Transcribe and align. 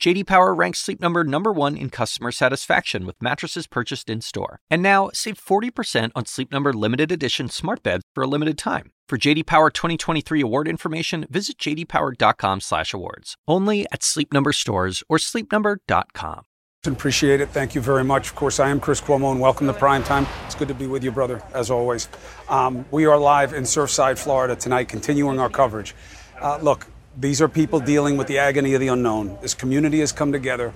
JD 0.00 0.26
Power 0.26 0.54
ranks 0.54 0.78
Sleep 0.78 1.00
Number 1.00 1.24
number 1.24 1.52
1 1.52 1.76
in 1.76 1.90
customer 1.90 2.30
satisfaction 2.30 3.04
with 3.04 3.20
mattresses 3.20 3.66
purchased 3.66 4.08
in-store. 4.08 4.60
And 4.70 4.80
now, 4.80 5.10
save 5.12 5.44
40% 5.44 6.12
on 6.14 6.24
Sleep 6.24 6.52
Number 6.52 6.72
limited 6.72 7.10
edition 7.10 7.48
smart 7.48 7.82
beds 7.82 8.04
for 8.14 8.22
a 8.22 8.28
limited 8.28 8.56
time. 8.56 8.92
For 9.08 9.18
JD 9.18 9.46
Power 9.46 9.70
2023 9.70 10.40
award 10.40 10.68
information, 10.68 11.26
visit 11.28 11.58
jdpower.com/awards. 11.58 13.34
Only 13.48 13.86
at 13.90 14.04
Sleep 14.04 14.32
Number 14.32 14.52
stores 14.52 15.02
or 15.08 15.18
sleepnumber.com. 15.18 16.42
Appreciate 16.86 17.40
it. 17.40 17.48
Thank 17.48 17.74
you 17.74 17.80
very 17.80 18.04
much. 18.04 18.28
Of 18.28 18.36
course, 18.36 18.60
I 18.60 18.68
am 18.68 18.78
Chris 18.78 19.00
Cuomo, 19.00 19.32
and 19.32 19.40
welcome 19.40 19.66
to 19.66 19.72
Prime 19.72 20.04
Time. 20.04 20.28
It's 20.46 20.54
good 20.54 20.68
to 20.68 20.74
be 20.74 20.86
with 20.86 21.02
you, 21.02 21.10
brother, 21.10 21.42
as 21.52 21.72
always. 21.72 22.08
Um, 22.48 22.84
we 22.92 23.06
are 23.06 23.18
live 23.18 23.52
in 23.52 23.64
Surfside, 23.64 24.16
Florida 24.16 24.54
tonight, 24.54 24.88
continuing 24.88 25.40
our 25.40 25.50
coverage. 25.50 25.96
Uh, 26.40 26.58
look, 26.62 26.86
these 27.20 27.42
are 27.42 27.48
people 27.48 27.80
dealing 27.80 28.16
with 28.16 28.28
the 28.28 28.38
agony 28.38 28.74
of 28.74 28.80
the 28.80 28.88
unknown. 28.88 29.38
This 29.42 29.54
community 29.54 30.00
has 30.00 30.12
come 30.12 30.30
together, 30.30 30.72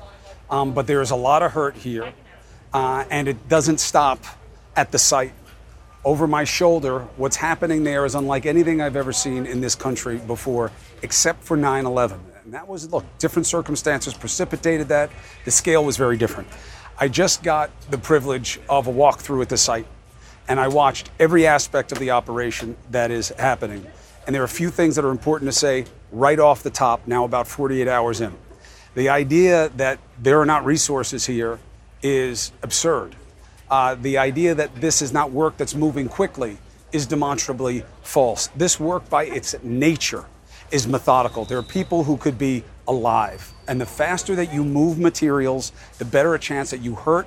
um, 0.51 0.75
but 0.75 0.87
there 0.89 1.01
is 1.01 1.13
a 1.13 1.17
lot 1.17 1.43
of 1.43 1.53
hurt 1.53 1.77
here, 1.77 2.13
uh, 2.75 3.05
and 3.11 3.29
it 3.29 3.49
doesn't 3.49 3.79
stop 3.79 4.25
at 4.75 4.91
the 4.91 4.99
site. 4.99 5.33
Over 6.05 6.27
my 6.27 6.43
shoulder, 6.43 7.01
what's 7.17 7.37
happening 7.37 7.85
there 7.85 8.05
is 8.05 8.17
unlike 8.17 8.45
anything 8.45 8.81
I've 8.81 8.97
ever 8.97 9.13
seen 9.13 9.47
in 9.47 9.61
this 9.61 9.77
country 9.77 10.19
before, 10.19 10.73
except 11.03 11.45
for 11.45 11.57
9 11.57 11.87
11. 11.87 12.21
And 12.45 12.55
that 12.55 12.67
was, 12.67 12.91
look, 12.91 13.05
different 13.19 13.47
circumstances 13.47 14.13
precipitated 14.13 14.89
that. 14.89 15.11
The 15.45 15.53
scale 15.53 15.85
was 15.85 15.97
very 15.97 16.17
different. 16.17 16.49
I 16.99 17.07
just 17.07 17.45
got 17.45 17.71
the 17.89 17.99
privilege 17.99 18.59
of 18.69 18.89
a 18.89 18.93
walkthrough 18.93 19.43
at 19.43 19.49
the 19.49 19.57
site, 19.57 19.87
and 20.49 20.59
I 20.59 20.67
watched 20.67 21.09
every 21.21 21.47
aspect 21.47 21.93
of 21.93 22.01
the 22.01 22.11
operation 22.11 22.77
that 22.91 23.13
is 23.13 23.29
happening. 23.29 23.87
And 24.27 24.35
there 24.35 24.43
are 24.43 24.47
a 24.47 24.49
few 24.49 24.71
things 24.71 24.97
that 24.97 25.05
are 25.05 25.11
important 25.11 25.49
to 25.49 25.57
say 25.57 25.87
right 26.13 26.39
off 26.39 26.63
the 26.63 26.71
top, 26.71 27.07
now 27.09 27.25
about 27.25 27.49
48 27.49 27.89
hours 27.89 28.21
in. 28.21 28.33
The 28.95 29.09
idea 29.09 29.71
that 29.71 29.99
there 30.21 30.39
are 30.41 30.47
not 30.47 30.65
resources 30.65 31.27
here 31.27 31.59
is 32.03 32.53
absurd. 32.63 33.17
Uh, 33.71 33.95
the 33.95 34.19
idea 34.19 34.55
that 34.55 34.75
this 34.77 35.01
is 35.01 35.13
not 35.13 35.31
work 35.31 35.57
that's 35.57 35.75
moving 35.75 36.09
quickly 36.09 36.59
is 36.93 37.07
demonstrably 37.07 37.85
false. 38.03 38.49
This 38.49 38.79
work, 38.79 39.09
by 39.09 39.25
its 39.25 39.55
nature, 39.63 40.27
is 40.71 40.87
methodical. 40.87 41.47
There 41.47 41.57
are 41.59 41.63
people 41.63 42.05
who 42.05 42.19
could 42.19 42.39
be 42.39 42.65
alive. 42.87 43.51
And 43.67 43.81
the 43.81 43.87
faster 43.87 44.35
that 44.37 44.53
you 44.53 44.63
move 44.63 44.99
materials, 44.99 45.73
the 45.99 46.05
better 46.05 46.35
a 46.35 46.39
chance 46.39 46.71
that 46.71 46.83
you 46.83 46.95
hurt 46.95 47.27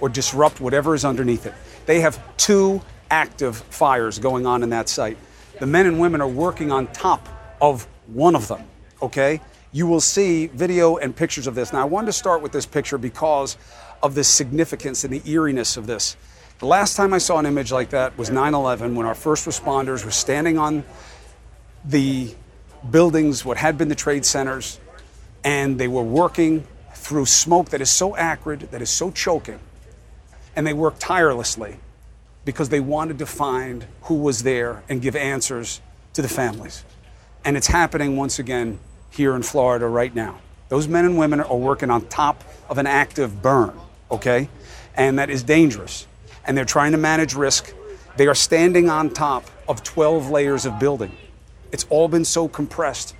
or 0.00 0.08
disrupt 0.08 0.60
whatever 0.60 0.94
is 0.94 1.04
underneath 1.04 1.46
it. 1.46 1.54
They 1.86 2.00
have 2.00 2.20
two 2.36 2.82
active 3.10 3.56
fires 3.56 4.18
going 4.18 4.46
on 4.46 4.62
in 4.64 4.70
that 4.70 4.88
site. 4.88 5.16
The 5.60 5.66
men 5.66 5.86
and 5.86 6.00
women 6.00 6.20
are 6.20 6.28
working 6.28 6.72
on 6.72 6.88
top 6.88 7.28
of 7.60 7.86
one 8.06 8.36
of 8.36 8.48
them, 8.48 8.64
okay? 9.02 9.40
You 9.72 9.86
will 9.86 10.00
see 10.00 10.46
video 10.46 10.96
and 10.96 11.14
pictures 11.14 11.46
of 11.46 11.54
this. 11.54 11.72
Now, 11.72 11.82
I 11.82 11.84
wanted 11.84 12.06
to 12.06 12.12
start 12.12 12.42
with 12.42 12.52
this 12.52 12.66
picture 12.66 12.98
because 12.98 13.56
of 14.02 14.14
the 14.14 14.24
significance 14.24 15.04
and 15.04 15.12
the 15.12 15.22
eeriness 15.28 15.76
of 15.76 15.86
this. 15.86 16.16
The 16.58 16.66
last 16.66 16.96
time 16.96 17.12
I 17.12 17.18
saw 17.18 17.38
an 17.38 17.46
image 17.46 17.72
like 17.72 17.90
that 17.90 18.16
was 18.16 18.30
9 18.30 18.54
11 18.54 18.94
when 18.94 19.06
our 19.06 19.14
first 19.14 19.46
responders 19.46 20.04
were 20.04 20.10
standing 20.10 20.58
on 20.58 20.84
the 21.84 22.34
buildings, 22.90 23.44
what 23.44 23.56
had 23.56 23.76
been 23.76 23.88
the 23.88 23.94
trade 23.94 24.24
centers, 24.24 24.78
and 25.42 25.78
they 25.78 25.88
were 25.88 26.02
working 26.02 26.66
through 26.94 27.26
smoke 27.26 27.70
that 27.70 27.80
is 27.80 27.90
so 27.90 28.16
acrid, 28.16 28.60
that 28.70 28.80
is 28.80 28.90
so 28.90 29.10
choking, 29.10 29.58
and 30.54 30.66
they 30.66 30.72
worked 30.72 31.00
tirelessly 31.00 31.76
because 32.44 32.68
they 32.68 32.80
wanted 32.80 33.18
to 33.18 33.26
find 33.26 33.86
who 34.02 34.14
was 34.14 34.42
there 34.42 34.82
and 34.88 35.02
give 35.02 35.16
answers 35.16 35.80
to 36.12 36.22
the 36.22 36.28
families. 36.28 36.84
And 37.44 37.56
it's 37.56 37.66
happening 37.66 38.16
once 38.16 38.38
again 38.38 38.78
here 39.10 39.34
in 39.34 39.42
Florida 39.42 39.86
right 39.86 40.14
now. 40.14 40.38
Those 40.68 40.88
men 40.88 41.04
and 41.04 41.18
women 41.18 41.40
are 41.40 41.56
working 41.56 41.90
on 41.90 42.06
top 42.06 42.42
of 42.68 42.78
an 42.78 42.86
active 42.86 43.42
burn, 43.42 43.78
okay? 44.10 44.48
And 44.96 45.18
that 45.18 45.30
is 45.30 45.42
dangerous. 45.42 46.06
And 46.46 46.56
they're 46.56 46.64
trying 46.64 46.92
to 46.92 46.98
manage 46.98 47.34
risk. 47.34 47.74
They 48.16 48.26
are 48.26 48.34
standing 48.34 48.88
on 48.88 49.10
top 49.10 49.44
of 49.68 49.82
12 49.82 50.30
layers 50.30 50.66
of 50.66 50.78
building. 50.78 51.12
It's 51.70 51.86
all 51.90 52.08
been 52.08 52.24
so 52.24 52.48
compressed. 52.48 53.14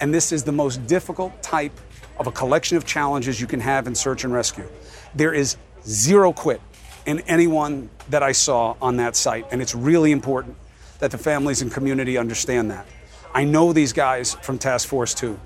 And 0.00 0.12
this 0.12 0.32
is 0.32 0.44
the 0.44 0.52
most 0.52 0.86
difficult 0.86 1.42
type 1.42 1.78
of 2.18 2.26
a 2.26 2.32
collection 2.32 2.76
of 2.76 2.86
challenges 2.86 3.40
you 3.40 3.46
can 3.46 3.60
have 3.60 3.86
in 3.86 3.94
search 3.94 4.24
and 4.24 4.32
rescue. 4.32 4.66
There 5.14 5.34
is 5.34 5.56
zero 5.86 6.32
quit 6.32 6.60
in 7.04 7.20
anyone 7.20 7.90
that 8.08 8.22
I 8.22 8.32
saw 8.32 8.74
on 8.80 8.96
that 8.96 9.16
site. 9.16 9.46
And 9.52 9.60
it's 9.60 9.74
really 9.74 10.12
important 10.12 10.56
that 10.98 11.10
the 11.10 11.18
families 11.18 11.62
and 11.62 11.70
community 11.70 12.16
understand 12.16 12.70
that. 12.70 12.86
I 13.36 13.44
know 13.44 13.74
these 13.74 13.92
guys 13.92 14.32
from 14.40 14.56
Task 14.56 14.88
Force 14.88 15.12
2. 15.12 15.38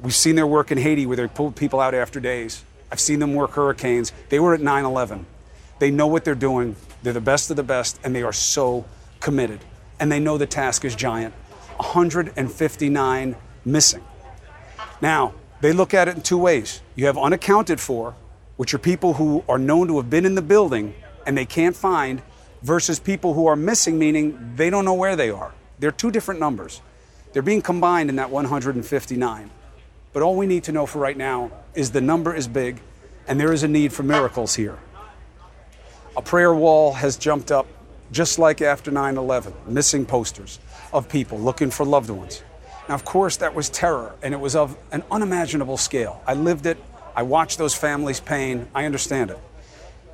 We've 0.00 0.14
seen 0.14 0.36
their 0.36 0.46
work 0.46 0.72
in 0.72 0.78
Haiti 0.78 1.04
where 1.04 1.18
they 1.18 1.26
pulled 1.26 1.54
people 1.54 1.78
out 1.78 1.92
after 1.92 2.18
days. 2.18 2.64
I've 2.90 2.98
seen 2.98 3.18
them 3.18 3.34
work 3.34 3.50
hurricanes. 3.50 4.10
They 4.30 4.40
were 4.40 4.54
at 4.54 4.62
9 4.62 4.86
11. 4.86 5.26
They 5.80 5.90
know 5.90 6.06
what 6.06 6.24
they're 6.24 6.34
doing. 6.34 6.76
They're 7.02 7.12
the 7.12 7.20
best 7.20 7.50
of 7.50 7.56
the 7.56 7.62
best, 7.62 8.00
and 8.02 8.16
they 8.16 8.22
are 8.22 8.32
so 8.32 8.86
committed. 9.20 9.60
And 9.98 10.10
they 10.10 10.18
know 10.18 10.38
the 10.38 10.46
task 10.46 10.82
is 10.86 10.96
giant 10.96 11.34
159 11.76 13.36
missing. 13.66 14.04
Now, 15.02 15.34
they 15.60 15.74
look 15.74 15.92
at 15.92 16.08
it 16.08 16.16
in 16.16 16.22
two 16.22 16.38
ways. 16.38 16.80
You 16.94 17.04
have 17.04 17.18
unaccounted 17.18 17.80
for, 17.80 18.14
which 18.56 18.72
are 18.72 18.78
people 18.78 19.12
who 19.12 19.44
are 19.46 19.58
known 19.58 19.88
to 19.88 19.98
have 19.98 20.08
been 20.08 20.24
in 20.24 20.36
the 20.36 20.42
building 20.42 20.94
and 21.26 21.36
they 21.36 21.44
can't 21.44 21.76
find, 21.76 22.22
versus 22.62 22.98
people 22.98 23.34
who 23.34 23.44
are 23.44 23.56
missing, 23.56 23.98
meaning 23.98 24.54
they 24.56 24.70
don't 24.70 24.86
know 24.86 24.94
where 24.94 25.16
they 25.16 25.28
are. 25.28 25.52
They're 25.78 25.92
two 25.92 26.10
different 26.10 26.40
numbers. 26.40 26.80
They're 27.32 27.42
being 27.42 27.62
combined 27.62 28.10
in 28.10 28.16
that 28.16 28.30
159. 28.30 29.50
But 30.12 30.22
all 30.22 30.36
we 30.36 30.46
need 30.46 30.64
to 30.64 30.72
know 30.72 30.86
for 30.86 30.98
right 30.98 31.16
now 31.16 31.52
is 31.74 31.92
the 31.92 32.00
number 32.00 32.34
is 32.34 32.48
big 32.48 32.80
and 33.28 33.38
there 33.38 33.52
is 33.52 33.62
a 33.62 33.68
need 33.68 33.92
for 33.92 34.02
miracles 34.02 34.54
here. 34.54 34.78
A 36.16 36.22
prayer 36.22 36.52
wall 36.52 36.94
has 36.94 37.16
jumped 37.16 37.52
up 37.52 37.66
just 38.10 38.38
like 38.38 38.60
after 38.60 38.90
9 38.90 39.16
11, 39.16 39.54
missing 39.66 40.04
posters 40.04 40.58
of 40.92 41.08
people 41.08 41.38
looking 41.38 41.70
for 41.70 41.86
loved 41.86 42.10
ones. 42.10 42.42
Now, 42.88 42.96
of 42.96 43.04
course, 43.04 43.36
that 43.36 43.54
was 43.54 43.70
terror 43.70 44.16
and 44.20 44.34
it 44.34 44.40
was 44.40 44.56
of 44.56 44.76
an 44.90 45.04
unimaginable 45.12 45.76
scale. 45.76 46.20
I 46.26 46.34
lived 46.34 46.66
it, 46.66 46.76
I 47.14 47.22
watched 47.22 47.58
those 47.58 47.74
families' 47.74 48.18
pain, 48.18 48.66
I 48.74 48.84
understand 48.84 49.30
it. 49.30 49.38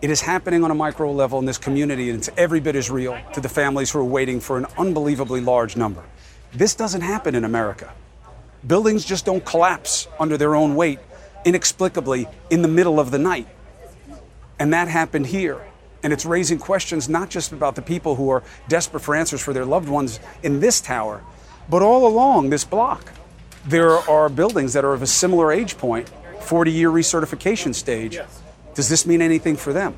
It 0.02 0.10
is 0.10 0.20
happening 0.20 0.62
on 0.62 0.70
a 0.70 0.74
micro 0.74 1.10
level 1.10 1.38
in 1.38 1.46
this 1.46 1.56
community, 1.56 2.10
and 2.10 2.18
it's 2.18 2.28
every 2.36 2.60
bit 2.60 2.76
as 2.76 2.90
real 2.90 3.18
to 3.32 3.40
the 3.40 3.48
families 3.48 3.90
who 3.90 4.00
are 4.00 4.04
waiting 4.04 4.40
for 4.40 4.58
an 4.58 4.66
unbelievably 4.76 5.40
large 5.40 5.74
number. 5.74 6.04
This 6.52 6.74
doesn't 6.74 7.02
happen 7.02 7.34
in 7.34 7.44
America. 7.44 7.92
Buildings 8.66 9.04
just 9.04 9.24
don't 9.24 9.44
collapse 9.44 10.08
under 10.18 10.36
their 10.36 10.54
own 10.54 10.74
weight 10.74 10.98
inexplicably 11.44 12.26
in 12.50 12.62
the 12.62 12.68
middle 12.68 12.98
of 12.98 13.10
the 13.10 13.18
night. 13.18 13.46
And 14.58 14.72
that 14.72 14.88
happened 14.88 15.26
here. 15.26 15.60
And 16.02 16.12
it's 16.12 16.26
raising 16.26 16.58
questions 16.58 17.08
not 17.08 17.30
just 17.30 17.52
about 17.52 17.74
the 17.74 17.82
people 17.82 18.16
who 18.16 18.28
are 18.30 18.42
desperate 18.68 19.00
for 19.00 19.14
answers 19.14 19.40
for 19.40 19.52
their 19.52 19.64
loved 19.64 19.88
ones 19.88 20.20
in 20.42 20.60
this 20.60 20.80
tower, 20.80 21.22
but 21.68 21.82
all 21.82 22.06
along 22.06 22.50
this 22.50 22.64
block. 22.64 23.12
There 23.66 23.90
are 23.90 24.28
buildings 24.28 24.72
that 24.74 24.84
are 24.84 24.92
of 24.92 25.02
a 25.02 25.06
similar 25.06 25.50
age 25.52 25.76
point, 25.78 26.08
40 26.40 26.70
year 26.70 26.90
recertification 26.90 27.74
stage. 27.74 28.18
Does 28.74 28.88
this 28.88 29.06
mean 29.06 29.22
anything 29.22 29.56
for 29.56 29.72
them? 29.72 29.94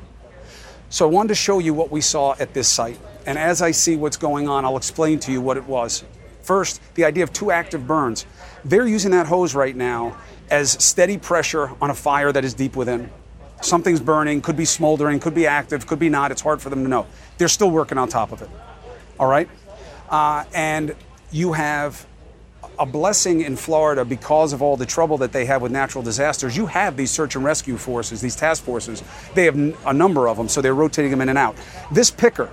So 0.91 1.07
I 1.07 1.11
wanted 1.11 1.29
to 1.29 1.35
show 1.35 1.59
you 1.59 1.75
what 1.75 1.91
we 1.91 2.01
saw 2.01 2.35
at 2.39 2.55
this 2.55 2.69
site. 2.69 2.99
And 3.27 3.37
as 3.39 3.61
I 3.61 3.73
see 3.73 3.97
what's 3.97 4.17
going 4.17 4.49
on, 4.49 4.65
I'll 4.65 4.79
explain 4.79 5.19
to 5.21 5.33
you 5.33 5.43
what 5.43 5.59
it 5.59 5.65
was. 5.67 6.05
First, 6.49 6.81
the 6.95 7.05
idea 7.05 7.25
of 7.25 7.33
two 7.35 7.51
active 7.51 7.87
burns. 7.87 8.25
They're 8.65 8.87
using 8.87 9.11
that 9.11 9.27
hose 9.27 9.55
right 9.55 9.77
now 9.77 10.17
as 10.51 10.83
steady 10.83 11.19
pressure 11.19 11.71
on 11.79 11.91
a 11.91 11.95
fire 11.95 12.33
that 12.33 12.43
is 12.43 12.55
deep 12.55 12.75
within. 12.75 13.11
Something's 13.61 14.01
burning, 14.01 14.41
could 14.41 14.57
be 14.57 14.65
smoldering, 14.65 15.21
could 15.21 15.35
be 15.35 15.47
active, 15.47 15.87
could 15.87 15.99
be 15.99 16.09
not. 16.09 16.31
It's 16.31 16.41
hard 16.41 16.63
for 16.63 16.71
them 16.71 16.85
to 16.85 16.89
know. 16.89 17.07
They're 17.37 17.49
still 17.49 17.71
working 17.71 17.99
on 17.99 18.09
top 18.09 18.33
of 18.33 18.41
it. 18.41 18.49
All 19.21 19.27
right? 19.27 19.47
Uh, 20.09 20.45
and 20.55 20.97
you 21.31 21.53
have 21.53 22.07
a 22.79 22.87
blessing 22.87 23.43
in 23.43 23.55
Florida 23.55 24.07
because 24.07 24.55
of 24.55 24.63
all 24.63 24.79
the 24.79 24.87
trouble 24.87 25.19
that 25.19 25.33
they 25.33 25.45
have 25.45 25.61
with 25.61 25.71
natural 25.71 26.03
disasters. 26.03 26.57
You 26.57 26.65
have 26.65 26.97
these 26.97 27.11
search 27.11 27.37
and 27.37 27.45
rescue 27.45 27.77
forces, 27.77 28.23
these 28.23 28.37
task 28.37 28.65
forces. 28.65 29.03
They 29.35 29.45
have 29.45 29.77
a 29.85 29.93
number 29.93 30.31
of 30.31 30.39
them, 30.39 30.49
so 30.49 30.63
they're 30.63 30.75
rotating 30.75 31.11
them 31.11 31.21
in 31.21 31.29
and 31.29 31.37
out. 31.37 31.57
This 31.93 32.11
picker 32.11 32.51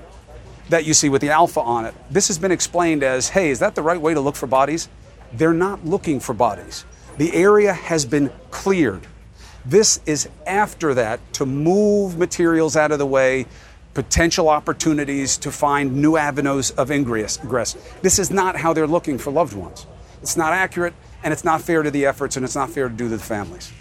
that 0.69 0.85
you 0.85 0.93
see 0.93 1.09
with 1.09 1.21
the 1.21 1.29
alpha 1.29 1.59
on 1.59 1.85
it. 1.85 1.93
This 2.09 2.27
has 2.27 2.37
been 2.37 2.51
explained 2.51 3.03
as 3.03 3.29
hey, 3.29 3.49
is 3.49 3.59
that 3.59 3.75
the 3.75 3.81
right 3.81 3.99
way 3.99 4.13
to 4.13 4.21
look 4.21 4.35
for 4.35 4.47
bodies? 4.47 4.89
They're 5.33 5.53
not 5.53 5.85
looking 5.85 6.19
for 6.19 6.33
bodies. 6.33 6.85
The 7.17 7.33
area 7.33 7.73
has 7.73 8.05
been 8.05 8.31
cleared. 8.51 9.07
This 9.65 9.99
is 10.05 10.29
after 10.45 10.93
that 10.93 11.19
to 11.33 11.45
move 11.45 12.17
materials 12.17 12.75
out 12.75 12.91
of 12.91 12.99
the 12.99 13.05
way, 13.05 13.47
potential 13.93 14.49
opportunities 14.49 15.37
to 15.37 15.51
find 15.51 15.95
new 15.95 16.17
avenues 16.17 16.71
of 16.71 16.91
ingress. 16.91 17.37
This 18.01 18.19
is 18.19 18.29
not 18.29 18.55
how 18.55 18.73
they're 18.73 18.87
looking 18.87 19.17
for 19.17 19.31
loved 19.31 19.53
ones. 19.53 19.87
It's 20.21 20.37
not 20.37 20.53
accurate, 20.53 20.93
and 21.23 21.31
it's 21.31 21.43
not 21.43 21.61
fair 21.61 21.83
to 21.83 21.89
the 21.91 22.05
efforts, 22.05 22.35
and 22.35 22.43
it's 22.43 22.55
not 22.55 22.69
fair 22.69 22.89
to 22.89 22.93
do 22.93 23.09
to 23.09 23.17
the 23.17 23.23
families. 23.23 23.71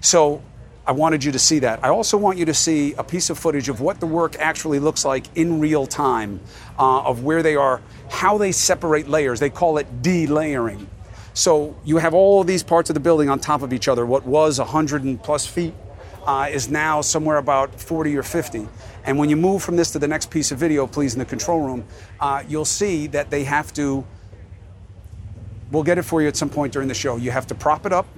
So 0.00 0.42
I 0.90 0.92
wanted 0.92 1.22
you 1.22 1.30
to 1.30 1.38
see 1.38 1.60
that. 1.60 1.84
I 1.84 1.88
also 1.90 2.16
want 2.16 2.36
you 2.36 2.46
to 2.46 2.52
see 2.52 2.94
a 2.94 3.04
piece 3.04 3.30
of 3.30 3.38
footage 3.38 3.68
of 3.68 3.80
what 3.80 4.00
the 4.00 4.06
work 4.06 4.34
actually 4.40 4.80
looks 4.80 5.04
like 5.04 5.24
in 5.36 5.60
real 5.60 5.86
time, 5.86 6.40
uh, 6.80 7.02
of 7.02 7.22
where 7.22 7.44
they 7.44 7.54
are, 7.54 7.80
how 8.08 8.38
they 8.38 8.50
separate 8.50 9.06
layers. 9.06 9.38
They 9.38 9.50
call 9.50 9.78
it 9.78 10.02
delayering. 10.02 10.88
So 11.32 11.76
you 11.84 11.98
have 11.98 12.12
all 12.12 12.42
these 12.42 12.64
parts 12.64 12.90
of 12.90 12.94
the 12.94 13.00
building 13.00 13.30
on 13.30 13.38
top 13.38 13.62
of 13.62 13.72
each 13.72 13.86
other. 13.86 14.04
What 14.04 14.26
was 14.26 14.58
100 14.58 15.04
and 15.04 15.22
plus 15.22 15.46
feet 15.46 15.74
uh, 16.26 16.48
is 16.50 16.68
now 16.68 17.02
somewhere 17.02 17.36
about 17.36 17.80
40 17.80 18.16
or 18.16 18.24
50. 18.24 18.66
And 19.04 19.16
when 19.16 19.28
you 19.28 19.36
move 19.36 19.62
from 19.62 19.76
this 19.76 19.92
to 19.92 20.00
the 20.00 20.08
next 20.08 20.28
piece 20.28 20.50
of 20.50 20.58
video, 20.58 20.88
please, 20.88 21.12
in 21.12 21.20
the 21.20 21.24
control 21.24 21.60
room, 21.60 21.84
uh, 22.18 22.42
you'll 22.48 22.64
see 22.64 23.06
that 23.06 23.30
they 23.30 23.44
have 23.44 23.72
to. 23.74 24.04
We'll 25.70 25.84
get 25.84 25.98
it 25.98 26.02
for 26.02 26.20
you 26.20 26.26
at 26.26 26.36
some 26.36 26.50
point 26.50 26.72
during 26.72 26.88
the 26.88 26.94
show. 26.94 27.14
You 27.14 27.30
have 27.30 27.46
to 27.46 27.54
prop 27.54 27.86
it 27.86 27.92
up. 27.92 28.08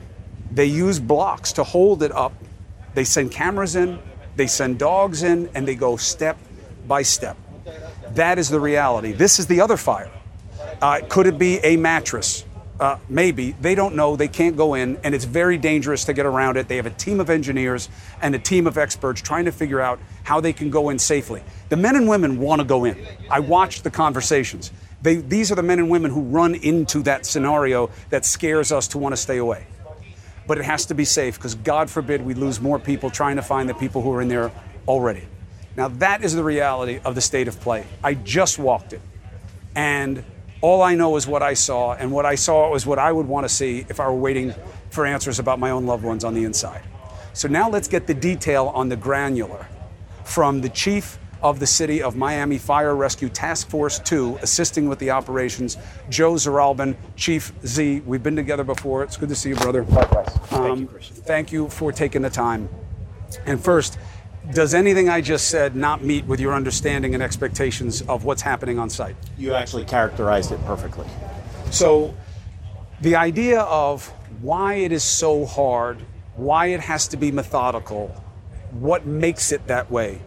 They 0.50 0.64
use 0.64 0.98
blocks 0.98 1.52
to 1.52 1.64
hold 1.64 2.02
it 2.02 2.12
up 2.12 2.32
they 2.94 3.04
send 3.04 3.30
cameras 3.30 3.76
in, 3.76 3.98
they 4.36 4.46
send 4.46 4.78
dogs 4.78 5.22
in, 5.22 5.48
and 5.54 5.66
they 5.66 5.74
go 5.74 5.96
step 5.96 6.38
by 6.86 7.02
step. 7.02 7.36
That 8.10 8.38
is 8.38 8.48
the 8.48 8.60
reality. 8.60 9.12
This 9.12 9.38
is 9.38 9.46
the 9.46 9.60
other 9.60 9.76
fire. 9.76 10.10
Uh, 10.80 11.00
could 11.08 11.26
it 11.26 11.38
be 11.38 11.58
a 11.58 11.76
mattress? 11.76 12.44
Uh, 12.80 12.98
maybe. 13.08 13.52
They 13.60 13.74
don't 13.74 13.94
know. 13.94 14.16
They 14.16 14.28
can't 14.28 14.56
go 14.56 14.74
in, 14.74 14.98
and 15.04 15.14
it's 15.14 15.24
very 15.24 15.56
dangerous 15.56 16.04
to 16.06 16.12
get 16.12 16.26
around 16.26 16.56
it. 16.56 16.68
They 16.68 16.76
have 16.76 16.86
a 16.86 16.90
team 16.90 17.20
of 17.20 17.30
engineers 17.30 17.88
and 18.20 18.34
a 18.34 18.38
team 18.38 18.66
of 18.66 18.76
experts 18.76 19.22
trying 19.22 19.44
to 19.44 19.52
figure 19.52 19.80
out 19.80 20.00
how 20.24 20.40
they 20.40 20.52
can 20.52 20.70
go 20.70 20.90
in 20.90 20.98
safely. 20.98 21.42
The 21.68 21.76
men 21.76 21.96
and 21.96 22.08
women 22.08 22.38
want 22.38 22.60
to 22.60 22.66
go 22.66 22.84
in. 22.84 23.06
I 23.30 23.40
watched 23.40 23.84
the 23.84 23.90
conversations. 23.90 24.72
They, 25.00 25.16
these 25.16 25.52
are 25.52 25.54
the 25.54 25.62
men 25.62 25.78
and 25.78 25.90
women 25.90 26.10
who 26.10 26.22
run 26.22 26.54
into 26.54 27.02
that 27.02 27.26
scenario 27.26 27.90
that 28.10 28.24
scares 28.24 28.72
us 28.72 28.88
to 28.88 28.98
want 28.98 29.12
to 29.12 29.16
stay 29.16 29.38
away 29.38 29.66
but 30.46 30.58
it 30.58 30.64
has 30.64 30.86
to 30.86 30.94
be 30.94 31.04
safe 31.04 31.36
because 31.36 31.54
God 31.54 31.90
forbid 31.90 32.22
we 32.22 32.34
lose 32.34 32.60
more 32.60 32.78
people 32.78 33.10
trying 33.10 33.36
to 33.36 33.42
find 33.42 33.68
the 33.68 33.74
people 33.74 34.02
who 34.02 34.12
are 34.12 34.22
in 34.22 34.28
there 34.28 34.50
already. 34.88 35.24
Now, 35.76 35.88
that 35.88 36.22
is 36.22 36.34
the 36.34 36.44
reality 36.44 37.00
of 37.04 37.14
the 37.14 37.20
state 37.20 37.48
of 37.48 37.58
play. 37.60 37.86
I 38.04 38.14
just 38.14 38.58
walked 38.58 38.92
it. 38.92 39.00
And 39.74 40.22
all 40.60 40.82
I 40.82 40.94
know 40.94 41.16
is 41.16 41.26
what 41.26 41.42
I 41.42 41.54
saw, 41.54 41.94
and 41.94 42.12
what 42.12 42.26
I 42.26 42.34
saw 42.34 42.70
was 42.70 42.86
what 42.86 42.98
I 42.98 43.10
would 43.10 43.26
want 43.26 43.44
to 43.44 43.48
see 43.48 43.86
if 43.88 43.98
I 43.98 44.06
were 44.06 44.14
waiting 44.14 44.54
for 44.90 45.06
answers 45.06 45.38
about 45.38 45.58
my 45.58 45.70
own 45.70 45.86
loved 45.86 46.04
ones 46.04 46.24
on 46.24 46.34
the 46.34 46.44
inside. 46.44 46.82
So 47.32 47.48
now 47.48 47.70
let's 47.70 47.88
get 47.88 48.06
the 48.06 48.14
detail 48.14 48.68
on 48.74 48.88
the 48.88 48.96
granular 48.96 49.66
from 50.24 50.60
the 50.60 50.68
chief 50.68 51.18
of 51.42 51.58
the 51.58 51.66
City 51.66 52.02
of 52.02 52.16
Miami 52.16 52.58
Fire 52.58 52.94
Rescue 52.94 53.28
Task 53.28 53.68
Force 53.68 53.98
2, 53.98 54.38
assisting 54.42 54.88
with 54.88 54.98
the 54.98 55.10
operations. 55.10 55.76
Joe 56.08 56.34
Zahralban, 56.34 56.96
Chief 57.16 57.52
Z. 57.66 58.02
We've 58.06 58.22
been 58.22 58.36
together 58.36 58.64
before. 58.64 59.02
It's 59.02 59.16
good 59.16 59.28
to 59.28 59.34
see 59.34 59.50
you, 59.50 59.56
brother. 59.56 59.84
Likewise. 59.84 60.28
Um, 60.52 60.62
thank 60.62 60.80
you, 60.80 60.86
Christian. 60.86 61.16
Thank 61.16 61.52
you 61.52 61.68
for 61.68 61.92
taking 61.92 62.22
the 62.22 62.30
time. 62.30 62.68
And 63.46 63.62
first, 63.62 63.98
does 64.50 64.74
anything 64.74 65.08
I 65.08 65.20
just 65.20 65.48
said 65.48 65.76
not 65.76 66.02
meet 66.02 66.26
with 66.26 66.40
your 66.40 66.54
understanding 66.54 67.14
and 67.14 67.22
expectations 67.22 68.02
of 68.02 68.24
what's 68.24 68.42
happening 68.42 68.78
on 68.78 68.90
site? 68.90 69.16
You 69.38 69.54
actually 69.54 69.84
characterized 69.84 70.52
it 70.52 70.64
perfectly. 70.64 71.06
So, 71.70 72.14
the 73.00 73.16
idea 73.16 73.60
of 73.62 74.06
why 74.40 74.74
it 74.74 74.92
is 74.92 75.02
so 75.02 75.44
hard, 75.46 75.98
why 76.36 76.66
it 76.66 76.80
has 76.80 77.08
to 77.08 77.16
be 77.16 77.32
methodical, 77.32 78.08
what 78.70 79.06
makes 79.06 79.52
it 79.52 79.66
that 79.66 79.90
way, 79.90 80.20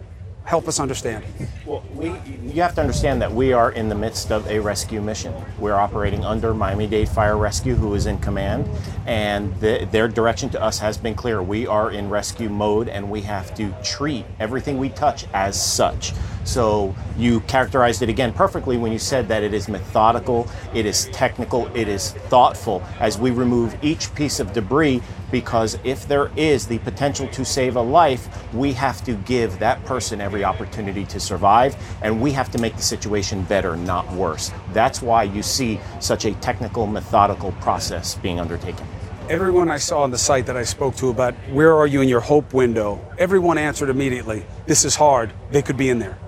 help 0.45 0.68
us 0.68 0.80
understand? 0.80 1.25
Well, 1.65 1.83
we, 1.94 2.09
you 2.42 2.62
have 2.62 2.75
to 2.75 2.81
understand 2.81 3.21
that 3.21 3.31
we 3.31 3.51
are 3.51 3.71
in 3.71 3.89
the 3.89 3.95
midst 3.95 4.31
of 4.31 4.47
a 4.47 4.59
rescue 4.59 5.01
mission. 5.01 5.33
We're 5.59 5.74
operating 5.75 6.24
under 6.24 6.53
Miami 6.53 6.88
Dade 6.88 7.09
Fire 7.09 7.36
Rescue, 7.36 7.75
who 7.75 7.95
is 7.95 8.06
in 8.06 8.19
command, 8.19 8.69
and 9.07 9.59
the, 9.59 9.88
their 9.92 10.07
direction 10.07 10.50
to 10.51 10.62
us 10.62 10.80
has 10.80 10.97
been 10.97 11.15
clear. 11.15 11.42
We 11.42 11.65
are 11.65 11.92
in 11.92 12.09
rescue 12.09 12.50
mode, 12.50 12.88
and 12.88 13.09
we 13.09 13.21
have 13.21 13.53
to 13.56 13.74
treat 13.83 14.25
everything 14.39 14.77
we 14.77 14.89
touch 14.89 15.25
as 15.33 15.62
such. 15.62 16.13
So 16.45 16.95
you 17.18 17.42
characterized 17.42 18.03
it 18.03 18.09
again 18.09 18.31
perfectly 18.31 18.77
when 18.77 18.92
you 18.92 19.00
said 19.00 19.27
that 19.27 19.44
it 19.44 19.53
is 19.53 19.68
methodical, 19.68 20.47
it 20.74 20.86
is 20.86 21.07
technical, 21.07 21.68
it 21.75 21.88
is 21.88 22.12
thoughtful 22.12 22.83
as 23.00 23.18
we 23.18 23.31
remove 23.31 23.75
each 23.83 24.13
piece 24.13 24.39
of 24.39 24.53
debris 24.53 25.01
because 25.31 25.77
if 25.83 26.07
there 26.07 26.31
is 26.36 26.68
the 26.68 26.77
potential 26.80 27.27
to 27.30 27.44
save 27.44 27.75
a 27.75 27.81
life, 27.81 28.53
we 28.53 28.74
have 28.74 29.03
to 29.06 29.13
give 29.13 29.57
that 29.59 29.83
person 29.86 30.21
every 30.21 30.44
opportunity 30.44 31.03
to 31.06 31.19
survive 31.19 31.75
and 32.03 32.21
we 32.21 32.31
have 32.31 32.51
to 32.51 32.59
make 32.59 32.75
the 32.75 32.81
situation 32.81 33.44
better, 33.44 33.75
not 33.75 34.09
worse. 34.13 34.51
That's 34.71 35.01
why 35.01 35.24
you 35.24 35.41
see 35.41 35.80
such 36.00 36.25
a 36.25 36.33
technical, 36.36 36.86
methodical 36.86 37.53
process 37.53 38.15
being 38.15 38.39
undertaken. 38.39 38.88
Everyone 39.27 39.71
I 39.71 39.77
saw 39.77 40.03
on 40.03 40.12
the 40.12 40.19
site 40.19 40.45
that 40.45 40.56
I 40.56 40.63
spoke 40.63 40.95
to 40.98 41.09
about 41.09 41.33
where 41.50 41.75
are 41.75 41.88
you 41.88 42.01
in 42.01 42.07
your 42.07 42.19
hope 42.19 42.53
window, 42.53 43.01
everyone 43.18 43.57
answered 43.57 43.89
immediately, 43.89 44.45
this 44.68 44.86
is 44.86 44.95
hard, 44.95 45.33
they 45.50 45.63
could 45.63 45.77
be 45.77 45.89
in 45.89 45.98
there. 45.98 46.19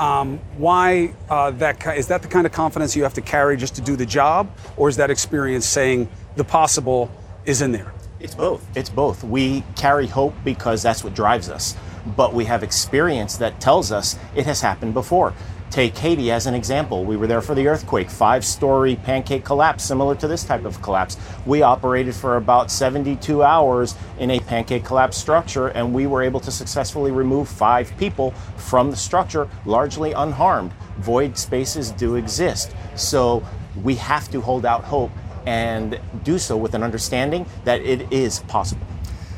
Um, 0.00 0.38
why 0.56 1.14
uh, 1.28 1.50
that 1.52 1.86
is 1.94 2.08
that 2.08 2.22
the 2.22 2.28
kind 2.28 2.46
of 2.46 2.52
confidence 2.52 2.96
you 2.96 3.02
have 3.02 3.12
to 3.14 3.20
carry 3.20 3.58
just 3.58 3.74
to 3.74 3.82
do 3.82 3.96
the 3.96 4.06
job, 4.06 4.50
or 4.78 4.88
is 4.88 4.96
that 4.96 5.10
experience 5.10 5.66
saying 5.66 6.08
the 6.36 6.44
possible 6.44 7.10
is 7.44 7.60
in 7.60 7.72
there? 7.72 7.92
It's 8.18 8.34
both. 8.34 8.66
It's 8.74 8.88
both. 8.88 9.22
We 9.22 9.62
carry 9.76 10.06
hope 10.06 10.34
because 10.42 10.82
that's 10.82 11.04
what 11.04 11.14
drives 11.14 11.50
us, 11.50 11.76
but 12.16 12.32
we 12.32 12.46
have 12.46 12.62
experience 12.62 13.36
that 13.36 13.60
tells 13.60 13.92
us 13.92 14.18
it 14.34 14.46
has 14.46 14.62
happened 14.62 14.94
before. 14.94 15.34
Take 15.70 15.96
Haiti 15.96 16.32
as 16.32 16.46
an 16.46 16.54
example. 16.54 17.04
We 17.04 17.16
were 17.16 17.28
there 17.28 17.40
for 17.40 17.54
the 17.54 17.68
earthquake, 17.68 18.10
five 18.10 18.44
story 18.44 18.96
pancake 18.96 19.44
collapse, 19.44 19.84
similar 19.84 20.16
to 20.16 20.26
this 20.26 20.42
type 20.42 20.64
of 20.64 20.82
collapse. 20.82 21.16
We 21.46 21.62
operated 21.62 22.16
for 22.16 22.36
about 22.36 22.72
72 22.72 23.44
hours 23.44 23.94
in 24.18 24.32
a 24.32 24.40
pancake 24.40 24.84
collapse 24.84 25.16
structure, 25.16 25.68
and 25.68 25.94
we 25.94 26.08
were 26.08 26.22
able 26.22 26.40
to 26.40 26.50
successfully 26.50 27.12
remove 27.12 27.48
five 27.48 27.96
people 27.98 28.32
from 28.56 28.90
the 28.90 28.96
structure, 28.96 29.48
largely 29.64 30.10
unharmed. 30.10 30.72
Void 30.98 31.38
spaces 31.38 31.92
do 31.92 32.16
exist. 32.16 32.74
So 32.96 33.46
we 33.80 33.94
have 33.94 34.28
to 34.32 34.40
hold 34.40 34.66
out 34.66 34.82
hope 34.82 35.12
and 35.46 36.00
do 36.24 36.40
so 36.40 36.56
with 36.56 36.74
an 36.74 36.82
understanding 36.82 37.46
that 37.62 37.80
it 37.82 38.12
is 38.12 38.40
possible. 38.40 38.84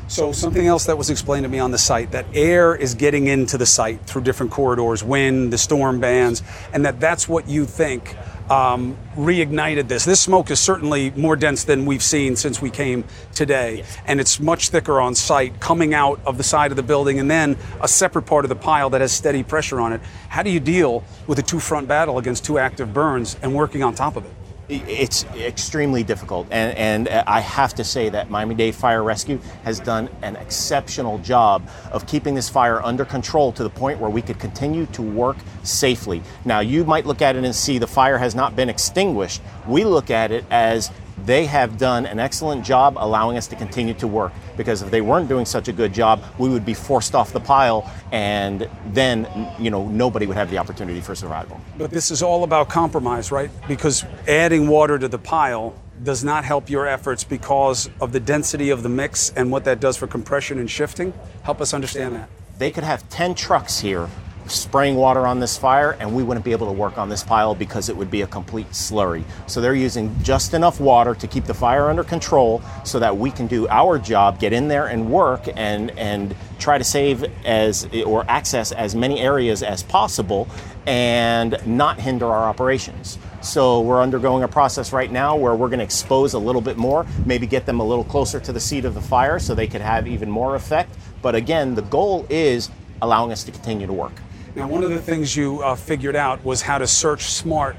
So 0.07 0.31
something 0.31 0.67
else 0.67 0.85
that 0.85 0.97
was 0.97 1.09
explained 1.09 1.43
to 1.43 1.49
me 1.49 1.59
on 1.59 1.71
the 1.71 1.77
site 1.77 2.11
that 2.11 2.25
air 2.33 2.75
is 2.75 2.93
getting 2.93 3.27
into 3.27 3.57
the 3.57 3.65
site 3.65 4.01
through 4.01 4.23
different 4.23 4.51
corridors, 4.51 5.03
wind, 5.03 5.51
the 5.51 5.57
storm 5.57 5.99
bands, 5.99 6.43
and 6.73 6.85
that 6.85 6.99
that's 6.99 7.27
what 7.27 7.47
you 7.47 7.65
think 7.65 8.15
um, 8.49 8.97
reignited 9.15 9.87
this. 9.87 10.05
This 10.05 10.19
smoke 10.19 10.51
is 10.51 10.59
certainly 10.59 11.11
more 11.11 11.35
dense 11.35 11.63
than 11.63 11.85
we've 11.85 12.03
seen 12.03 12.35
since 12.35 12.61
we 12.61 12.69
came 12.69 13.05
today, 13.33 13.77
yes. 13.77 13.97
and 14.05 14.19
it's 14.19 14.39
much 14.39 14.69
thicker 14.69 14.99
on 14.99 15.15
site, 15.15 15.59
coming 15.59 15.93
out 15.93 16.19
of 16.25 16.37
the 16.37 16.43
side 16.43 16.71
of 16.71 16.75
the 16.75 16.83
building, 16.83 17.19
and 17.19 17.31
then 17.31 17.57
a 17.81 17.87
separate 17.87 18.23
part 18.23 18.45
of 18.45 18.49
the 18.49 18.55
pile 18.55 18.89
that 18.89 19.01
has 19.01 19.11
steady 19.11 19.43
pressure 19.43 19.79
on 19.79 19.93
it. 19.93 20.01
How 20.29 20.43
do 20.43 20.49
you 20.49 20.59
deal 20.59 21.03
with 21.25 21.39
a 21.39 21.43
two-front 21.43 21.87
battle 21.87 22.17
against 22.17 22.45
two 22.45 22.59
active 22.59 22.93
burns 22.93 23.37
and 23.41 23.55
working 23.55 23.81
on 23.81 23.95
top 23.95 24.15
of 24.17 24.25
it? 24.25 24.31
It's 24.75 25.25
extremely 25.35 26.03
difficult, 26.03 26.47
and, 26.51 26.77
and 26.77 27.07
uh, 27.07 27.23
I 27.27 27.39
have 27.41 27.73
to 27.75 27.83
say 27.83 28.09
that 28.09 28.29
Miami 28.29 28.55
Dade 28.55 28.75
Fire 28.75 29.03
Rescue 29.03 29.39
has 29.63 29.79
done 29.79 30.09
an 30.21 30.35
exceptional 30.35 31.19
job 31.19 31.67
of 31.91 32.07
keeping 32.07 32.33
this 32.33 32.49
fire 32.49 32.81
under 32.83 33.05
control 33.05 33.51
to 33.53 33.63
the 33.63 33.69
point 33.69 33.99
where 33.99 34.09
we 34.09 34.21
could 34.21 34.39
continue 34.39 34.85
to 34.87 35.01
work 35.01 35.37
safely. 35.63 36.21
Now, 36.45 36.59
you 36.61 36.83
might 36.85 37.05
look 37.05 37.21
at 37.21 37.35
it 37.35 37.43
and 37.43 37.55
see 37.55 37.77
the 37.77 37.87
fire 37.87 38.17
has 38.17 38.35
not 38.35 38.55
been 38.55 38.69
extinguished. 38.69 39.41
We 39.67 39.83
look 39.83 40.09
at 40.09 40.31
it 40.31 40.45
as 40.49 40.91
they 41.25 41.45
have 41.45 41.77
done 41.77 42.05
an 42.05 42.19
excellent 42.19 42.65
job 42.65 42.95
allowing 42.97 43.37
us 43.37 43.47
to 43.47 43.55
continue 43.55 43.93
to 43.95 44.07
work 44.07 44.31
because 44.57 44.81
if 44.81 44.91
they 44.91 45.01
weren't 45.01 45.29
doing 45.29 45.45
such 45.45 45.67
a 45.67 45.73
good 45.73 45.93
job 45.93 46.23
we 46.37 46.49
would 46.49 46.65
be 46.65 46.73
forced 46.73 47.15
off 47.15 47.31
the 47.33 47.39
pile 47.39 47.89
and 48.11 48.69
then 48.87 49.27
you 49.59 49.69
know 49.69 49.87
nobody 49.87 50.25
would 50.25 50.37
have 50.37 50.49
the 50.49 50.57
opportunity 50.57 51.01
for 51.01 51.15
survival. 51.15 51.59
But 51.77 51.91
this 51.91 52.11
is 52.11 52.21
all 52.21 52.43
about 52.43 52.69
compromise 52.69 53.31
right? 53.31 53.49
Because 53.67 54.03
adding 54.27 54.67
water 54.67 54.97
to 54.99 55.07
the 55.07 55.19
pile 55.19 55.75
does 56.01 56.23
not 56.23 56.43
help 56.43 56.69
your 56.69 56.87
efforts 56.87 57.23
because 57.23 57.89
of 58.01 58.11
the 58.11 58.19
density 58.19 58.69
of 58.69 58.83
the 58.83 58.89
mix 58.89 59.29
and 59.31 59.51
what 59.51 59.63
that 59.65 59.79
does 59.79 59.95
for 59.95 60.07
compression 60.07 60.59
and 60.59 60.69
shifting. 60.69 61.13
Help 61.43 61.61
us 61.61 61.73
understand 61.73 62.15
that. 62.15 62.29
They 62.57 62.71
could 62.71 62.83
have 62.83 63.07
10 63.09 63.35
trucks 63.35 63.79
here 63.79 64.09
spraying 64.47 64.95
water 64.95 65.25
on 65.25 65.39
this 65.39 65.57
fire 65.57 65.97
and 65.99 66.13
we 66.13 66.23
wouldn't 66.23 66.45
be 66.45 66.51
able 66.51 66.67
to 66.67 66.73
work 66.73 66.97
on 66.97 67.09
this 67.09 67.23
pile 67.23 67.55
because 67.55 67.89
it 67.89 67.95
would 67.95 68.11
be 68.11 68.21
a 68.21 68.27
complete 68.27 68.69
slurry. 68.71 69.23
So 69.47 69.61
they're 69.61 69.73
using 69.73 70.15
just 70.21 70.53
enough 70.53 70.79
water 70.79 71.15
to 71.15 71.27
keep 71.27 71.45
the 71.45 71.53
fire 71.53 71.89
under 71.89 72.03
control 72.03 72.61
so 72.83 72.99
that 72.99 73.17
we 73.17 73.31
can 73.31 73.47
do 73.47 73.67
our 73.67 73.97
job, 73.99 74.39
get 74.39 74.53
in 74.53 74.67
there 74.67 74.87
and 74.87 75.09
work 75.09 75.47
and 75.55 75.91
and 75.91 76.35
try 76.59 76.77
to 76.77 76.83
save 76.83 77.25
as 77.45 77.87
or 78.05 78.25
access 78.29 78.71
as 78.71 78.95
many 78.95 79.19
areas 79.19 79.63
as 79.63 79.83
possible 79.83 80.47
and 80.85 81.57
not 81.65 81.99
hinder 81.99 82.25
our 82.25 82.49
operations. 82.49 83.17
So 83.41 83.81
we're 83.81 84.01
undergoing 84.01 84.43
a 84.43 84.47
process 84.47 84.93
right 84.93 85.11
now 85.11 85.35
where 85.35 85.55
we're 85.55 85.67
going 85.67 85.79
to 85.79 85.85
expose 85.85 86.33
a 86.33 86.39
little 86.39 86.61
bit 86.61 86.77
more, 86.77 87.05
maybe 87.25 87.45
get 87.45 87.65
them 87.65 87.79
a 87.79 87.83
little 87.83 88.05
closer 88.05 88.39
to 88.39 88.53
the 88.53 88.59
seat 88.59 88.85
of 88.85 88.93
the 88.93 89.01
fire 89.01 89.39
so 89.39 89.53
they 89.53 89.67
could 89.67 89.81
have 89.81 90.07
even 90.07 90.29
more 90.29 90.55
effect. 90.55 90.95
But 91.21 91.35
again, 91.35 91.75
the 91.75 91.81
goal 91.81 92.25
is 92.29 92.69
allowing 93.01 93.31
us 93.31 93.43
to 93.43 93.51
continue 93.51 93.87
to 93.87 93.93
work. 93.93 94.13
Now, 94.55 94.67
one 94.67 94.83
of 94.83 94.91
the 94.91 95.01
things 95.01 95.35
you 95.35 95.63
uh, 95.63 95.75
figured 95.75 96.15
out 96.15 96.45
was 96.45 96.61
how 96.61 96.77
to 96.77 96.87
search 96.87 97.23
smart 97.23 97.75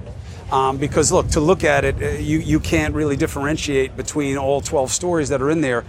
Um, 0.52 0.76
because 0.76 1.10
look, 1.10 1.28
to 1.30 1.40
look 1.40 1.64
at 1.64 1.84
it, 1.84 1.96
uh, 2.02 2.08
you, 2.20 2.38
you 2.38 2.60
can't 2.60 2.94
really 2.94 3.16
differentiate 3.16 3.96
between 3.96 4.36
all 4.36 4.60
12 4.60 4.90
stories 4.90 5.30
that 5.30 5.40
are 5.40 5.50
in 5.50 5.62
there. 5.62 5.84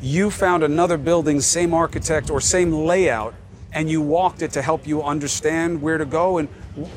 You 0.00 0.30
found 0.30 0.62
another 0.62 0.96
building, 0.96 1.40
same 1.40 1.74
architect 1.74 2.30
or 2.30 2.40
same 2.40 2.72
layout, 2.72 3.34
and 3.72 3.90
you 3.90 4.00
walked 4.00 4.42
it 4.42 4.52
to 4.52 4.62
help 4.62 4.86
you 4.86 5.02
understand 5.02 5.82
where 5.82 5.98
to 5.98 6.06
go. 6.06 6.38
And 6.38 6.48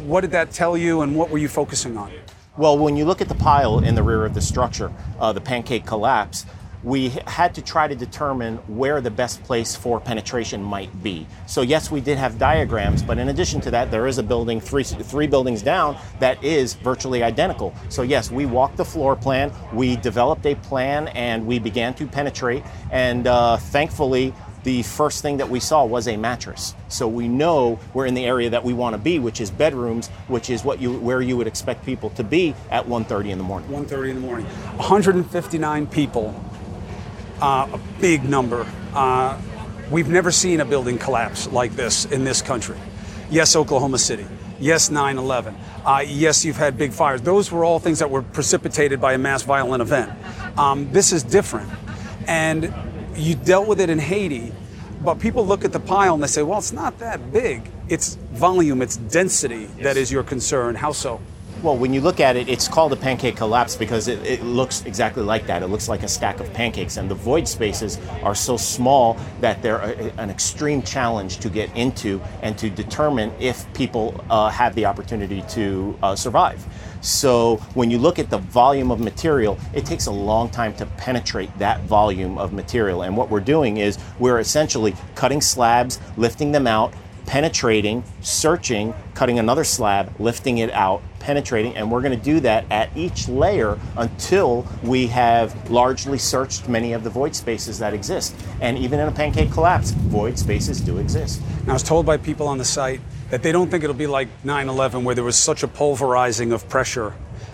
what 0.05 0.22
did 0.22 0.31
that 0.31 0.51
tell 0.51 0.77
you, 0.77 1.01
and 1.01 1.15
what 1.15 1.29
were 1.31 1.39
you 1.39 1.48
focusing 1.50 1.98
on? 1.98 2.12
Well, 2.58 2.77
when 2.77 2.96
you 2.96 3.05
look 3.05 3.22
at 3.22 3.27
the 3.27 3.36
pile 3.36 3.79
in 3.79 3.96
the 3.96 4.03
rear 4.03 4.24
of 4.25 4.34
the 4.34 4.41
structure, 4.41 4.91
uh, 5.19 5.34
the 5.34 5.41
pancake 5.41 5.86
collapse, 5.86 6.46
we 6.83 7.09
had 7.27 7.53
to 7.55 7.62
try 7.62 7.88
to 7.88 7.95
determine 7.95 8.57
where 8.67 9.01
the 9.01 9.12
best 9.12 9.43
place 9.43 9.75
for 9.75 10.00
penetration 10.00 10.63
might 10.63 11.03
be. 11.03 11.27
So 11.45 11.62
yes, 11.62 11.91
we 11.91 12.01
did 12.01 12.17
have 12.17 12.38
diagrams, 12.38 13.03
but 13.03 13.17
in 13.17 13.29
addition 13.29 13.62
to 13.62 13.71
that, 13.71 13.91
there 13.91 14.07
is 14.07 14.17
a 14.17 14.24
building 14.24 14.62
three 14.62 14.83
three 14.83 15.27
buildings 15.27 15.62
down 15.62 15.98
that 16.19 16.41
is 16.43 16.74
virtually 16.75 17.24
identical. 17.24 17.74
So 17.89 18.01
yes, 18.01 18.31
we 18.31 18.45
walked 18.45 18.77
the 18.77 18.86
floor 18.86 19.15
plan, 19.15 19.51
we 19.74 19.98
developed 19.98 20.45
a 20.45 20.55
plan, 20.55 21.09
and 21.09 21.45
we 21.45 21.59
began 21.59 21.93
to 21.95 22.07
penetrate. 22.07 22.63
And 22.91 23.27
uh, 23.27 23.57
thankfully, 23.57 24.33
the 24.63 24.83
first 24.83 25.21
thing 25.21 25.38
that 25.38 25.50
we 25.50 25.59
saw 25.59 25.86
was 25.86 26.07
a 26.07 26.17
mattress. 26.17 26.75
So 26.89 27.07
we 27.07 27.27
know 27.27 27.79
we're 27.93 28.05
in 28.05 28.13
the 28.13 28.25
area 28.25 28.50
that 28.50 28.63
we 28.63 28.74
want 28.74 28.93
to 28.93 28.98
be, 28.98 29.17
which 29.19 29.39
is 29.39 29.50
bedrooms, 29.50 30.09
which 30.27 30.50
is 30.50 30.63
what 30.63 30.81
you 30.81 31.00
where 31.00 31.21
you 31.21 31.38
would 31.38 31.48
expect 31.48 31.86
people 31.86 32.09
to 32.12 32.24
be 32.24 32.55
at 32.69 32.88
1:30 32.88 33.31
in 33.31 33.38
the 33.38 33.43
morning. 33.43 33.69
1:30 33.69 34.09
in 34.09 34.15
the 34.15 34.21
morning. 34.21 34.45
159 34.77 35.88
people 35.88 36.36
uh, 37.41 37.67
a 37.74 37.79
big 38.00 38.24
number. 38.24 38.65
Uh, 38.93 39.39
we've 39.91 40.10
never 40.10 40.31
seen 40.31 40.62
a 40.62 40.65
building 40.65 40.98
collapse 40.98 41.48
like 41.51 41.75
this 41.75 42.05
in 42.05 42.24
this 42.24 42.41
country. 42.41 42.77
Yes, 43.29 43.55
Oklahoma 43.55 43.98
City. 43.98 44.25
Yes, 44.60 44.89
9 44.89 45.17
11. 45.17 45.55
Uh, 45.86 46.03
yes, 46.05 46.43
you've 46.43 46.58
had 46.58 46.77
big 46.77 46.91
fires. 46.91 47.22
Those 47.22 47.51
were 47.51 47.63
all 47.63 47.79
things 47.79 48.00
that 48.00 48.10
were 48.10 48.22
precipitated 48.22 49.00
by 49.00 49.13
a 49.13 49.17
mass 49.17 49.43
violent 49.43 49.81
event. 49.81 50.12
Um, 50.58 50.91
this 50.91 51.13
is 51.13 51.24
different. 51.24 51.69
And 52.27 52.74
you 53.15 53.36
dealt 53.36 53.67
with 53.67 53.79
it 53.79 53.89
in 53.89 54.00
Haiti, 54.00 54.51
but 55.01 55.15
people 55.15 55.46
look 55.46 55.63
at 55.63 55.72
the 55.72 55.79
pile 55.79 56.13
and 56.13 56.22
they 56.22 56.27
say, 56.27 56.43
well, 56.43 56.60
it's 56.60 56.74
not 56.74 57.00
that 57.00 57.31
big. 57.31 57.62
It's 57.88 58.15
volume, 58.34 58.81
it's 58.81 58.98
density 58.98 59.62
yes. 59.62 59.84
that 59.84 59.98
is 59.98 60.12
your 60.12 60.24
concern. 60.24 60.75
How 60.75 60.91
so? 60.91 61.22
Well, 61.62 61.75
when 61.75 61.94
you 61.94 62.00
look 62.00 62.22
at 62.22 62.38
it, 62.38 62.48
it's 62.48 62.70
called 62.70 62.94
a 62.94 62.96
pancake 62.96 63.36
collapse 63.36 63.75
because 63.75 64.08
it, 64.08 64.25
it, 64.25 64.44
looks 64.44 64.86
exactly 64.86 65.24
like 65.24 65.46
that. 65.48 65.62
It 65.62 65.68
looks 65.68 65.89
like 65.89 66.04
a 66.04 66.08
stack 66.08 66.39
of 66.39 66.54
pancakes, 66.54 66.96
and 66.96 67.12
the 67.12 67.16
void 67.16 67.50
spaces 67.50 68.00
are 68.24 68.34
so 68.34 68.56
small 68.56 69.18
that 69.42 69.62
they're 69.62 69.80
a, 69.80 70.13
an 70.18 70.30
extreme 70.30 70.82
challenge 70.82 71.39
to 71.39 71.50
get 71.50 71.75
into 71.75 72.22
and 72.42 72.58
to 72.60 72.70
determine 72.70 73.34
if 73.42 73.72
people 73.74 74.24
uh, 74.30 74.48
have 74.50 74.74
the 74.75 74.86
opportunity 74.86 75.42
to 75.50 76.00
uh, 76.01 76.16
survive. 76.16 76.66
So 77.01 77.58
when 77.74 77.92
you 77.92 77.98
look 77.98 78.20
at 78.20 78.30
the 78.30 78.38
volume 78.38 78.89
of 78.89 79.01
material, 79.01 79.58
it 79.74 79.86
takes 79.86 80.06
a 80.06 80.12
long 80.12 80.50
time 80.50 80.74
to 80.78 80.86
penetrate 80.86 81.50
that 81.60 81.82
volume 81.84 82.38
of 82.38 82.54
material. 82.54 83.01
And 83.01 83.18
what 83.18 83.30
we're 83.30 83.42
doing 83.42 83.78
is 83.78 83.98
we're 84.18 84.39
essentially 84.39 84.96
cutting 85.16 85.42
slabs, 85.42 86.00
lifting 86.16 86.54
them 86.54 86.68
out, 86.68 86.94
penetrating, 87.29 88.03
searching, 88.21 88.91
cutting 89.13 89.38
another 89.38 89.63
slab, 89.63 90.12
lifting 90.19 90.57
it 90.57 90.71
out, 90.71 91.00
penetrating, 91.19 91.75
and 91.75 91.91
we're 91.91 92.01
going 92.01 92.17
to 92.17 92.25
do 92.25 92.39
that 92.39 92.65
at 92.71 92.89
each 92.98 93.29
layer 93.29 93.77
until 93.98 94.65
we 94.81 95.05
have 95.05 95.69
largely 95.69 96.17
searched 96.17 96.67
many 96.67 96.91
of 96.91 97.03
the 97.03 97.09
void 97.12 97.36
spaces 97.36 97.77
that 97.77 97.93
exist. 97.93 98.36
And 98.62 98.79
even 98.79 99.00
in 99.00 99.07
a 99.07 99.12
pancake 99.12 99.51
collapse, 99.51 99.91
void 99.91 100.39
spaces 100.39 100.81
do 100.81 100.98
exist. 100.98 101.39
I 101.67 101.74
was 101.74 101.83
told 101.83 102.03
by 102.03 102.17
people 102.17 102.48
on 102.48 102.57
the 102.57 102.65
site 102.65 103.00
that 103.29 103.43
they 103.43 103.51
don't 103.51 103.69
think 103.69 103.83
it'll 103.83 103.95
be 103.95 104.07
like 104.07 104.27
9 104.43 104.67
11 104.67 105.03
where 105.03 105.13
there 105.13 105.24
was 105.24 105.38
such 105.38 105.62
a 105.62 105.67
pulverizing 105.67 106.51
of 106.51 106.67
pressure 106.67 107.13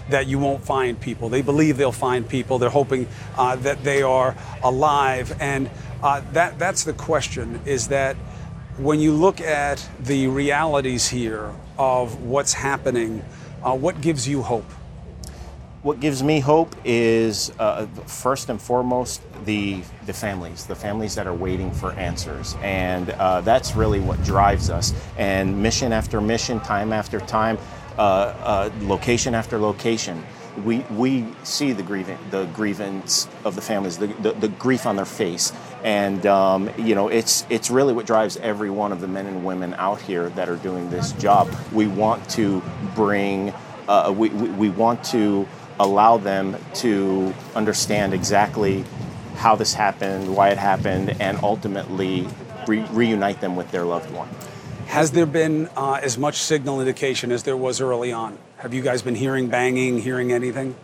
that 0.10 0.26
you 0.26 0.40
won't 0.40 0.64
find 0.64 1.02
people. 1.02 1.28
They 1.28 1.42
believe 1.42 1.76
they'll 1.76 1.92
find 1.92 2.26
people. 2.30 2.60
They're 2.60 2.70
hoping 2.70 3.10
uh, 3.38 3.58
that 3.58 3.84
they 3.84 4.04
are 4.04 4.38
alive. 4.64 5.36
And 5.42 5.70
uh, 6.02 6.22
that, 6.32 6.58
that's 6.60 6.86
the 6.86 6.94
question 6.94 7.60
is 7.66 7.90
that 7.90 8.16
when 8.78 9.00
you 9.00 9.14
look 9.14 9.40
at 9.40 9.88
the 10.02 10.28
realities 10.28 11.08
here 11.08 11.54
of 11.78 12.22
what's 12.24 12.54
happening, 12.54 13.24
uh, 13.64 13.76
what 13.76 14.02
gives 14.02 14.28
you 14.28 14.42
hope? 14.42 14.70
What 15.82 16.00
gives 16.00 16.24
me 16.24 16.40
hope 16.40 16.76
is 16.84 17.52
uh, 17.60 17.86
first 18.08 18.50
and 18.50 18.60
foremost 18.60 19.22
the 19.46 19.84
the 20.08 20.14
families, 20.14 20.66
the 20.66 20.76
families 20.76 21.14
that 21.16 21.28
are 21.28 21.34
waiting 21.34 21.72
for 21.72 21.92
answers, 21.94 22.56
and 22.62 23.12
uh, 23.12 23.42
that's 23.42 23.76
really 23.76 24.00
what 24.00 24.22
drives 24.24 24.70
us. 24.70 24.94
And 25.18 25.62
mission 25.62 25.94
after 25.94 26.20
mission, 26.20 26.60
time 26.60 26.92
after 26.92 27.20
time, 27.20 27.60
uh, 27.98 28.02
uh, 28.02 28.72
location 28.82 29.36
after 29.36 29.60
location, 29.60 30.26
we, 30.64 30.80
we 30.92 31.26
see 31.44 31.72
the 31.72 31.84
grievance, 31.84 32.20
the 32.32 32.46
grievance 32.46 33.28
of 33.44 33.56
the 33.56 33.62
families, 33.62 33.98
the, 33.98 34.08
the, 34.08 34.32
the 34.34 34.48
grief 34.48 34.86
on 34.86 34.96
their 34.96 35.06
face. 35.06 35.52
And, 35.86 36.26
um, 36.26 36.72
you 36.80 36.96
know, 36.96 37.10
it's, 37.10 37.46
it's 37.48 37.70
really 37.70 37.94
what 37.94 38.08
drives 38.08 38.38
every 38.38 38.72
one 38.72 38.92
of 38.92 39.02
the 39.02 39.08
men 39.08 39.28
and 39.28 39.46
women 39.46 39.76
out 39.76 40.02
here 40.02 40.30
that 40.30 40.50
are 40.50 40.56
doing 40.56 40.90
this 40.90 41.12
job. 41.12 41.48
We 41.72 41.86
want 41.86 42.28
to 42.32 42.64
bring, 42.96 43.54
uh, 43.88 44.12
we, 44.18 44.30
we, 44.30 44.50
we 44.50 44.70
want 44.70 45.04
to 45.06 45.48
allow 45.80 46.18
them 46.18 46.58
to 46.76 47.32
understand 47.54 48.16
exactly 48.16 48.84
how 49.36 49.56
this 49.56 49.76
happened, 49.76 50.36
why 50.36 50.50
it 50.50 50.58
happened, 50.58 51.22
and 51.22 51.38
ultimately 51.44 52.28
re- 52.66 52.88
reunite 52.90 53.40
them 53.40 53.56
with 53.56 53.70
their 53.70 53.86
loved 53.86 54.12
one. 54.12 54.30
Has 54.88 55.12
there 55.12 55.28
been 55.28 55.70
uh, 55.78 56.00
as 56.02 56.18
much 56.18 56.38
signal 56.38 56.80
indication 56.80 57.32
as 57.32 57.44
there 57.44 57.58
was 57.58 57.80
early 57.80 58.12
on? 58.12 58.40
Have 58.58 58.74
you 58.74 58.82
guys 58.82 59.04
been 59.04 59.14
hearing 59.14 59.50
banging, 59.50 60.02
hearing 60.02 60.32
anything? 60.32 60.76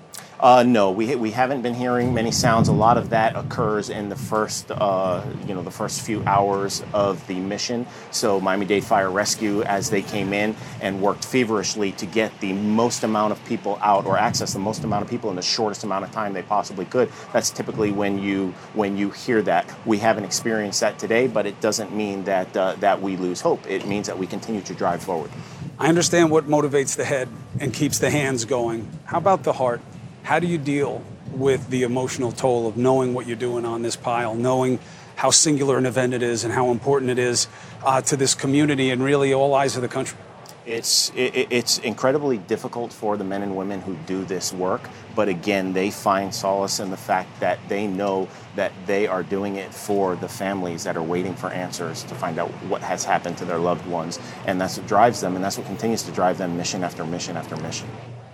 Uh, 0.41 0.63
no, 0.63 0.89
we, 0.89 1.15
we 1.15 1.29
haven't 1.29 1.61
been 1.61 1.75
hearing 1.75 2.15
many 2.15 2.31
sounds. 2.31 2.67
A 2.67 2.71
lot 2.71 2.97
of 2.97 3.11
that 3.11 3.35
occurs 3.35 3.91
in 3.91 4.09
the 4.09 4.15
first, 4.15 4.71
uh, 4.71 5.23
you 5.45 5.53
know, 5.53 5.61
the 5.61 5.69
first 5.69 6.01
few 6.01 6.23
hours 6.25 6.83
of 6.95 7.25
the 7.27 7.35
mission. 7.35 7.85
So 8.09 8.39
Miami-Dade 8.39 8.83
Fire 8.83 9.11
Rescue, 9.11 9.61
as 9.61 9.91
they 9.91 10.01
came 10.01 10.33
in 10.33 10.55
and 10.81 10.99
worked 10.99 11.25
feverishly 11.25 11.91
to 11.93 12.07
get 12.07 12.39
the 12.39 12.53
most 12.53 13.03
amount 13.03 13.33
of 13.33 13.45
people 13.45 13.77
out 13.83 14.07
or 14.07 14.17
access 14.17 14.53
the 14.53 14.59
most 14.59 14.83
amount 14.83 15.03
of 15.03 15.11
people 15.11 15.29
in 15.29 15.35
the 15.35 15.43
shortest 15.43 15.83
amount 15.83 16.05
of 16.05 16.11
time 16.11 16.33
they 16.33 16.41
possibly 16.41 16.85
could. 16.85 17.11
That's 17.33 17.51
typically 17.51 17.91
when 17.91 18.17
you 18.17 18.55
when 18.73 18.97
you 18.97 19.11
hear 19.11 19.43
that. 19.43 19.71
We 19.85 19.99
haven't 19.99 20.23
experienced 20.23 20.79
that 20.79 20.97
today, 20.97 21.27
but 21.27 21.45
it 21.45 21.61
doesn't 21.61 21.93
mean 21.95 22.23
that 22.23 22.57
uh, 22.57 22.77
that 22.79 22.99
we 22.99 23.15
lose 23.15 23.41
hope. 23.41 23.69
It 23.69 23.85
means 23.85 24.07
that 24.07 24.17
we 24.17 24.25
continue 24.25 24.61
to 24.61 24.73
drive 24.73 25.03
forward. 25.03 25.29
I 25.77 25.87
understand 25.87 26.31
what 26.31 26.47
motivates 26.47 26.95
the 26.95 27.05
head 27.05 27.29
and 27.59 27.71
keeps 27.71 27.99
the 27.99 28.09
hands 28.09 28.45
going. 28.45 28.89
How 29.05 29.19
about 29.19 29.43
the 29.43 29.53
heart? 29.53 29.81
How 30.23 30.39
do 30.39 30.47
you 30.47 30.57
deal 30.57 31.03
with 31.33 31.69
the 31.69 31.83
emotional 31.83 32.31
toll 32.31 32.67
of 32.67 32.77
knowing 32.77 33.13
what 33.13 33.27
you're 33.27 33.35
doing 33.35 33.65
on 33.65 33.81
this 33.81 33.95
pile, 33.95 34.35
knowing 34.35 34.79
how 35.15 35.31
singular 35.31 35.77
an 35.77 35.85
event 35.85 36.13
it 36.13 36.23
is 36.23 36.43
and 36.43 36.53
how 36.53 36.71
important 36.71 37.11
it 37.11 37.19
is 37.19 37.47
uh, 37.83 38.01
to 38.01 38.15
this 38.17 38.35
community 38.35 38.89
and 38.89 39.03
really 39.03 39.33
all 39.33 39.53
eyes 39.53 39.75
of 39.75 39.81
the 39.81 39.87
country? 39.87 40.17
It's 40.63 41.11
it, 41.15 41.47
it's 41.49 41.79
incredibly 41.79 42.37
difficult 42.37 42.93
for 42.93 43.17
the 43.17 43.23
men 43.23 43.41
and 43.41 43.57
women 43.57 43.81
who 43.81 43.95
do 44.05 44.23
this 44.23 44.53
work, 44.53 44.81
but 45.15 45.27
again, 45.27 45.73
they 45.73 45.89
find 45.89 46.33
solace 46.33 46.79
in 46.79 46.91
the 46.91 46.97
fact 46.97 47.39
that 47.39 47.57
they 47.67 47.87
know 47.87 48.29
that 48.55 48.71
they 48.85 49.07
are 49.07 49.23
doing 49.23 49.55
it 49.55 49.73
for 49.73 50.15
the 50.15 50.29
families 50.29 50.83
that 50.83 50.95
are 50.95 51.03
waiting 51.03 51.33
for 51.33 51.49
answers 51.49 52.03
to 52.03 52.13
find 52.13 52.37
out 52.37 52.49
what 52.69 52.83
has 52.83 53.03
happened 53.03 53.37
to 53.39 53.45
their 53.45 53.57
loved 53.57 53.87
ones, 53.87 54.19
and 54.45 54.61
that's 54.61 54.77
what 54.77 54.87
drives 54.87 55.19
them, 55.19 55.35
and 55.35 55.43
that's 55.43 55.57
what 55.57 55.65
continues 55.65 56.03
to 56.03 56.11
drive 56.11 56.37
them 56.37 56.55
mission 56.55 56.83
after 56.83 57.03
mission 57.05 57.35
after 57.37 57.57
mission. 57.57 57.89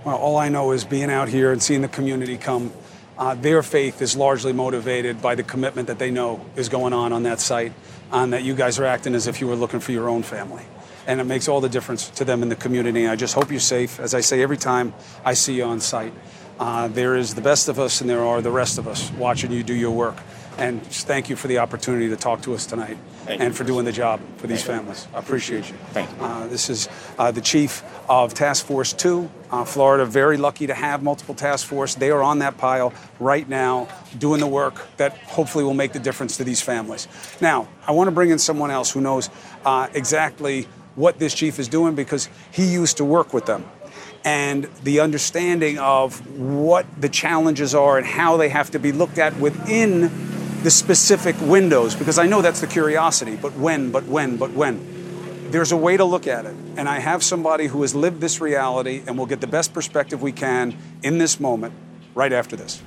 Well, 0.08 0.16
all 0.16 0.38
I 0.38 0.48
know 0.48 0.72
is 0.72 0.86
being 0.86 1.12
out 1.12 1.28
here 1.28 1.52
and 1.52 1.62
seeing 1.62 1.82
the 1.82 1.90
community 1.90 2.38
come. 2.38 2.72
Uh, 3.18 3.36
their 3.36 3.62
faith 3.62 4.02
is 4.02 4.16
largely 4.16 4.54
motivated 4.54 5.22
by 5.22 5.36
the 5.36 5.44
commitment 5.44 5.90
that 5.90 6.00
they 6.00 6.12
know 6.12 6.46
is 6.56 6.70
going 6.70 6.94
on 6.94 7.12
on 7.12 7.24
that 7.24 7.42
site, 7.42 7.74
and 8.14 8.32
that 8.32 8.44
you 8.44 8.56
guys 8.56 8.80
are 8.80 8.86
acting 8.86 9.14
as 9.16 9.28
if 9.28 9.42
you 9.42 9.48
were 9.48 9.56
looking 9.58 9.82
for 9.82 9.92
your 9.92 10.08
own 10.08 10.24
family. 10.24 10.64
And 11.08 11.20
it 11.20 11.26
makes 11.26 11.50
all 11.50 11.60
the 11.60 11.68
difference 11.68 12.08
to 12.12 12.24
them 12.24 12.42
in 12.42 12.48
the 12.48 12.56
community. 12.56 13.06
I 13.06 13.18
just 13.18 13.34
hope 13.34 13.52
you're 13.52 13.60
safe. 13.60 14.00
As 14.00 14.14
I 14.14 14.22
say 14.22 14.42
every 14.42 14.56
time 14.56 14.94
I 15.26 15.34
see 15.34 15.56
you 15.56 15.66
on 15.66 15.82
site, 15.82 16.14
uh, 16.58 16.88
there 16.88 17.18
is 17.18 17.36
the 17.36 17.42
best 17.42 17.68
of 17.68 17.78
us 17.78 18.00
and 18.00 18.10
there 18.10 18.24
are 18.24 18.42
the 18.42 18.50
rest 18.50 18.78
of 18.78 18.88
us 18.88 19.12
watching 19.12 19.52
you 19.52 19.62
do 19.62 19.74
your 19.74 19.92
work. 19.92 20.16
And 20.58 20.82
thank 20.84 21.30
you 21.30 21.36
for 21.36 21.50
the 21.50 21.58
opportunity 21.58 22.08
to 22.08 22.16
talk 22.16 22.44
to 22.44 22.54
us 22.54 22.66
tonight 22.66 22.98
thank 23.28 23.42
and 23.42 23.56
for 23.56 23.64
doing 23.64 23.86
the 23.86 23.92
job 23.92 24.20
for 24.38 24.48
these 24.48 24.64
families. 24.64 25.08
I 25.14 25.20
appreciate 25.20 25.70
you. 25.70 25.76
Thank 25.92 26.10
you. 26.10 26.18
Uh, 26.24 26.48
this 26.48 26.70
is 26.70 26.90
uh, 27.20 27.32
the 27.32 27.42
chief 27.42 27.84
of 28.10 28.34
Task 28.34 28.66
Force 28.66 28.94
2, 28.94 29.30
uh, 29.52 29.66
Florida. 29.66 30.06
Very 30.06 30.38
lucky 30.38 30.68
to 30.68 30.74
have 30.74 31.04
multiple 31.04 31.36
task 31.36 31.68
force. 31.68 31.96
They 31.96 32.10
are 32.10 32.24
on 32.24 32.40
that 32.40 32.58
pile 32.58 32.94
right 33.20 33.48
now 33.48 33.88
doing 34.18 34.40
the 34.40 34.48
work 34.48 34.88
that 34.98 35.18
hopefully 35.18 35.64
will 35.64 35.74
make 35.74 35.94
the 35.94 36.00
difference 36.00 36.38
to 36.38 36.44
these 36.44 36.62
families. 36.62 37.08
Now, 37.42 37.68
I 37.86 37.92
want 37.92 38.08
to 38.08 38.12
bring 38.12 38.30
in 38.30 38.40
someone 38.40 38.72
else 38.72 38.92
who 38.92 39.02
knows 39.02 39.30
uh, 39.66 39.90
exactly 39.94 40.68
what 40.96 41.20
this 41.20 41.34
chief 41.34 41.60
is 41.60 41.68
doing 41.68 41.96
because 41.96 42.30
he 42.52 42.66
used 42.66 42.98
to 42.98 43.06
work 43.06 43.34
with 43.34 43.46
them 43.46 43.66
and 44.24 44.66
the 44.84 45.00
understanding 45.00 45.78
of 45.78 46.38
what 46.38 46.86
the 47.00 47.08
challenges 47.08 47.76
are 47.76 47.98
and 47.98 48.06
how 48.06 48.36
they 48.36 48.50
have 48.50 48.72
to 48.72 48.80
be 48.80 48.92
looked 48.92 49.18
at 49.18 49.38
within 49.38 50.10
the 50.68 50.72
specific 50.72 51.40
windows 51.40 51.96
because 51.96 52.20
I 52.20 52.28
know 52.28 52.42
that's 52.42 52.60
the 52.60 52.68
curiosity. 52.68 53.38
But 53.38 53.54
when, 53.54 53.90
but 53.90 54.04
when, 54.04 54.36
but 54.36 54.52
when? 54.52 54.98
there's 55.50 55.72
a 55.72 55.78
way 55.78 55.96
to 55.96 56.04
look 56.04 56.28
at 56.28 56.46
it. 56.46 56.54
And 56.76 56.90
I 56.90 57.00
have 57.00 57.24
somebody 57.24 57.68
who 57.68 57.84
has 57.84 57.96
lived 57.96 58.20
this 58.20 58.42
reality 58.42 59.02
and 59.08 59.18
will 59.18 59.28
get 59.28 59.40
the 59.40 59.48
best 59.48 59.74
perspective 59.74 60.22
we 60.22 60.34
can 60.34 60.78
in 61.04 61.20
this 61.20 61.40
moment 61.40 61.74
right 62.14 62.34
after 62.34 62.58
this. 62.58 62.82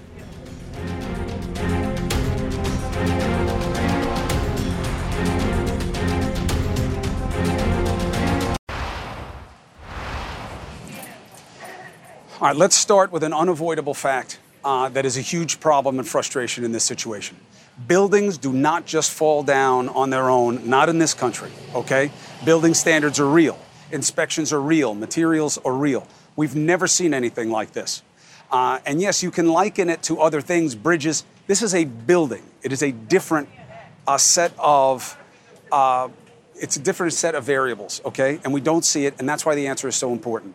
All 12.40 12.48
right, 12.48 12.56
let's 12.56 12.76
start 12.76 13.10
with 13.10 13.22
an 13.22 13.32
unavoidable 13.32 13.94
fact 13.94 14.38
uh, 14.64 14.90
that 14.90 15.06
is 15.06 15.16
a 15.16 15.22
huge 15.22 15.60
problem 15.60 15.98
and 15.98 16.06
frustration 16.06 16.62
in 16.62 16.72
this 16.72 16.84
situation. 16.84 17.38
Buildings 17.86 18.38
do 18.38 18.52
not 18.52 18.86
just 18.86 19.10
fall 19.10 19.42
down 19.42 19.88
on 19.88 20.10
their 20.10 20.28
own, 20.28 20.68
not 20.68 20.88
in 20.88 20.98
this 20.98 21.14
country, 21.14 21.50
okay? 21.74 22.10
Building 22.44 22.74
standards 22.74 23.18
are 23.18 23.28
real, 23.28 23.58
inspections 23.90 24.52
are 24.52 24.60
real, 24.60 24.94
materials 24.94 25.58
are 25.58 25.72
real. 25.72 26.06
We've 26.36 26.54
never 26.54 26.86
seen 26.86 27.14
anything 27.14 27.50
like 27.50 27.72
this. 27.72 28.02
Uh, 28.50 28.80
and 28.84 29.00
yes, 29.00 29.22
you 29.22 29.30
can 29.30 29.48
liken 29.48 29.88
it 29.88 30.02
to 30.04 30.20
other 30.20 30.40
things, 30.40 30.74
bridges. 30.74 31.24
This 31.46 31.62
is 31.62 31.74
a 31.74 31.84
building, 31.84 32.42
it 32.62 32.72
is 32.72 32.82
a 32.82 32.92
different 32.92 33.48
uh, 34.06 34.18
set 34.18 34.52
of. 34.58 35.16
Uh, 35.70 36.08
it's 36.56 36.76
a 36.76 36.80
different 36.80 37.14
set 37.14 37.34
of 37.34 37.44
variables, 37.44 38.02
okay? 38.04 38.38
And 38.44 38.52
we 38.52 38.60
don't 38.60 38.84
see 38.84 39.06
it, 39.06 39.14
and 39.18 39.26
that's 39.26 39.46
why 39.46 39.54
the 39.54 39.66
answer 39.66 39.88
is 39.88 39.96
so 39.96 40.12
important. 40.12 40.54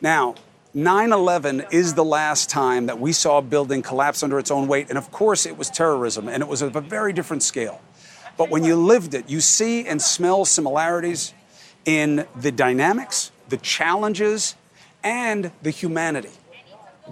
Now, 0.00 0.34
9 0.74 1.12
11 1.12 1.66
is 1.70 1.94
the 1.94 2.04
last 2.04 2.50
time 2.50 2.86
that 2.86 3.00
we 3.00 3.12
saw 3.12 3.38
a 3.38 3.42
building 3.42 3.82
collapse 3.82 4.22
under 4.22 4.38
its 4.38 4.50
own 4.50 4.68
weight. 4.68 4.88
And 4.90 4.98
of 4.98 5.10
course, 5.10 5.46
it 5.46 5.56
was 5.56 5.70
terrorism, 5.70 6.28
and 6.28 6.42
it 6.42 6.48
was 6.48 6.60
of 6.60 6.76
a 6.76 6.80
very 6.80 7.12
different 7.12 7.42
scale. 7.42 7.80
But 8.36 8.50
when 8.50 8.64
you 8.64 8.76
lived 8.76 9.14
it, 9.14 9.28
you 9.28 9.40
see 9.40 9.86
and 9.86 10.00
smell 10.00 10.44
similarities 10.44 11.32
in 11.84 12.26
the 12.36 12.52
dynamics, 12.52 13.32
the 13.48 13.56
challenges, 13.56 14.54
and 15.02 15.50
the 15.62 15.70
humanity 15.70 16.30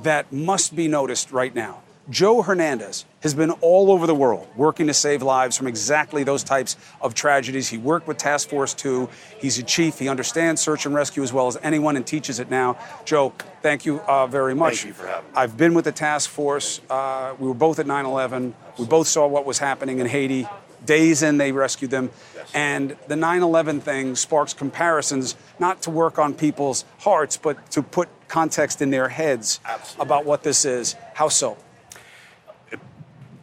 that 0.03 0.33
must 0.33 0.77
be 0.77 0.87
noticed 0.87 1.33
right 1.33 1.55
now. 1.55 1.83
Joe 2.09 2.43
Hernandez 2.43 3.05
has 3.21 3.35
been 3.35 3.51
all 3.51 3.91
over 3.91 4.07
the 4.07 4.15
world 4.15 4.47
working 4.55 4.87
to 4.87 4.95
save 4.95 5.23
lives 5.23 5.57
from 5.57 5.67
exactly 5.67 6.23
those 6.23 6.45
types 6.45 6.77
of 7.01 7.15
tragedies. 7.15 7.69
He 7.69 7.79
worked 7.79 8.07
with 8.07 8.17
Task 8.17 8.49
Force 8.49 8.75
2. 8.75 9.09
He's 9.39 9.59
a 9.59 9.65
chief. 9.65 9.99
He 9.99 10.09
understands 10.09 10.61
search 10.61 10.87
and 10.87 10.95
rescue 10.95 11.25
as 11.25 11.33
well 11.33 11.49
as 11.49 11.59
anyone 11.63 11.97
and 11.97 12.07
teaches 12.07 12.39
it 12.39 12.49
now. 12.49 12.79
Joe, 13.05 13.33
thank 13.61 13.85
you 13.85 14.01
uh, 14.03 14.29
very 14.29 14.55
much. 14.55 14.83
Thank 14.83 14.87
you 14.89 14.93
for 14.95 15.09
having 15.09 15.25
me. 15.25 15.37
I've 15.37 15.57
been 15.57 15.75
with 15.75 15.87
the 15.87 15.93
task 15.93 16.31
force. 16.31 16.81
Uh, 16.89 17.35
we 17.41 17.49
were 17.49 17.55
both 17.55 17.81
at 17.81 17.87
9 17.87 18.07
11. 18.07 18.55
We 18.79 18.87
both 18.87 19.09
saw 19.09 19.27
what 19.27 19.45
was 19.45 19.59
happening 19.59 19.99
in 19.99 20.07
Haiti. 20.07 20.47
Days 20.85 21.25
in, 21.25 21.39
they 21.39 21.51
rescued 21.51 21.91
them. 21.91 22.11
Yes. 22.37 22.51
And 22.55 22.97
the 23.09 23.17
9 23.17 23.43
11 23.43 23.81
thing 23.81 24.15
sparks 24.15 24.55
comparisons, 24.55 25.35
not 25.59 25.83
to 25.83 25.91
work 25.91 26.21
on 26.21 26.35
people's 26.35 26.85
hearts, 26.99 27.37
but 27.37 27.69
to 27.73 27.83
put 27.83 28.09
context 28.29 28.81
in 28.81 28.91
their 28.91 29.09
heads 29.09 29.59
Absolutely. 29.65 30.03
about 30.07 30.25
what 30.25 30.45
this 30.45 30.65
is. 30.65 30.95
How 31.15 31.29
so? 31.29 31.57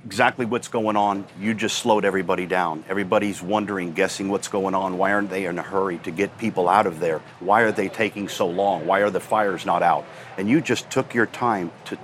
Exactly 0.05 0.45
what's 0.45 0.67
going 0.67 0.95
on. 0.95 1.25
You 1.39 1.53
just 1.53 1.77
slowed 1.77 2.05
everybody 2.05 2.45
down. 2.45 2.83
Everybody's 2.89 3.41
wondering, 3.41 3.93
guessing 3.93 4.29
what's 4.29 4.47
going 4.47 4.75
on. 4.75 4.97
Why 4.97 5.13
aren't 5.13 5.29
they 5.29 5.45
in 5.45 5.57
a 5.57 5.61
hurry 5.61 5.97
to 5.99 6.11
get 6.11 6.37
people 6.37 6.67
out 6.67 6.85
of 6.87 6.99
there? 6.99 7.19
Why 7.39 7.61
are 7.61 7.71
they 7.71 7.89
taking 7.89 8.27
so 8.27 8.47
long? 8.47 8.85
Why 8.85 8.99
are 8.99 9.09
the 9.09 9.19
fires 9.19 9.65
not 9.65 9.83
out? 9.83 10.05
And 10.37 10.49
you 10.49 10.61
just 10.61 10.89
took 10.89 11.13
your 11.13 11.25
time 11.25 11.71
to 11.85 11.97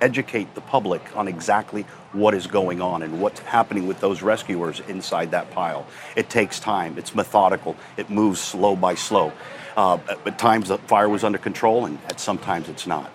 educate 0.00 0.54
the 0.54 0.60
public 0.60 1.16
on 1.16 1.26
exactly 1.26 1.82
what 2.12 2.34
is 2.34 2.46
going 2.46 2.80
on 2.80 3.02
and 3.02 3.20
what's 3.20 3.40
happening 3.40 3.86
with 3.86 4.00
those 4.00 4.22
rescuers 4.22 4.80
inside 4.88 5.30
that 5.30 5.50
pile. 5.50 5.86
It 6.16 6.28
takes 6.28 6.60
time. 6.60 6.98
It's 6.98 7.14
methodical. 7.14 7.76
It 7.96 8.10
moves 8.10 8.40
slow 8.40 8.76
by 8.76 8.94
slow. 8.94 9.32
Uh, 9.76 9.98
at, 10.24 10.38
times 10.38 10.68
the 10.68 10.78
fire 10.78 11.08
was 11.08 11.24
under 11.24 11.38
control, 11.38 11.84
and 11.86 11.98
at 12.06 12.18
sometimes 12.18 12.68
it's 12.68 12.86
not. 12.86 13.10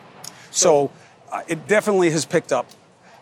So 0.51 0.91
uh, 1.31 1.41
it 1.47 1.67
definitely 1.67 2.11
has 2.11 2.25
picked 2.25 2.51
up. 2.51 2.67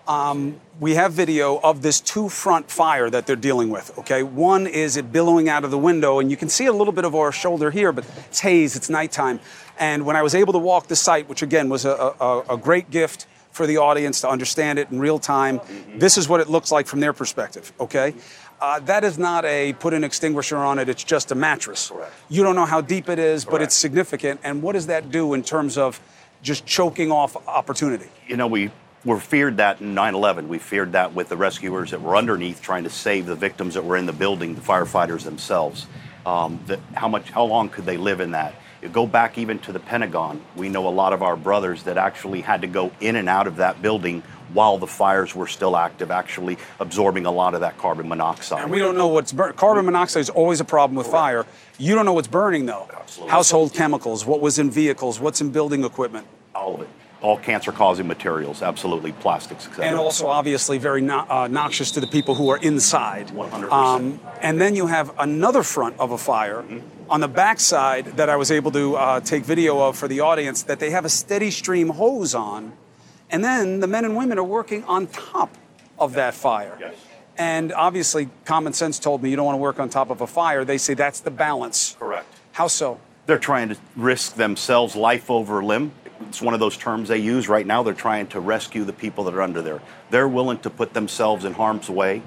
Um, 0.09 0.59
we 0.79 0.95
have 0.95 1.13
video 1.13 1.59
of 1.59 1.83
this 1.83 2.01
two 2.01 2.29
front 2.29 2.71
fire 2.71 3.11
that 3.11 3.27
they're 3.27 3.35
dealing 3.35 3.69
with. 3.69 3.95
Okay, 3.99 4.23
one 4.23 4.65
is 4.65 4.97
it 4.97 5.11
billowing 5.11 5.47
out 5.49 5.63
of 5.63 5.69
the 5.69 5.77
window, 5.77 6.17
and 6.17 6.31
you 6.31 6.36
can 6.36 6.49
see 6.49 6.65
a 6.65 6.73
little 6.73 6.91
bit 6.91 7.05
of 7.05 7.13
our 7.13 7.31
shoulder 7.31 7.69
here, 7.69 7.91
but 7.91 8.05
it's 8.27 8.39
haze, 8.39 8.75
it's 8.75 8.89
nighttime. 8.89 9.39
And 9.77 10.07
when 10.07 10.15
I 10.15 10.23
was 10.23 10.34
able 10.34 10.53
to 10.53 10.60
walk 10.60 10.88
the 10.88 10.95
site, 10.95 11.29
which 11.29 11.43
again 11.43 11.69
was 11.69 11.86
a, 11.86 12.15
a, 12.19 12.43
a 12.49 12.57
great 12.57 12.89
gift 12.89 13.27
for 13.51 13.67
the 13.67 13.77
audience 13.77 14.21
to 14.21 14.29
understand 14.29 14.79
it 14.79 14.89
in 14.89 14.99
real 14.99 15.19
time, 15.19 15.62
this 15.97 16.17
is 16.17 16.27
what 16.27 16.41
it 16.41 16.49
looks 16.49 16.71
like 16.71 16.88
from 16.88 17.01
their 17.01 17.13
perspective. 17.13 17.71
Okay. 17.79 18.15
Uh, 18.60 18.79
that 18.79 19.03
is 19.03 19.19
not 19.19 19.45
a 19.45 19.73
put 19.73 19.93
an 19.93 20.03
extinguisher 20.03 20.57
on 20.57 20.79
it, 20.79 20.89
it's 20.89 21.03
just 21.03 21.31
a 21.31 21.36
mattress. 21.36 21.89
Correct. 21.89 22.12
You 22.29 22.41
don't 22.41 22.55
know 22.55 22.65
how 22.65 22.81
deep 22.81 23.10
it 23.10 23.19
is, 23.19 23.45
but 23.45 23.62
it's 23.62 23.75
significant. 23.75 24.39
And 24.43 24.63
what 24.63 24.73
does 24.73 24.88
that 24.88 25.12
do 25.12 25.36
in 25.36 25.43
terms 25.43 25.77
of 25.77 26.01
just 26.41 26.65
choking 26.65 27.12
off 27.12 27.38
opportunity? 27.47 28.07
you 28.27 28.38
know, 28.38 28.47
we 28.47 28.71
were 29.05 29.19
feared 29.19 29.57
that 29.57 29.81
in 29.81 29.95
9/11. 29.95 30.47
We 30.47 30.59
feared 30.59 30.91
that 30.93 31.13
with 31.13 31.29
the 31.29 31.38
rescuers 31.38 31.91
that 31.91 32.01
were 32.01 32.15
underneath 32.15 32.62
trying 32.62 32.83
to 32.83 32.89
save 32.89 33.25
the 33.25 33.35
victims 33.35 33.73
that 33.75 33.85
were 33.85 33.97
in 33.97 34.05
the 34.05 34.13
building, 34.13 34.55
the 34.55 34.62
firefighters 34.62 35.23
themselves. 35.23 35.88
Um, 36.25 36.59
that 36.67 36.79
how 36.95 37.07
much, 37.07 37.31
how 37.31 37.45
long 37.45 37.69
could 37.69 37.85
they 37.85 37.97
live 37.97 38.19
in 38.19 38.31
that? 38.31 38.53
You 38.81 38.89
go 38.89 39.07
back 39.07 39.38
even 39.38 39.59
to 39.59 39.71
the 39.73 39.79
Pentagon. 39.79 40.41
We 40.55 40.69
know 40.69 40.88
a 40.88 40.89
lot 40.89 41.12
of 41.12 41.21
our 41.21 41.35
brothers 41.35 41.83
that 41.83 41.97
actually 41.97 42.41
had 42.41 42.62
to 42.62 42.67
go 42.67 42.91
in 43.01 43.15
and 43.15 43.27
out 43.27 43.47
of 43.47 43.57
that 43.57 43.81
building 43.81 44.23
while 44.53 44.77
the 44.77 44.88
fires 44.88 45.35
were 45.35 45.47
still 45.47 45.77
active, 45.77 46.12
actually 46.12 46.57
absorbing 46.79 47.25
a 47.25 47.31
lot 47.31 47.53
of 47.53 47.62
that 47.62 47.77
carbon 47.77 48.07
monoxide. 48.07 48.63
And 48.63 48.71
we 48.71 48.79
don't 48.79 48.97
know 48.97 49.07
what's 49.07 49.31
burning. 49.31 49.55
Carbon 49.57 49.85
monoxide 49.85 50.21
is 50.21 50.29
always 50.29 50.59
a 50.59 50.65
problem 50.65 50.95
with 50.95 51.07
fire. 51.07 51.45
You 51.77 51.93
don't 51.95 52.05
know 52.05 52.13
what's 52.13 52.27
burning 52.27 52.65
though. 52.65 52.88
Absolutely. 52.95 53.31
Household 53.31 53.73
chemicals, 53.73 54.25
what 54.25 54.41
was 54.41 54.59
in 54.59 54.71
vehicles, 54.71 55.19
what's 55.19 55.41
in 55.41 55.51
building 55.51 55.83
equipment. 55.83 56.25
all 56.55 56.75
of 56.75 56.81
it, 56.81 56.89
all 57.21 57.38
cancer-causing 57.38 58.08
materials, 58.08 58.62
absolutely, 58.62 59.12
plastics, 59.12 59.67
etc. 59.67 59.86
And 59.86 59.97
also, 59.97 60.27
obviously, 60.27 60.77
very 60.77 61.01
no, 61.01 61.25
uh, 61.29 61.47
noxious 61.49 61.91
to 61.91 61.99
the 61.99 62.08
people 62.08 62.36
who 62.36 62.49
are 62.49 62.58
inside. 62.58 63.27
100%. 63.27 63.71
Um, 63.71 64.19
and 64.41 64.60
then 64.60 64.75
you 64.75 64.88
have 64.88 65.13
another 65.19 65.63
front 65.63 65.99
of 65.99 66.12
a 66.12 66.17
fire 66.17 66.63
on 67.10 67.19
the 67.19 67.27
backside 67.27 68.05
that 68.17 68.29
I 68.29 68.36
was 68.36 68.51
able 68.51 68.71
to 68.71 68.95
uh, 68.95 69.19
take 69.19 69.43
video 69.43 69.79
of 69.79 69.97
for 69.97 70.08
the 70.08 70.21
audience 70.21 70.63
that 70.63 70.79
they 70.79 70.91
have 70.91 71.05
a 71.05 71.10
steady 71.10 71.51
stream 71.51 71.89
hose 71.89 72.34
on. 72.34 72.73
And 73.29 73.43
then 73.43 73.79
the 73.79 73.88
men 73.88 74.05
and 74.05 74.15
women 74.15 74.39
are 74.39 74.43
working 74.43 74.84
on 74.86 75.08
top 75.08 75.55
of 75.97 76.13
that 76.13 76.34
fire. 76.34 76.77
Yes. 76.79 76.95
And 77.38 77.71
obviously, 77.71 78.29
common 78.45 78.73
sense 78.73 78.99
told 78.99 79.23
me 79.23 79.29
you 79.29 79.36
don't 79.36 79.45
want 79.45 79.55
to 79.55 79.62
work 79.62 79.79
on 79.79 79.89
top 79.89 80.10
of 80.10 80.21
a 80.21 80.27
fire. 80.27 80.65
They 80.65 80.77
say 80.77 80.93
that's 80.93 81.21
the 81.21 81.32
balance. 81.32 81.95
Correct. 81.97 82.27
How 82.51 82.67
so? 82.67 82.99
They're 83.27 83.38
trying 83.38 83.69
to 83.69 83.77
risk 83.95 84.36
themselves 84.36 84.95
life 84.95 85.29
over 85.29 85.63
limb. 85.63 85.91
It's 86.27 86.41
one 86.41 86.53
of 86.53 86.60
those 86.60 86.77
terms 86.77 87.10
they 87.10 87.17
use 87.17 87.47
right 87.47 87.65
now. 87.65 87.84
They're 87.84 87.93
trying 87.93 88.27
to 88.27 88.39
rescue 88.39 88.84
the 88.84 88.93
people 88.93 89.23
that 89.25 89.34
are 89.34 89.41
under 89.41 89.62
there. 89.62 89.82
They're 90.10 90.27
willing 90.27 90.60
to 90.60 90.69
put 90.69 90.93
themselves 90.93 91.45
in 91.45 91.53
harm's 91.53 91.89
way 91.89 92.21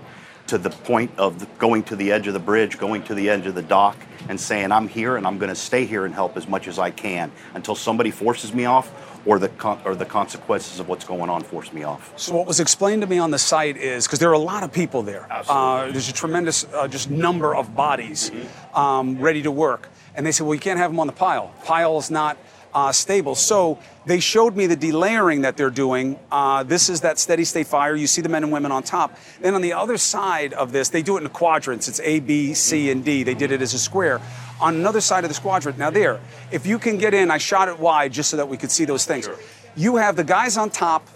to 0.49 0.59
the 0.59 0.71
point 0.71 1.11
of 1.19 1.59
going 1.59 1.83
to 1.85 1.97
the 1.97 2.13
edge 2.13 2.27
of 2.27 2.35
the 2.35 2.41
bridge, 2.41 2.79
going 2.79 3.03
to 3.05 3.15
the 3.15 3.31
edge 3.31 3.47
of 3.47 3.55
the 3.55 3.63
dock, 3.63 3.97
and 4.29 4.41
saying, 4.41 4.73
I'm 4.73 4.89
here 4.89 5.17
and 5.17 5.27
I'm 5.27 5.39
going 5.39 5.49
to 5.49 5.55
stay 5.55 5.85
here 5.85 6.05
and 6.05 6.15
help 6.15 6.37
as 6.37 6.49
much 6.49 6.69
as 6.69 6.79
I 6.79 6.91
can 6.91 7.31
until 7.55 7.75
somebody 7.75 8.11
forces 8.11 8.53
me 8.53 8.65
off 8.65 8.91
or 9.25 9.39
the, 9.39 9.49
con- 9.49 9.81
or 9.85 9.95
the 9.95 10.05
consequences 10.05 10.81
of 10.81 10.89
what's 10.89 11.05
going 11.05 11.31
on 11.31 11.43
force 11.43 11.73
me 11.73 11.85
off. 11.85 12.13
So 12.19 12.35
what 12.35 12.47
was 12.47 12.61
explained 12.61 13.03
to 13.03 13.09
me 13.09 13.19
on 13.19 13.31
the 13.31 13.39
site 13.39 13.77
is 13.77 14.07
because 14.07 14.19
there 14.19 14.31
are 14.31 14.35
a 14.35 14.39
lot 14.39 14.63
of 14.63 14.73
people 14.73 15.03
there. 15.03 15.27
Absolutely. 15.31 15.89
Uh, 15.89 15.93
there's 15.93 16.09
a 16.09 16.13
tremendous 16.13 16.65
uh, 16.65 16.89
just 16.89 17.11
number 17.11 17.55
of 17.55 17.75
bodies 17.75 18.31
um, 18.75 19.19
ready 19.21 19.43
to 19.43 19.51
work, 19.51 19.89
and 20.15 20.27
they 20.27 20.33
said, 20.33 20.45
well, 20.45 20.55
you 20.55 20.61
can't 20.61 20.79
have 20.79 20.91
them 20.91 20.99
on 20.99 21.07
the 21.07 21.13
pile. 21.13 21.53
Pile 21.65 21.99
is 21.99 22.11
not 22.11 22.37
uh, 22.75 22.93
stable. 22.93 23.35
So 23.35 23.79
they 24.07 24.21
showed 24.21 24.57
me 24.57 24.67
the 24.67 24.77
delayering 24.77 25.43
that 25.43 25.57
they're 25.57 25.71
doing. 25.71 26.19
Uh, 26.31 26.63
this 26.63 26.89
is 26.89 27.03
that 27.03 27.19
steady 27.19 27.45
state 27.45 27.67
fire. 27.67 27.95
You 27.95 28.07
see 28.07 28.23
the 28.23 28.29
men 28.29 28.43
and 28.43 28.53
women 28.53 28.73
on 28.73 28.83
top. 28.83 29.17
Then 29.41 29.55
on 29.55 29.63
the 29.63 29.73
other 29.73 29.97
side 29.97 30.53
of 30.55 30.73
this, 30.73 30.89
they 30.89 31.03
do 31.03 31.17
it 31.17 31.23
in 31.23 31.29
quadrants. 31.29 31.89
It's 31.89 32.01
A, 32.01 32.21
B, 32.21 32.55
C, 32.55 32.91
and 32.91 33.05
D. 33.05 33.23
They 33.23 33.35
did 33.35 33.53
it 33.53 33.63
as 33.63 33.75
a 33.75 33.79
square. 33.79 34.21
On 34.61 34.75
another 34.75 35.01
side 35.01 35.25
of 35.25 35.31
this 35.31 35.39
quadrant, 35.39 35.79
now 35.79 35.91
there, 35.91 36.21
if 36.51 36.67
you 36.67 36.79
can 36.79 36.99
get 36.99 37.15
in, 37.15 37.31
I 37.31 37.39
shot 37.39 37.69
it 37.69 37.79
wide 37.79 38.13
just 38.13 38.31
so 38.31 38.37
that 38.37 38.49
we 38.49 38.57
could 38.57 38.71
see 38.71 38.85
those 38.85 39.05
things. 39.05 39.25
Sure. 39.25 39.39
You 39.75 39.97
have 39.97 40.17
the 40.17 40.25
guys 40.25 40.57
on 40.57 40.71
top 40.71 41.09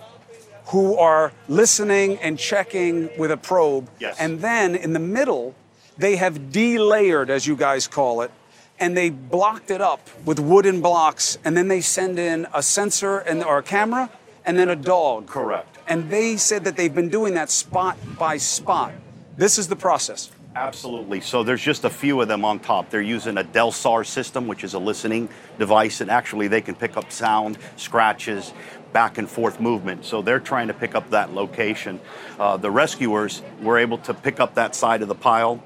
who 0.66 0.96
are 0.96 1.32
listening 1.48 2.18
and 2.18 2.38
checking 2.38 3.08
with 3.16 3.30
a 3.30 3.36
probe. 3.36 3.88
Yes. 4.00 4.16
And 4.18 4.40
then 4.40 4.74
in 4.74 4.92
the 4.92 4.98
middle, 4.98 5.54
they 5.96 6.16
have 6.16 6.50
delayered, 6.50 7.30
as 7.30 7.46
you 7.46 7.56
guys 7.56 7.86
call 7.86 8.22
it, 8.22 8.30
and 8.78 8.96
they 8.96 9.10
blocked 9.10 9.70
it 9.70 9.80
up 9.80 10.00
with 10.24 10.38
wooden 10.38 10.80
blocks, 10.80 11.38
and 11.44 11.56
then 11.56 11.68
they 11.68 11.80
send 11.80 12.18
in 12.18 12.46
a 12.52 12.62
sensor 12.62 13.18
and 13.18 13.42
or 13.42 13.58
a 13.58 13.62
camera, 13.62 14.10
and 14.44 14.58
then 14.58 14.68
a 14.68 14.76
dog. 14.76 15.26
Correct. 15.26 15.78
And 15.88 16.10
they 16.10 16.36
said 16.36 16.64
that 16.64 16.76
they've 16.76 16.94
been 16.94 17.08
doing 17.08 17.34
that 17.34 17.50
spot 17.50 17.96
by 18.18 18.36
spot. 18.36 18.92
This 19.36 19.58
is 19.58 19.68
the 19.68 19.76
process. 19.76 20.30
Absolutely. 20.54 21.20
So 21.20 21.42
there's 21.42 21.62
just 21.62 21.84
a 21.84 21.90
few 21.90 22.18
of 22.22 22.28
them 22.28 22.42
on 22.42 22.60
top. 22.60 22.88
They're 22.88 23.02
using 23.02 23.36
a 23.36 23.44
Delsar 23.44 24.06
system, 24.06 24.48
which 24.48 24.64
is 24.64 24.72
a 24.72 24.78
listening 24.78 25.28
device, 25.58 26.00
and 26.00 26.10
actually 26.10 26.48
they 26.48 26.62
can 26.62 26.74
pick 26.74 26.96
up 26.96 27.12
sound, 27.12 27.58
scratches, 27.76 28.54
back 28.92 29.18
and 29.18 29.28
forth 29.28 29.60
movement. 29.60 30.06
So 30.06 30.22
they're 30.22 30.40
trying 30.40 30.68
to 30.68 30.74
pick 30.74 30.94
up 30.94 31.10
that 31.10 31.34
location. 31.34 32.00
Uh, 32.38 32.56
the 32.56 32.70
rescuers 32.70 33.42
were 33.60 33.76
able 33.76 33.98
to 33.98 34.14
pick 34.14 34.40
up 34.40 34.54
that 34.54 34.74
side 34.74 35.02
of 35.02 35.08
the 35.08 35.14
pile, 35.14 35.62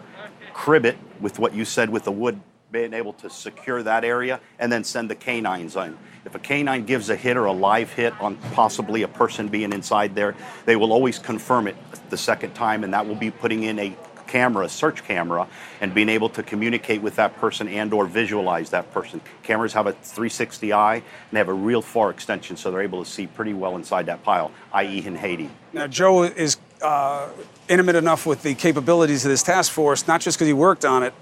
crib 0.53 0.85
it 0.85 0.99
with 1.21 1.39
what 1.39 1.55
you 1.55 1.65
said 1.65 1.91
with 1.91 2.03
the 2.03 2.13
wood 2.13 2.41
being 2.73 2.95
able 2.95 3.13
to 3.15 3.29
secure 3.29 3.83
that 3.83 4.05
area 4.05 4.41
and 4.59 4.71
then 4.71 4.85
send 4.85 5.11
the 5.11 5.15
canines 5.15 5.77
in. 5.77 5.97
If 6.25 6.35
a 6.35 6.39
canine 6.39 6.85
gives 6.85 7.11
a 7.11 7.17
hit 7.17 7.37
or 7.37 7.47
a 7.47 7.53
live 7.53 7.93
hit 7.93 8.19
on 8.21 8.37
possibly 8.53 9.03
a 9.03 9.09
person 9.09 9.49
being 9.49 9.73
inside 9.73 10.15
there, 10.15 10.35
they 10.67 10.77
will 10.77 10.93
always 10.93 11.19
confirm 11.19 11.67
it 11.67 11.77
the 12.11 12.17
second 12.17 12.55
time, 12.55 12.85
and 12.85 12.93
that 12.93 13.07
will 13.07 13.15
be 13.15 13.31
putting 13.31 13.63
in 13.63 13.79
a 13.79 13.97
camera, 14.27 14.69
search 14.69 15.03
camera, 15.05 15.49
and 15.81 15.93
being 15.93 16.09
able 16.09 16.29
to 16.29 16.43
communicate 16.43 17.03
with 17.03 17.17
that 17.17 17.37
person 17.39 17.67
and 17.67 17.93
or 17.93 18.07
visualize 18.07 18.71
that 18.71 18.93
person. 18.93 19.21
Cameras 19.43 19.73
have 19.73 19.89
a 19.89 19.93
360 19.93 20.73
eye 20.73 20.95
and 20.97 21.05
they 21.33 21.39
have 21.39 21.49
a 21.49 21.53
real 21.53 21.83
far 21.83 22.11
extension, 22.11 22.57
so 22.57 22.71
they're 22.71 22.83
able 22.83 23.03
to 23.03 23.11
see 23.11 23.27
pretty 23.27 23.55
well 23.55 23.75
inside 23.75 24.07
that 24.07 24.23
pile, 24.23 24.53
i.e. 24.75 25.05
in 25.05 25.17
Haiti. 25.17 25.51
Now, 25.73 25.89
Joe 25.89 26.23
is 26.23 26.59
uh, 26.81 27.29
intimate 27.69 27.97
enough 27.97 28.25
with 28.25 28.45
the 28.45 28.55
capabilities 28.55 29.25
of 29.25 29.31
this 29.31 29.43
task 29.43 29.73
force, 29.73 30.07
not 30.07 30.21
just 30.21 30.39
because 30.39 30.47
he 30.47 30.53
worked 30.53 30.85
on 30.85 31.03
it, 31.03 31.13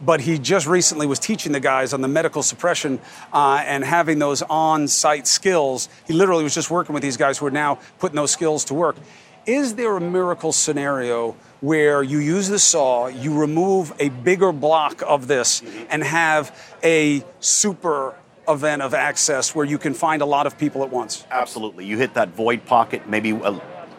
but 0.00 0.20
he 0.20 0.38
just 0.38 0.66
recently 0.66 1.06
was 1.06 1.18
teaching 1.18 1.52
the 1.52 1.60
guys 1.60 1.92
on 1.92 2.00
the 2.00 2.08
medical 2.08 2.42
suppression 2.42 3.00
uh, 3.32 3.62
and 3.66 3.84
having 3.84 4.18
those 4.18 4.42
on 4.42 4.88
site 4.88 5.26
skills. 5.26 5.88
He 6.06 6.12
literally 6.12 6.44
was 6.44 6.54
just 6.54 6.70
working 6.70 6.94
with 6.94 7.02
these 7.02 7.16
guys 7.16 7.38
who 7.38 7.46
are 7.46 7.50
now 7.50 7.78
putting 7.98 8.16
those 8.16 8.30
skills 8.30 8.64
to 8.66 8.74
work. 8.74 8.96
Is 9.46 9.76
there 9.76 9.96
a 9.96 10.00
miracle 10.00 10.52
scenario 10.52 11.34
where 11.60 12.02
you 12.02 12.18
use 12.18 12.48
the 12.48 12.58
saw, 12.58 13.06
you 13.06 13.38
remove 13.38 13.92
a 13.98 14.10
bigger 14.10 14.52
block 14.52 15.02
of 15.06 15.26
this, 15.26 15.62
and 15.88 16.04
have 16.04 16.76
a 16.84 17.24
super 17.40 18.14
event 18.46 18.82
of 18.82 18.94
access 18.94 19.54
where 19.54 19.64
you 19.64 19.78
can 19.78 19.94
find 19.94 20.22
a 20.22 20.26
lot 20.26 20.46
of 20.46 20.58
people 20.58 20.82
at 20.82 20.90
once? 20.90 21.24
Absolutely. 21.30 21.86
You 21.86 21.96
hit 21.96 22.14
that 22.14 22.28
void 22.28 22.64
pocket, 22.66 23.08
maybe 23.08 23.30
a, 23.30 23.52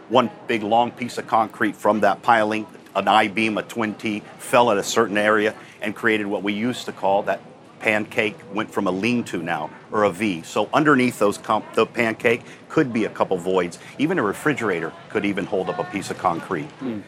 one 0.10 0.30
big 0.48 0.64
long 0.64 0.92
piece 0.92 1.18
of 1.18 1.28
concrete 1.28 1.76
from 1.76 2.02
that 2.02 2.22
piling, 2.22 2.68
an 2.96 3.08
I 3.08 3.28
beam, 3.28 3.58
a 3.58 3.64
twin 3.64 3.96
T, 3.96 4.22
fell 4.38 4.72
at 4.72 4.78
a 4.78 4.84
certain 4.84 5.18
area 5.18 5.56
and 5.82 5.96
created 5.96 6.28
what 6.28 6.44
we 6.44 6.54
used 6.54 6.86
to 6.86 6.92
call 6.92 7.24
that 7.24 7.42
pancake 7.80 8.36
went 8.54 8.72
from 8.72 8.88
a 8.88 8.92
lean 8.92 9.24
to 9.24 9.42
now 9.42 9.70
or 9.92 10.04
a 10.04 10.12
V. 10.12 10.42
So 10.44 10.70
underneath 10.74 11.20
those 11.20 11.38
comp- 11.38 11.74
the 11.74 11.86
pancake 11.86 12.42
could 12.68 12.92
be 12.94 13.06
a 13.06 13.10
couple 13.10 13.38
voids. 13.38 13.80
Even 13.98 14.20
a 14.20 14.24
refrigerator 14.24 14.94
could 15.10 15.26
even 15.26 15.46
hold 15.46 15.70
up 15.70 15.80
a 15.80 15.84
piece 15.86 16.12
of 16.12 16.18
concrete. 16.18 16.70
Mm. 16.80 17.04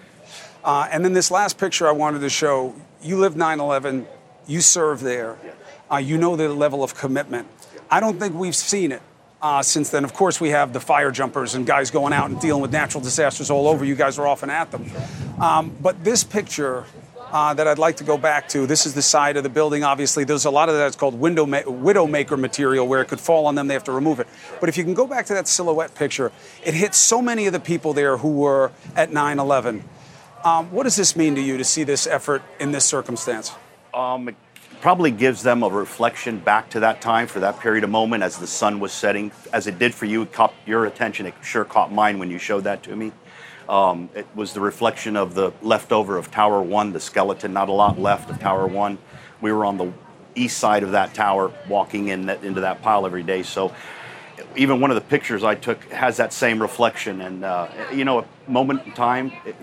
Uh, 0.63 0.87
and 0.91 1.03
then 1.03 1.13
this 1.13 1.31
last 1.31 1.57
picture 1.57 1.87
I 1.87 1.91
wanted 1.91 2.19
to 2.19 2.29
show 2.29 2.75
you 3.01 3.17
lived 3.17 3.37
9 3.37 3.59
11, 3.59 4.07
you 4.47 4.61
served 4.61 5.03
there, 5.03 5.37
uh, 5.91 5.97
you 5.97 6.17
know 6.17 6.35
the 6.35 6.49
level 6.49 6.83
of 6.83 6.95
commitment. 6.95 7.47
I 7.89 7.99
don't 7.99 8.19
think 8.19 8.35
we've 8.35 8.55
seen 8.55 8.91
it. 8.91 9.01
Uh, 9.41 9.63
since 9.63 9.89
then, 9.89 10.03
of 10.03 10.13
course, 10.13 10.39
we 10.39 10.49
have 10.49 10.71
the 10.71 10.79
fire 10.79 11.09
jumpers 11.09 11.55
and 11.55 11.65
guys 11.65 11.89
going 11.89 12.13
out 12.13 12.29
and 12.29 12.39
dealing 12.39 12.61
with 12.61 12.71
natural 12.71 13.03
disasters 13.03 13.49
all 13.49 13.67
over. 13.67 13.83
You 13.83 13.95
guys 13.95 14.19
are 14.19 14.27
often 14.27 14.51
at 14.51 14.69
them. 14.69 14.85
Um, 15.39 15.75
but 15.81 16.03
this 16.03 16.23
picture 16.23 16.85
uh, 17.31 17.53
that 17.53 17.67
I'd 17.67 17.79
like 17.79 17.97
to 17.97 18.03
go 18.03 18.17
back 18.17 18.49
to. 18.49 18.67
This 18.67 18.85
is 18.85 18.93
the 18.93 19.01
side 19.01 19.37
of 19.37 19.43
the 19.43 19.49
building. 19.49 19.83
Obviously, 19.83 20.23
there's 20.23 20.45
a 20.45 20.51
lot 20.51 20.69
of 20.69 20.75
that's 20.75 20.95
called 20.95 21.15
window 21.15 21.45
ma- 21.45 21.61
widowmaker 21.61 22.37
material 22.37 22.87
where 22.87 23.01
it 23.01 23.07
could 23.07 23.19
fall 23.19 23.45
on 23.45 23.55
them. 23.55 23.67
They 23.67 23.73
have 23.73 23.85
to 23.85 23.91
remove 23.91 24.19
it. 24.19 24.27
But 24.59 24.69
if 24.69 24.77
you 24.77 24.83
can 24.83 24.93
go 24.93 25.07
back 25.07 25.25
to 25.27 25.33
that 25.33 25.47
silhouette 25.47 25.95
picture, 25.95 26.31
it 26.63 26.73
hits 26.73 26.97
so 26.97 27.21
many 27.21 27.47
of 27.47 27.53
the 27.53 27.59
people 27.59 27.93
there 27.93 28.17
who 28.17 28.31
were 28.33 28.71
at 28.95 29.11
9/11. 29.11 29.83
Um, 30.43 30.71
what 30.71 30.83
does 30.83 30.95
this 30.95 31.15
mean 31.15 31.35
to 31.35 31.41
you 31.41 31.57
to 31.57 31.63
see 31.63 31.83
this 31.83 32.07
effort 32.07 32.41
in 32.59 32.71
this 32.71 32.83
circumstance? 32.83 33.53
Um, 33.93 34.29
it 34.29 34.35
probably 34.81 35.11
gives 35.11 35.43
them 35.43 35.61
a 35.61 35.69
reflection 35.69 36.39
back 36.39 36.71
to 36.71 36.79
that 36.79 37.01
time 37.01 37.27
for 37.27 37.39
that 37.41 37.59
period 37.59 37.83
of 37.83 37.91
moment 37.91 38.23
as 38.23 38.39
the 38.39 38.47
sun 38.47 38.79
was 38.79 38.91
setting, 38.91 39.31
as 39.53 39.67
it 39.67 39.77
did 39.77 39.93
for 39.93 40.05
you. 40.05 40.23
It 40.23 40.33
caught 40.33 40.53
your 40.65 40.85
attention. 40.85 41.27
It 41.27 41.35
sure 41.43 41.63
caught 41.63 41.91
mine 41.91 42.17
when 42.17 42.31
you 42.31 42.39
showed 42.39 42.63
that 42.63 42.81
to 42.83 42.95
me. 42.95 43.11
Um, 43.71 44.09
it 44.13 44.27
was 44.35 44.51
the 44.51 44.59
reflection 44.59 45.15
of 45.15 45.33
the 45.33 45.53
leftover 45.61 46.17
of 46.17 46.29
Tower 46.29 46.61
1, 46.61 46.91
the 46.91 46.99
skeleton, 46.99 47.53
not 47.53 47.69
a 47.69 47.71
lot 47.71 47.97
left 47.97 48.29
of 48.29 48.37
Tower 48.37 48.67
1. 48.67 48.97
We 49.39 49.53
were 49.53 49.63
on 49.63 49.77
the 49.77 49.93
east 50.35 50.57
side 50.57 50.83
of 50.83 50.91
that 50.91 51.13
tower 51.13 51.53
walking 51.69 52.09
in 52.09 52.25
that, 52.25 52.43
into 52.43 52.61
that 52.61 52.81
pile 52.81 53.05
every 53.05 53.23
day. 53.23 53.43
So 53.43 53.73
even 54.57 54.81
one 54.81 54.91
of 54.91 54.95
the 54.95 55.01
pictures 55.01 55.45
I 55.45 55.55
took 55.55 55.85
has 55.85 56.17
that 56.17 56.33
same 56.33 56.61
reflection. 56.61 57.21
And, 57.21 57.45
uh, 57.45 57.69
you 57.93 58.03
know, 58.03 58.19
a 58.19 58.25
moment 58.51 58.85
in 58.85 58.91
time, 58.91 59.31
it 59.45 59.55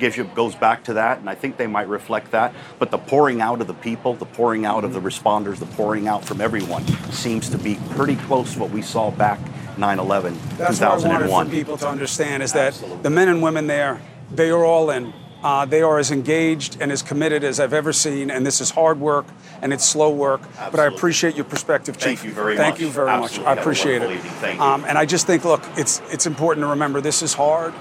gives 0.00 0.16
you, 0.16 0.24
goes 0.24 0.56
back 0.56 0.82
to 0.84 0.94
that. 0.94 1.18
And 1.18 1.30
I 1.30 1.36
think 1.36 1.58
they 1.58 1.68
might 1.68 1.86
reflect 1.86 2.32
that. 2.32 2.52
But 2.80 2.90
the 2.90 2.98
pouring 2.98 3.40
out 3.40 3.60
of 3.60 3.68
the 3.68 3.74
people, 3.74 4.14
the 4.14 4.26
pouring 4.26 4.64
out 4.64 4.82
of 4.82 4.92
the 4.92 5.00
responders, 5.00 5.60
the 5.60 5.66
pouring 5.66 6.08
out 6.08 6.24
from 6.24 6.40
everyone 6.40 6.84
seems 7.12 7.48
to 7.50 7.58
be 7.58 7.78
pretty 7.90 8.16
close 8.16 8.54
to 8.54 8.58
what 8.58 8.70
we 8.70 8.82
saw 8.82 9.12
back 9.12 9.38
9/11, 9.78 10.36
That's 10.58 10.78
2001. 10.78 11.28
what 11.30 11.46
I 11.46 11.50
people 11.50 11.76
to 11.78 11.88
understand 11.88 12.42
is 12.42 12.52
that 12.52 12.80
the 13.02 13.10
men 13.10 13.28
and 13.28 13.42
women 13.42 13.66
there, 13.66 14.00
they 14.30 14.50
are 14.50 14.64
all 14.64 14.90
in. 14.90 15.12
Uh, 15.42 15.64
they 15.64 15.82
are 15.82 16.00
as 16.00 16.10
engaged 16.10 16.76
and 16.80 16.90
as 16.90 17.00
committed 17.00 17.44
as 17.44 17.60
I've 17.60 17.72
ever 17.72 17.92
seen, 17.92 18.28
and 18.28 18.44
this 18.44 18.60
is 18.60 18.70
hard 18.70 18.98
work 18.98 19.24
and 19.62 19.72
it's 19.72 19.84
slow 19.84 20.10
work. 20.10 20.40
Absolutely. 20.42 20.70
But 20.72 20.80
I 20.80 20.86
appreciate 20.86 21.36
your 21.36 21.44
perspective, 21.44 21.96
Chief. 21.96 22.18
Thank 22.20 22.24
you 22.24 22.32
very 22.32 22.56
Thank 22.56 22.74
much. 22.74 22.80
you 22.80 22.88
very 22.88 23.08
Absolutely. 23.08 23.44
much. 23.46 23.56
I 23.56 23.60
appreciate 23.60 24.02
it. 24.02 24.20
Thank 24.20 24.58
you. 24.58 24.64
Um, 24.64 24.84
and 24.84 24.98
I 24.98 25.06
just 25.06 25.26
think, 25.28 25.44
look, 25.44 25.62
it's 25.76 26.02
it's 26.10 26.26
important 26.26 26.64
to 26.64 26.70
remember 26.70 27.00
this 27.00 27.22
is 27.22 27.34
hard. 27.34 27.72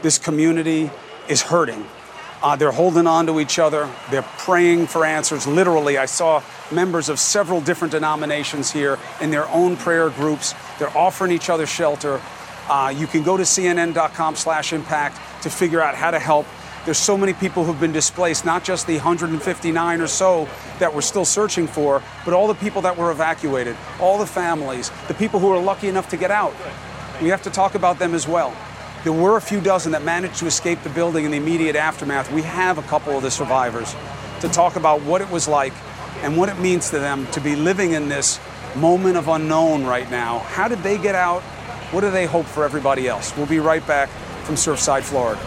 This 0.00 0.18
community 0.18 0.90
is 1.28 1.42
hurting. 1.42 1.84
Uh, 2.42 2.56
they're 2.56 2.72
holding 2.72 3.06
on 3.06 3.26
to 3.26 3.38
each 3.38 3.58
other. 3.58 3.88
They're 4.10 4.22
praying 4.22 4.88
for 4.88 5.04
answers. 5.04 5.46
Literally, 5.46 5.96
I 5.96 6.06
saw 6.06 6.42
members 6.72 7.08
of 7.08 7.18
several 7.18 7.60
different 7.60 7.92
denominations 7.92 8.72
here 8.72 8.98
in 9.20 9.30
their 9.30 9.48
own 9.48 9.76
prayer 9.76 10.10
groups. 10.10 10.54
They're 10.78 10.96
offering 10.96 11.30
each 11.30 11.48
other 11.50 11.66
shelter. 11.66 12.20
Uh, 12.68 12.92
you 12.96 13.06
can 13.06 13.22
go 13.22 13.36
to 13.36 13.44
cnn.com 13.44 14.34
slash 14.34 14.72
impact 14.72 15.20
to 15.42 15.50
figure 15.50 15.80
out 15.80 15.94
how 15.94 16.10
to 16.10 16.18
help. 16.18 16.46
There's 16.84 16.98
so 16.98 17.16
many 17.16 17.32
people 17.32 17.64
who've 17.64 17.78
been 17.78 17.92
displaced, 17.92 18.44
not 18.44 18.64
just 18.64 18.88
the 18.88 18.94
159 18.94 20.00
or 20.00 20.06
so 20.08 20.48
that 20.80 20.92
we're 20.92 21.00
still 21.00 21.24
searching 21.24 21.68
for, 21.68 22.02
but 22.24 22.34
all 22.34 22.48
the 22.48 22.54
people 22.54 22.82
that 22.82 22.96
were 22.96 23.12
evacuated, 23.12 23.76
all 24.00 24.18
the 24.18 24.26
families, 24.26 24.90
the 25.06 25.14
people 25.14 25.38
who 25.38 25.52
are 25.52 25.62
lucky 25.62 25.86
enough 25.86 26.08
to 26.08 26.16
get 26.16 26.32
out. 26.32 26.54
We 27.20 27.28
have 27.28 27.42
to 27.42 27.50
talk 27.50 27.76
about 27.76 28.00
them 28.00 28.14
as 28.14 28.26
well. 28.26 28.56
There 29.04 29.12
were 29.12 29.36
a 29.36 29.40
few 29.40 29.60
dozen 29.60 29.90
that 29.92 30.04
managed 30.04 30.36
to 30.36 30.46
escape 30.46 30.80
the 30.84 30.88
building 30.90 31.24
in 31.24 31.32
the 31.32 31.36
immediate 31.36 31.74
aftermath. 31.74 32.30
We 32.30 32.42
have 32.42 32.78
a 32.78 32.82
couple 32.82 33.16
of 33.16 33.24
the 33.24 33.32
survivors 33.32 33.96
to 34.40 34.48
talk 34.48 34.76
about 34.76 35.02
what 35.02 35.20
it 35.20 35.28
was 35.28 35.48
like 35.48 35.72
and 36.22 36.36
what 36.36 36.48
it 36.48 36.56
means 36.60 36.90
to 36.90 37.00
them 37.00 37.26
to 37.32 37.40
be 37.40 37.56
living 37.56 37.94
in 37.94 38.08
this 38.08 38.38
moment 38.76 39.16
of 39.16 39.26
unknown 39.26 39.84
right 39.84 40.08
now. 40.08 40.38
How 40.38 40.68
did 40.68 40.84
they 40.84 40.98
get 40.98 41.16
out? 41.16 41.42
What 41.90 42.02
do 42.02 42.12
they 42.12 42.26
hope 42.26 42.46
for 42.46 42.64
everybody 42.64 43.08
else? 43.08 43.36
We'll 43.36 43.46
be 43.46 43.58
right 43.58 43.84
back 43.88 44.08
from 44.44 44.54
Surfside, 44.54 45.02
Florida. 45.02 45.40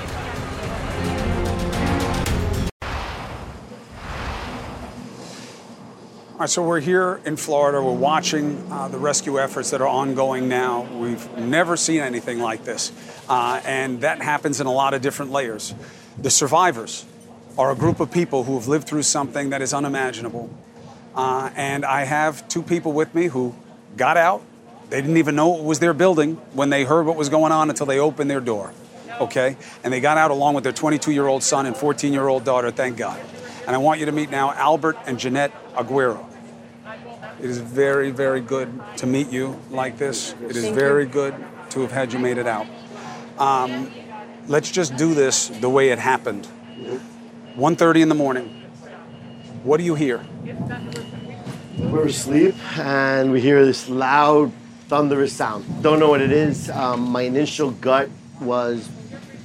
All 6.35 6.39
right, 6.41 6.49
so 6.49 6.61
we're 6.61 6.81
here 6.81 7.21
in 7.23 7.37
Florida. 7.37 7.81
We're 7.81 7.93
watching 7.93 8.61
uh, 8.69 8.89
the 8.89 8.97
rescue 8.97 9.39
efforts 9.39 9.69
that 9.69 9.79
are 9.79 9.87
ongoing 9.87 10.49
now. 10.49 10.85
We've 10.99 11.31
never 11.37 11.77
seen 11.77 12.01
anything 12.01 12.39
like 12.39 12.65
this, 12.65 12.91
uh, 13.29 13.61
and 13.65 14.01
that 14.01 14.21
happens 14.21 14.61
in 14.61 14.67
a 14.67 14.71
lot 14.71 14.93
of 14.93 15.01
different 15.01 15.31
layers. 15.31 15.73
The 16.17 16.29
survivors 16.29 17.05
are 17.57 17.71
a 17.71 17.75
group 17.75 17.99
of 17.99 18.11
people 18.11 18.43
who 18.43 18.55
have 18.55 18.67
lived 18.67 18.87
through 18.87 19.03
something 19.03 19.49
that 19.49 19.61
is 19.61 19.73
unimaginable. 19.73 20.49
Uh, 21.15 21.49
and 21.55 21.85
I 21.85 22.03
have 22.03 22.47
two 22.47 22.61
people 22.61 22.91
with 22.91 23.15
me 23.15 23.27
who 23.27 23.55
got 23.95 24.17
out. 24.17 24.43
They 24.89 25.01
didn't 25.01 25.17
even 25.17 25.35
know 25.35 25.57
it 25.57 25.63
was 25.63 25.79
their 25.79 25.93
building 25.93 26.35
when 26.53 26.69
they 26.69 26.83
heard 26.83 27.05
what 27.05 27.15
was 27.15 27.29
going 27.29 27.51
on 27.51 27.69
until 27.69 27.85
they 27.85 27.99
opened 27.99 28.29
their 28.29 28.41
door. 28.41 28.73
Okay? 29.19 29.55
And 29.83 29.93
they 29.93 30.01
got 30.01 30.17
out 30.17 30.31
along 30.31 30.55
with 30.55 30.63
their 30.63 30.73
22 30.73 31.11
year 31.11 31.27
old 31.27 31.41
son 31.41 31.65
and 31.65 31.75
14 31.75 32.11
year 32.11 32.27
old 32.27 32.43
daughter, 32.43 32.71
thank 32.71 32.97
God. 32.97 33.19
And 33.65 33.75
I 33.75 33.79
want 33.79 33.99
you 33.99 34.05
to 34.05 34.11
meet 34.11 34.29
now 34.29 34.51
Albert 34.51 34.97
and 35.07 35.17
Jeanette 35.17 35.51
Aguero. 35.73 36.23
It 37.39 37.49
is 37.49 37.57
very, 37.57 38.11
very 38.11 38.41
good 38.41 38.81
to 38.97 39.07
meet 39.07 39.29
you 39.31 39.59
like 39.71 39.97
this. 39.97 40.35
It 40.47 40.55
is 40.55 40.67
very 40.69 41.05
good 41.05 41.33
to 41.71 41.81
have 41.81 41.91
had 41.91 42.13
you 42.13 42.19
made 42.19 42.37
it 42.37 42.47
out. 42.47 42.67
Um, 43.37 43.91
let's 44.47 44.71
just 44.71 44.95
do 44.95 45.13
this 45.13 45.47
the 45.47 45.69
way 45.69 45.89
it 45.89 45.99
happened. 45.99 46.47
1.30 47.55 48.01
in 48.01 48.09
the 48.09 48.15
morning. 48.15 48.63
What 49.63 49.77
do 49.77 49.83
you 49.83 49.95
hear? 49.95 50.25
We're 51.77 52.07
asleep 52.07 52.55
and 52.77 53.31
we 53.31 53.41
hear 53.41 53.65
this 53.65 53.89
loud, 53.89 54.51
thunderous 54.87 55.33
sound. 55.33 55.65
Don't 55.83 55.99
know 55.99 56.09
what 56.09 56.21
it 56.21 56.31
is. 56.31 56.69
Um, 56.69 57.01
my 57.01 57.23
initial 57.23 57.71
gut 57.71 58.09
was 58.39 58.89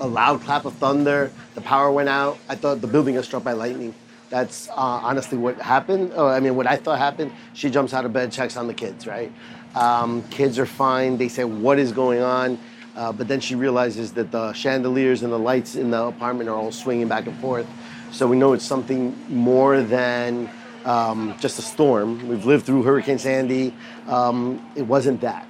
a 0.01 0.07
loud 0.07 0.41
clap 0.43 0.65
of 0.65 0.75
thunder. 0.75 1.33
The 1.55 1.61
power 1.61 1.91
went 1.91 2.09
out. 2.09 2.39
I 2.49 2.55
thought 2.55 2.81
the 2.81 2.87
building 2.87 3.15
got 3.15 3.25
struck 3.25 3.45
by 3.45 3.53
lightning. 3.53 3.95
That's 4.29 4.69
uh, 4.69 4.75
honestly 4.77 5.39
what 5.39 5.61
happened. 5.61 6.13
Oh, 6.15 6.29
I 6.29 6.39
mean, 6.39 6.55
what 6.55 6.69
I 6.69 6.77
thought 6.77 6.99
happened. 6.99 7.33
She 7.53 7.69
jumps 7.69 7.93
out 7.93 8.05
of 8.05 8.13
bed, 8.13 8.31
checks 8.31 8.57
on 8.57 8.69
the 8.69 8.75
kids. 8.75 9.07
Right? 9.07 9.33
Um, 9.75 10.23
kids 10.29 10.59
are 10.59 10.67
fine. 10.67 11.19
They 11.19 11.29
say, 11.29 11.43
"What 11.45 11.81
is 11.81 11.91
going 11.91 12.23
on?" 12.23 12.59
Uh, 12.97 13.13
but 13.13 13.29
then 13.29 13.41
she 13.41 13.55
realizes 13.55 14.13
that 14.13 14.31
the 14.31 14.53
chandeliers 14.53 15.23
and 15.23 15.33
the 15.33 15.39
lights 15.39 15.77
in 15.77 15.91
the 15.91 16.03
apartment 16.03 16.49
are 16.49 16.57
all 16.57 16.73
swinging 16.73 17.09
back 17.09 17.27
and 17.27 17.39
forth. 17.39 17.67
So 18.11 18.27
we 18.27 18.37
know 18.37 18.53
it's 18.53 18.65
something 18.65 19.17
more 19.29 19.83
than 19.83 20.51
um, 20.85 21.35
just 21.39 21.59
a 21.59 21.63
storm. 21.63 22.29
We've 22.29 22.45
lived 22.45 22.67
through 22.67 22.83
Hurricane 22.83 23.19
Sandy. 23.19 23.75
Um, 24.09 24.65
it 24.75 24.83
wasn't 24.83 25.21
that. 25.21 25.47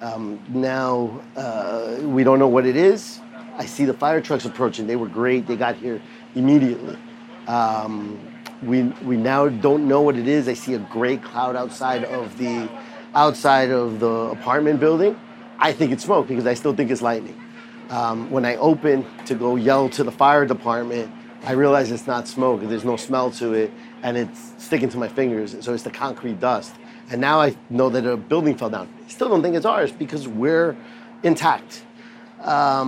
Um, 0.00 0.38
now 0.48 1.22
uh, 1.36 1.96
we 2.02 2.24
don't 2.24 2.38
know 2.38 2.48
what 2.48 2.66
it 2.66 2.76
is. 2.76 3.20
I 3.56 3.66
see 3.66 3.84
the 3.84 3.94
fire 3.94 4.20
trucks 4.20 4.44
approaching. 4.44 4.86
They 4.86 4.96
were 4.96 5.08
great. 5.08 5.46
They 5.46 5.56
got 5.56 5.76
here 5.76 6.00
immediately. 6.34 6.98
Um, 7.46 8.18
we 8.62 8.82
we 9.04 9.16
now 9.16 9.48
don't 9.48 9.86
know 9.86 10.00
what 10.00 10.16
it 10.16 10.28
is. 10.28 10.48
I 10.48 10.54
see 10.54 10.74
a 10.74 10.78
gray 10.78 11.16
cloud 11.16 11.56
outside 11.56 12.04
of 12.04 12.36
the 12.38 12.68
outside 13.14 13.70
of 13.70 14.00
the 14.00 14.06
apartment 14.06 14.80
building. 14.80 15.18
I 15.64 15.72
think 15.72 15.92
it's 15.92 16.04
smoke 16.04 16.28
because 16.28 16.46
I 16.46 16.52
still 16.52 16.74
think 16.74 16.90
it's 16.90 17.00
lightning. 17.00 17.40
Um, 17.88 18.30
when 18.30 18.44
I 18.44 18.56
open 18.56 19.06
to 19.24 19.34
go 19.34 19.56
yell 19.56 19.88
to 19.88 20.04
the 20.04 20.12
fire 20.12 20.44
department, 20.44 21.10
I 21.42 21.52
realize 21.52 21.90
it's 21.90 22.06
not 22.06 22.28
smoke. 22.28 22.60
There's 22.64 22.84
no 22.84 22.96
smell 22.96 23.30
to 23.30 23.54
it, 23.54 23.72
and 24.02 24.14
it's 24.18 24.52
sticking 24.58 24.90
to 24.90 24.98
my 24.98 25.08
fingers. 25.08 25.56
So 25.64 25.72
it's 25.72 25.82
the 25.82 25.90
concrete 25.90 26.38
dust. 26.38 26.74
And 27.10 27.18
now 27.18 27.40
I 27.40 27.56
know 27.70 27.88
that 27.88 28.04
a 28.04 28.14
building 28.14 28.58
fell 28.58 28.68
down. 28.68 28.92
I 29.06 29.08
still 29.08 29.30
don't 29.30 29.40
think 29.40 29.56
it's 29.56 29.64
ours 29.64 29.90
because 29.90 30.28
we're 30.28 30.76
intact. 31.22 31.82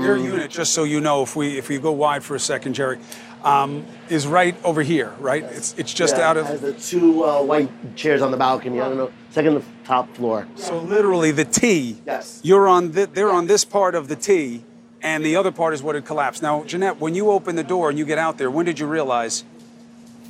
Your 0.03 0.19
unit, 0.19 0.51
just 0.51 0.75
so 0.75 0.85
you 0.85 1.01
know, 1.01 1.23
if 1.23 1.35
we 1.35 1.57
if 1.57 1.71
we 1.71 1.79
go 1.79 1.93
wide 1.93 2.23
for 2.23 2.35
a 2.35 2.41
second, 2.41 2.75
Jerry, 2.75 2.99
um, 3.47 3.87
is 4.09 4.27
right 4.27 4.57
over 4.65 4.83
here, 4.83 5.15
right? 5.21 5.45
It's 5.45 5.75
it's 5.79 5.95
just 5.95 6.17
Yeah, 6.17 6.29
out 6.31 6.37
has 6.37 6.51
of. 6.51 6.61
the 6.61 6.73
two 6.75 7.25
uh, 7.25 7.43
white 7.43 7.71
chairs 7.97 8.21
on 8.21 8.31
the 8.33 8.37
balcony. 8.37 8.81
I 8.81 8.89
don't 8.89 8.99
know, 8.99 9.11
second 9.31 9.55
to 9.55 9.63
top 9.85 10.15
floor. 10.17 10.47
So 10.57 10.79
literally 10.79 11.31
the 11.31 11.45
T. 11.45 11.99
Yes. 12.05 12.41
You're 12.43 12.67
on. 12.69 12.91
The, 12.93 13.07
they're 13.07 13.31
on 13.31 13.47
this 13.47 13.65
part 13.65 13.95
of 13.95 14.09
the 14.09 14.17
T, 14.17 14.65
and 15.01 15.25
the 15.25 15.37
other 15.37 15.53
part 15.53 15.75
is 15.75 15.83
what 15.83 15.95
had 15.95 16.05
collapsed. 16.05 16.43
Now, 16.43 16.65
Jeanette, 16.65 16.99
when 17.01 17.15
you 17.15 17.31
open 17.31 17.55
the 17.57 17.65
door 17.65 17.89
and 17.89 17.99
you 17.99 18.05
get 18.05 18.19
out 18.19 18.37
there, 18.37 18.51
when 18.51 18.67
did 18.67 18.81
you 18.81 18.87
realize? 18.87 19.45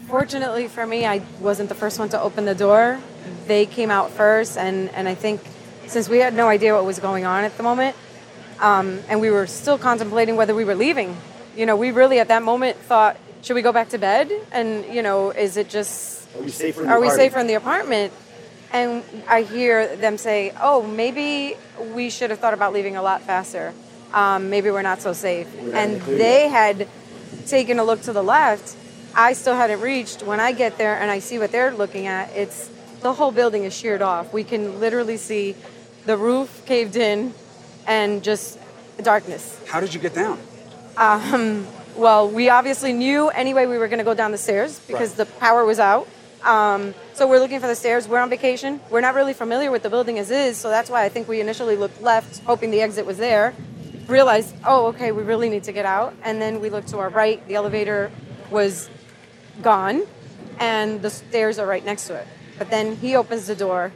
Fortunately 0.09 0.69
for 0.69 0.87
me, 0.87 1.05
I 1.05 1.23
wasn't 1.41 1.69
the 1.69 1.75
first 1.75 1.99
one 1.99 2.09
to 2.11 2.21
open 2.21 2.45
the 2.45 2.55
door. 2.55 3.01
They 3.49 3.67
came 3.67 3.91
out 3.91 4.11
first, 4.11 4.57
and, 4.57 4.89
and 4.91 5.09
I 5.09 5.15
think 5.15 5.41
since 5.87 6.09
we 6.09 6.19
had 6.19 6.35
no 6.35 6.47
idea 6.49 6.75
what 6.75 6.85
was 6.85 7.01
going 7.01 7.25
on 7.25 7.43
at 7.45 7.57
the 7.57 7.63
moment, 7.65 7.97
um, 8.61 9.01
and 9.09 9.21
we 9.21 9.31
were 9.31 9.47
still 9.49 9.79
contemplating 9.79 10.37
whether 10.37 10.55
we 10.55 10.65
were 10.65 10.77
leaving, 10.77 11.17
you 11.57 11.67
know, 11.67 11.77
we 11.77 11.91
really 11.91 12.19
at 12.21 12.29
that 12.29 12.43
moment 12.43 12.77
thought, 12.77 13.17
should 13.43 13.55
we 13.55 13.63
go 13.63 13.73
back 13.73 13.89
to 13.91 13.99
bed? 13.99 14.31
And, 14.53 14.85
you 14.93 15.03
know, 15.03 15.31
is 15.31 15.57
it 15.57 15.69
just, 15.69 16.29
Are 16.37 16.43
we 16.43 16.51
safer? 16.51 16.81
in 16.83 16.87
the 16.87 16.93
are 16.93 17.01
we 17.01 17.07
apartment? 17.07 17.17
safer 17.33 17.39
in 17.41 17.47
the 17.47 17.55
apartment? 17.55 18.13
And 18.73 19.03
I 19.29 19.43
hear 19.43 19.97
them 19.97 20.19
say, 20.19 20.53
oh, 20.61 20.83
maybe 20.83 21.57
we 21.95 22.11
should 22.11 22.31
have 22.31 22.41
thought 22.41 22.55
about 22.55 22.73
leaving 22.73 22.97
a 22.97 23.03
lot 23.03 23.23
faster. 23.23 23.73
Um, 24.13 24.51
maybe 24.51 24.71
we're 24.71 24.83
not 24.83 25.01
so 25.01 25.13
safe. 25.13 25.47
And 25.73 26.01
they 26.03 26.49
had 26.49 26.89
taken 27.47 27.79
a 27.79 27.85
look 27.85 28.03
to 28.03 28.13
the 28.13 28.23
left. 28.23 28.77
I 29.15 29.33
still 29.33 29.55
hadn't 29.55 29.81
reached. 29.81 30.23
When 30.23 30.41
I 30.41 30.53
get 30.53 30.79
there 30.79 30.99
and 31.01 31.11
I 31.11 31.21
see 31.21 31.39
what 31.39 31.53
they're 31.53 31.73
looking 31.73 32.07
at, 32.07 32.31
it's 32.33 32.69
the 33.01 33.13
whole 33.15 33.31
building 33.31 33.65
is 33.65 33.75
sheared 33.75 34.03
off. 34.03 34.33
We 34.33 34.45
can 34.45 34.81
literally 34.81 35.17
see 35.17 35.55
the 36.05 36.17
roof 36.17 36.63
caved 36.67 36.97
in 36.97 37.33
and 37.87 38.23
just 38.23 38.59
darkness. 39.03 39.59
How 39.69 39.81
did 39.81 39.95
you 39.95 40.01
get 40.01 40.15
down? 40.15 40.39
Well, 41.97 42.29
we 42.29 42.51
obviously 42.51 42.93
knew 42.93 43.29
anyway 43.29 43.65
we 43.65 43.79
were 43.79 43.89
going 43.89 44.01
to 44.01 44.05
go 44.05 44.13
down 44.13 44.31
the 44.31 44.37
stairs 44.39 44.79
because 44.87 45.15
the 45.15 45.25
power 45.25 45.65
was 45.65 45.79
out. 45.79 46.07
Um, 46.45 46.95
so 47.15 47.27
we're 47.27 47.39
looking 47.39 47.59
for 47.59 47.69
the 47.69 47.75
stairs. 47.75 48.07
We're 48.07 48.19
on 48.19 48.29
vacation. 48.29 48.81
We're 48.91 49.01
not 49.01 49.15
really 49.15 49.33
familiar 49.33 49.71
with 49.71 49.83
the 49.83 49.89
building 49.89 50.19
as 50.19 50.31
is, 50.31 50.59
so 50.59 50.69
that's 50.69 50.91
why 50.91 51.05
I 51.05 51.09
think 51.09 51.27
we 51.27 51.41
initially 51.41 51.75
looked 51.75 52.03
left, 52.03 52.45
hoping 52.45 52.71
the 52.71 52.83
exit 52.83 53.07
was 53.07 53.17
there. 53.17 53.55
Realized, 54.09 54.55
oh, 54.67 54.89
okay, 54.89 55.11
we 55.11 55.23
really 55.23 55.49
need 55.49 55.65
to 55.65 55.73
get 55.73 55.87
out. 55.87 56.15
And 56.23 56.41
then 56.41 56.61
we 56.61 56.69
looked 56.69 56.89
to 56.89 56.99
our 56.99 57.09
right. 57.09 57.45
The 57.49 57.55
elevator 57.55 58.13
was 58.51 58.91
gone, 59.63 60.03
and 60.61 61.01
the 61.01 61.09
stairs 61.11 61.59
are 61.59 61.67
right 61.67 61.85
next 61.85 62.09
to 62.09 62.15
it. 62.17 62.27
But 62.59 62.69
then 62.69 62.95
he 62.97 63.17
opens 63.17 63.47
the 63.47 63.57
door, 63.57 63.91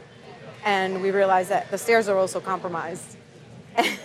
and 0.65 1.03
we 1.03 1.11
realize 1.11 1.49
that 1.49 1.69
the 1.69 1.77
stairs 1.77 2.09
are 2.09 2.17
also 2.17 2.39
compromised. 2.39 3.15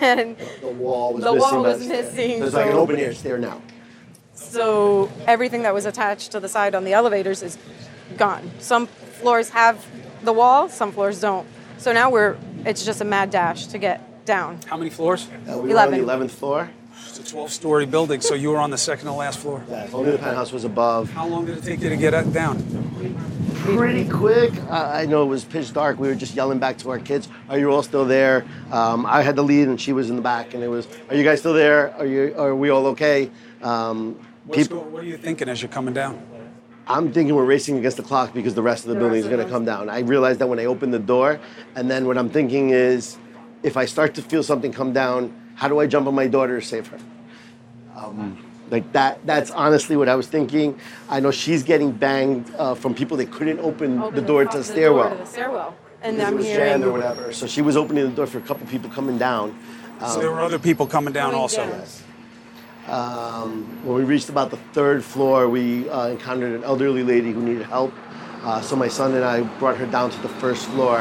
And 0.01 0.37
The 0.61 0.69
wall 0.69 1.15
was 1.15 1.25
missing. 1.25 1.33
The 1.33 1.35
missing. 1.35 1.41
wall 1.41 1.63
was 1.63 1.79
but 1.79 1.89
missing, 1.89 2.41
There's 2.41 2.55
like 2.55 2.67
an 2.67 2.73
open 2.77 2.97
air 2.97 3.15
stair 3.15 3.39
now. 3.39 3.63
So 4.35 5.11
everything 5.27 5.63
that 5.63 5.75
was 5.75 5.87
attached 5.87 6.33
to 6.33 6.41
the 6.41 6.49
side 6.49 6.75
on 6.75 6.85
the 6.85 6.93
elevators 6.93 7.43
is 7.43 7.59
gone. 8.17 8.51
Some 8.59 8.87
floors 8.87 9.51
have 9.51 9.85
the 10.23 10.33
wall, 10.33 10.69
some 10.69 10.93
floors 10.93 11.21
don't. 11.21 11.47
So 11.79 11.93
now 11.93 12.11
we're 12.11 12.37
it's 12.65 12.85
just 12.85 13.01
a 13.01 13.05
mad 13.05 13.31
dash 13.31 13.67
to 13.69 13.79
get 13.79 14.25
down. 14.25 14.59
How 14.67 14.77
many 14.77 14.91
floors? 14.91 15.29
Uh, 15.49 15.59
we 15.59 15.73
were 15.73 15.79
on 15.79 15.91
the 15.91 15.99
11. 15.99 16.29
11th 16.29 16.31
floor. 16.33 16.71
It's 17.09 17.19
a 17.19 17.23
12-story 17.37 17.87
building, 17.87 18.21
so 18.21 18.35
you 18.35 18.51
were 18.51 18.59
on 18.59 18.71
the 18.71 18.79
second 18.79 19.07
to 19.07 19.13
last 19.13 19.39
floor. 19.39 19.65
Yeah, 19.71 19.89
only 19.93 20.13
the 20.13 20.19
penthouse 20.19 20.53
was 20.53 20.65
above. 20.65 21.11
How 21.11 21.27
long 21.27 21.47
did 21.47 21.59
it 21.59 21.65
take 21.65 21.81
you 21.81 21.89
to 21.89 21.97
get 21.97 22.11
down? 22.33 22.59
Pretty 23.75 24.09
quick. 24.09 24.53
Uh, 24.71 24.91
I 24.95 25.07
know 25.07 25.23
it 25.25 25.27
was 25.27 25.45
pitch 25.45 25.73
dark. 25.73 25.99
We 25.99 26.07
were 26.07 26.15
just 26.15 26.35
yelling 26.37 26.59
back 26.61 26.79
to 26.79 26.91
our 26.91 27.01
kids, 27.01 27.29
"Are 27.49 27.59
you 27.59 27.71
all 27.73 27.83
still 27.83 28.05
there?" 28.05 28.45
Um, 28.71 29.05
I 29.05 29.23
had 29.23 29.35
the 29.35 29.43
lead, 29.43 29.67
and 29.67 29.81
she 29.81 29.93
was 29.93 30.09
in 30.09 30.15
the 30.15 30.23
back, 30.23 30.55
and 30.55 30.63
it 30.63 30.69
was, 30.69 30.87
"Are 31.11 31.17
you 31.17 31.25
guys 31.25 31.41
still 31.41 31.53
there? 31.53 31.93
Are 31.99 32.07
you? 32.07 32.33
Are 32.39 32.55
we 32.55 32.71
all 32.71 32.87
okay?" 32.89 33.29
Um, 33.63 34.17
What's 34.45 34.63
people, 34.69 34.83
go- 34.83 34.89
what 34.91 35.03
are 35.03 35.07
you 35.07 35.17
thinking 35.17 35.49
as 35.49 35.61
you're 35.63 35.69
coming 35.69 35.93
down? 35.95 36.21
I'm 36.87 37.13
thinking 37.13 37.35
we're 37.35 37.45
racing 37.45 37.77
against 37.79 37.97
the 37.97 38.05
clock 38.05 38.33
because 38.33 38.55
the 38.55 38.63
rest 38.63 38.85
of 38.85 38.89
the, 38.91 38.95
The 38.95 39.01
building 39.01 39.19
is 39.19 39.27
going 39.27 39.45
to 39.45 39.51
come 39.51 39.65
down. 39.65 39.89
I 39.91 40.01
realized 40.01 40.39
that 40.39 40.47
when 40.49 40.61
I 40.61 40.67
opened 40.67 40.95
the 40.95 41.01
door, 41.01 41.41
and 41.75 41.91
then 41.91 42.07
what 42.07 42.17
I'm 42.17 42.31
thinking 42.31 42.71
is, 42.71 43.17
if 43.65 43.77
I 43.77 43.85
start 43.87 44.15
to 44.15 44.23
feel 44.23 44.45
something 44.45 44.73
come 44.73 44.93
down, 44.93 45.35
how 45.57 45.67
do 45.67 45.81
I 45.81 45.89
jump 45.89 46.07
on 46.07 46.15
my 46.15 46.29
daughter 46.29 46.61
to 46.61 46.65
save 46.65 46.87
her? 46.87 46.99
Um, 47.97 48.39
like 48.71 48.93
that. 48.93 49.25
That's 49.27 49.51
honestly 49.51 49.97
what 49.97 50.09
I 50.09 50.15
was 50.15 50.27
thinking. 50.27 50.79
I 51.09 51.21
know 51.21 51.31
she's 51.31 51.63
getting 51.63 51.93
banged 51.93 52.53
uh, 52.57 52.75
from 52.75 52.95
people 52.95 53.17
that 53.19 53.31
couldn't 53.33 53.59
open, 53.61 54.01
Open 54.01 54.15
the 54.15 54.23
door 54.23 54.45
to 54.45 54.49
the 54.49 54.55
door 54.55 54.63
stairwell. 54.65 55.11
to 55.11 55.17
the 55.17 55.27
stairwell. 55.27 55.75
And 56.03 56.21
I'm 56.23 56.37
was 56.37 56.47
hearing 56.47 56.59
jammed 56.73 56.85
or 56.85 56.93
whatever. 56.93 57.33
So 57.33 57.47
she 57.47 57.63
was 57.63 57.77
opening 57.77 58.05
the 58.05 58.15
door 58.15 58.27
for 58.27 58.39
a 58.39 58.43
couple 58.43 58.67
people 58.67 58.91
coming 58.91 59.19
down. 59.19 59.59
so 60.01 60.21
there 60.21 60.31
were 60.31 60.41
other 60.41 60.59
people 60.59 60.87
coming 60.87 61.13
down 61.13 61.31
Coming 61.31 61.41
also. 61.41 61.67
down. 61.67 61.83
When 63.85 63.97
we 63.97 64.05
reached 64.05 64.29
about 64.29 64.51
the 64.51 64.59
third 64.73 65.03
floor, 65.05 65.49
we 65.49 65.89
uh, 65.89 66.09
encountered 66.09 66.55
an 66.55 66.65
elderly 66.65 67.03
lady 67.03 67.33
who 67.33 67.43
needed 67.43 67.67
help. 67.67 67.93
Uh, 68.43 68.61
so 68.61 68.77
my 68.77 68.89
son 68.89 69.15
and 69.15 69.25
I 69.25 69.43
brought 69.59 69.77
her 69.79 69.87
down 69.87 70.11
to 70.11 70.23
the 70.23 70.29
first 70.29 70.67
floor. 70.67 71.01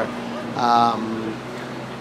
Um, 0.56 1.25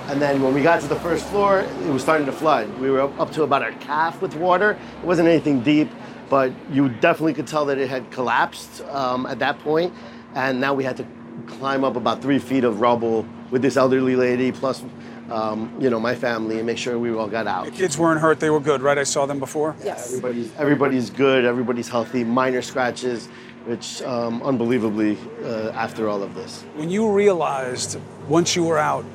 and 0.08 0.22
then 0.22 0.42
when 0.42 0.54
we 0.54 0.62
got 0.62 0.82
to 0.82 0.88
the 0.88 0.96
first 0.98 1.26
floor, 1.26 1.60
it 1.60 1.90
was 1.90 2.04
starting 2.04 2.26
to 2.28 2.32
flood. 2.32 2.70
We 2.80 2.92
were 2.92 3.02
up, 3.02 3.20
up 3.20 3.32
to 3.34 3.44
about 3.44 3.64
our 3.64 3.72
calf 3.74 4.22
with 4.22 4.36
water. 4.36 4.78
It 5.02 5.06
wasn't 5.06 5.28
anything 5.28 5.62
deep, 5.62 5.90
but 6.30 6.52
you 6.72 6.90
definitely 6.90 7.34
could 7.34 7.48
tell 7.48 7.66
that 7.66 7.78
it 7.78 7.90
had 7.90 8.12
collapsed 8.12 8.82
um, 8.86 9.26
at 9.26 9.40
that 9.40 9.60
point. 9.60 9.94
And 10.36 10.62
now 10.62 10.74
we 10.74 10.84
had 10.84 10.98
to 10.98 11.08
climb 11.48 11.84
up 11.84 11.96
about 11.96 12.22
three 12.22 12.40
feet 12.40 12.64
of 12.64 12.82
rubble 12.82 13.26
with 13.50 13.62
this 13.62 13.78
elderly 13.78 14.16
lady, 14.16 14.52
plus, 14.52 14.84
um, 15.30 15.76
you 15.80 15.90
know, 15.90 16.00
my 16.00 16.14
family, 16.14 16.58
and 16.58 16.66
make 16.68 16.78
sure 16.78 17.00
we 17.00 17.12
all 17.12 17.28
got 17.28 17.48
out. 17.48 17.66
The 17.66 17.72
kids 17.72 17.98
weren't 17.98 18.22
hurt; 18.22 18.40
they 18.40 18.50
were 18.50 18.60
good, 18.60 18.82
right? 18.82 18.98
I 18.98 19.04
saw 19.04 19.26
them 19.26 19.40
before. 19.40 19.76
Yes. 19.84 20.08
Everybody's, 20.08 20.56
everybody's 20.58 21.10
good, 21.10 21.46
everybody's 21.46 21.88
healthy, 21.88 22.24
minor 22.24 22.62
scratches, 22.62 23.28
which 23.66 24.02
um, 24.04 24.44
unbelievably 24.44 25.18
uh, 25.44 25.70
after 25.72 26.10
all 26.10 26.22
of 26.22 26.36
this. 26.36 26.64
When 26.76 26.90
you 26.90 27.12
realized 27.12 28.00
once 28.28 28.56
you 28.56 28.64
were 28.64 28.78
out 28.78 29.06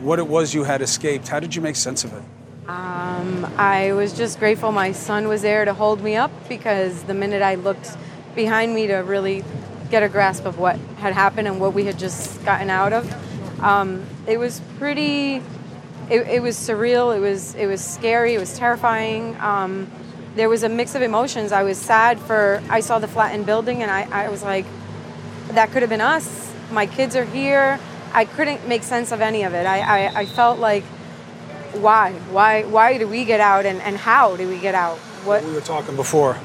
what 0.00 0.18
it 0.18 0.26
was 0.26 0.54
you 0.54 0.64
had 0.64 0.82
escaped, 0.82 1.28
how 1.28 1.40
did 1.40 1.54
you 1.54 1.62
make 1.62 1.76
sense 1.76 2.04
of 2.04 2.12
it? 2.12 2.22
I 3.60 3.92
was 3.92 4.16
just 4.16 4.38
grateful 4.38 4.72
my 4.72 4.92
son 4.92 5.28
was 5.28 5.42
there 5.42 5.64
to 5.64 5.74
hold 5.74 6.02
me 6.02 6.16
up 6.16 6.30
because 6.48 7.02
the 7.02 7.14
minute 7.14 7.42
I 7.42 7.56
looked 7.56 7.96
behind 8.34 8.74
me 8.74 8.86
to 8.86 8.96
really 8.96 9.44
get 9.90 10.02
a 10.02 10.08
grasp 10.08 10.46
of 10.46 10.58
what 10.58 10.76
had 10.96 11.12
happened 11.12 11.48
and 11.48 11.60
what 11.60 11.74
we 11.74 11.84
had 11.84 11.98
just 11.98 12.42
gotten 12.44 12.70
out 12.70 12.92
of, 12.92 13.62
um, 13.62 14.06
it 14.26 14.38
was 14.38 14.62
pretty. 14.78 15.42
It, 16.08 16.26
it 16.26 16.42
was 16.42 16.56
surreal. 16.56 17.14
It 17.14 17.20
was 17.20 17.54
it 17.54 17.66
was 17.66 17.84
scary. 17.84 18.34
It 18.34 18.40
was 18.40 18.56
terrifying. 18.56 19.36
Um, 19.40 19.90
there 20.36 20.48
was 20.48 20.62
a 20.62 20.68
mix 20.68 20.94
of 20.94 21.02
emotions. 21.02 21.52
I 21.52 21.62
was 21.62 21.76
sad 21.76 22.18
for 22.18 22.62
I 22.70 22.80
saw 22.80 22.98
the 22.98 23.08
flattened 23.08 23.46
building 23.46 23.82
and 23.82 23.90
I, 23.90 24.08
I 24.24 24.28
was 24.28 24.42
like, 24.42 24.64
that 25.50 25.70
could 25.70 25.82
have 25.82 25.90
been 25.90 26.00
us. 26.00 26.52
My 26.70 26.86
kids 26.86 27.14
are 27.14 27.24
here. 27.24 27.78
I 28.12 28.24
couldn't 28.24 28.66
make 28.66 28.82
sense 28.82 29.12
of 29.12 29.20
any 29.20 29.42
of 29.44 29.54
it. 29.54 29.66
I, 29.66 29.80
I, 29.80 30.20
I 30.20 30.26
felt 30.26 30.58
like, 30.58 30.84
why? 31.74 32.12
Why 32.30 32.64
why 32.64 32.98
do 32.98 33.06
we 33.06 33.24
get 33.24 33.40
out 33.40 33.64
and, 33.66 33.80
and 33.80 33.96
how 33.96 34.36
do 34.36 34.48
we 34.48 34.58
get 34.58 34.74
out? 34.74 34.98
What 35.24 35.44
We 35.44 35.52
were 35.52 35.60
talking 35.60 35.96
before. 35.96 36.36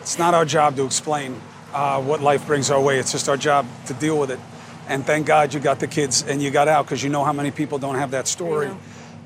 It's 0.00 0.18
not 0.18 0.34
our 0.34 0.44
job 0.44 0.76
to 0.76 0.84
explain 0.84 1.40
uh, 1.72 2.00
what 2.00 2.22
life 2.22 2.46
brings 2.46 2.70
our 2.70 2.80
way. 2.80 2.98
It's 2.98 3.12
just 3.12 3.28
our 3.28 3.36
job 3.36 3.66
to 3.86 3.94
deal 3.94 4.18
with 4.18 4.30
it. 4.30 4.40
And 4.88 5.04
thank 5.04 5.26
God 5.26 5.52
you 5.52 5.60
got 5.60 5.80
the 5.80 5.86
kids 5.86 6.22
and 6.22 6.40
you 6.40 6.50
got 6.50 6.68
out 6.68 6.86
because 6.86 7.02
you 7.02 7.10
know 7.10 7.24
how 7.24 7.32
many 7.32 7.50
people 7.50 7.78
don't 7.78 7.96
have 7.96 8.12
that 8.12 8.26
story. 8.26 8.70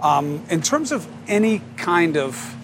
Um, 0.01 0.43
in 0.51 0.63
terms 0.63 0.91
of 0.91 1.07
any 1.29 1.63
kind 1.77 2.17
of 2.17 2.57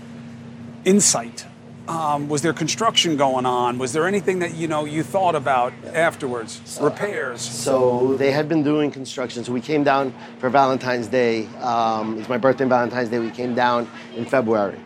insight, 0.84 1.46
um, 1.88 2.28
was 2.28 2.42
there 2.42 2.52
construction 2.52 3.16
going 3.16 3.46
on? 3.46 3.78
Was 3.78 3.92
there 3.92 4.06
anything 4.06 4.38
that 4.40 4.54
you 4.54 4.68
know 4.68 4.84
you 4.84 5.02
thought 5.02 5.34
about 5.34 5.72
afterwards? 5.94 6.78
Repairs. 6.80 7.40
So 7.40 8.14
they 8.16 8.30
had 8.30 8.48
been 8.48 8.62
doing 8.62 8.90
construction. 8.90 9.42
So 9.42 9.52
we 9.52 9.60
came 9.60 9.84
down 9.84 10.12
for 10.38 10.50
Valentine's 10.50 11.08
Day. 11.08 11.46
Um, 11.56 12.18
it's 12.20 12.28
my 12.28 12.36
birthday 12.36 12.64
and 12.64 12.70
Valentine's 12.70 13.08
Day. 13.08 13.18
We 13.18 13.30
came 13.30 13.54
down 13.54 13.88
in 14.14 14.26
February. 14.26 14.78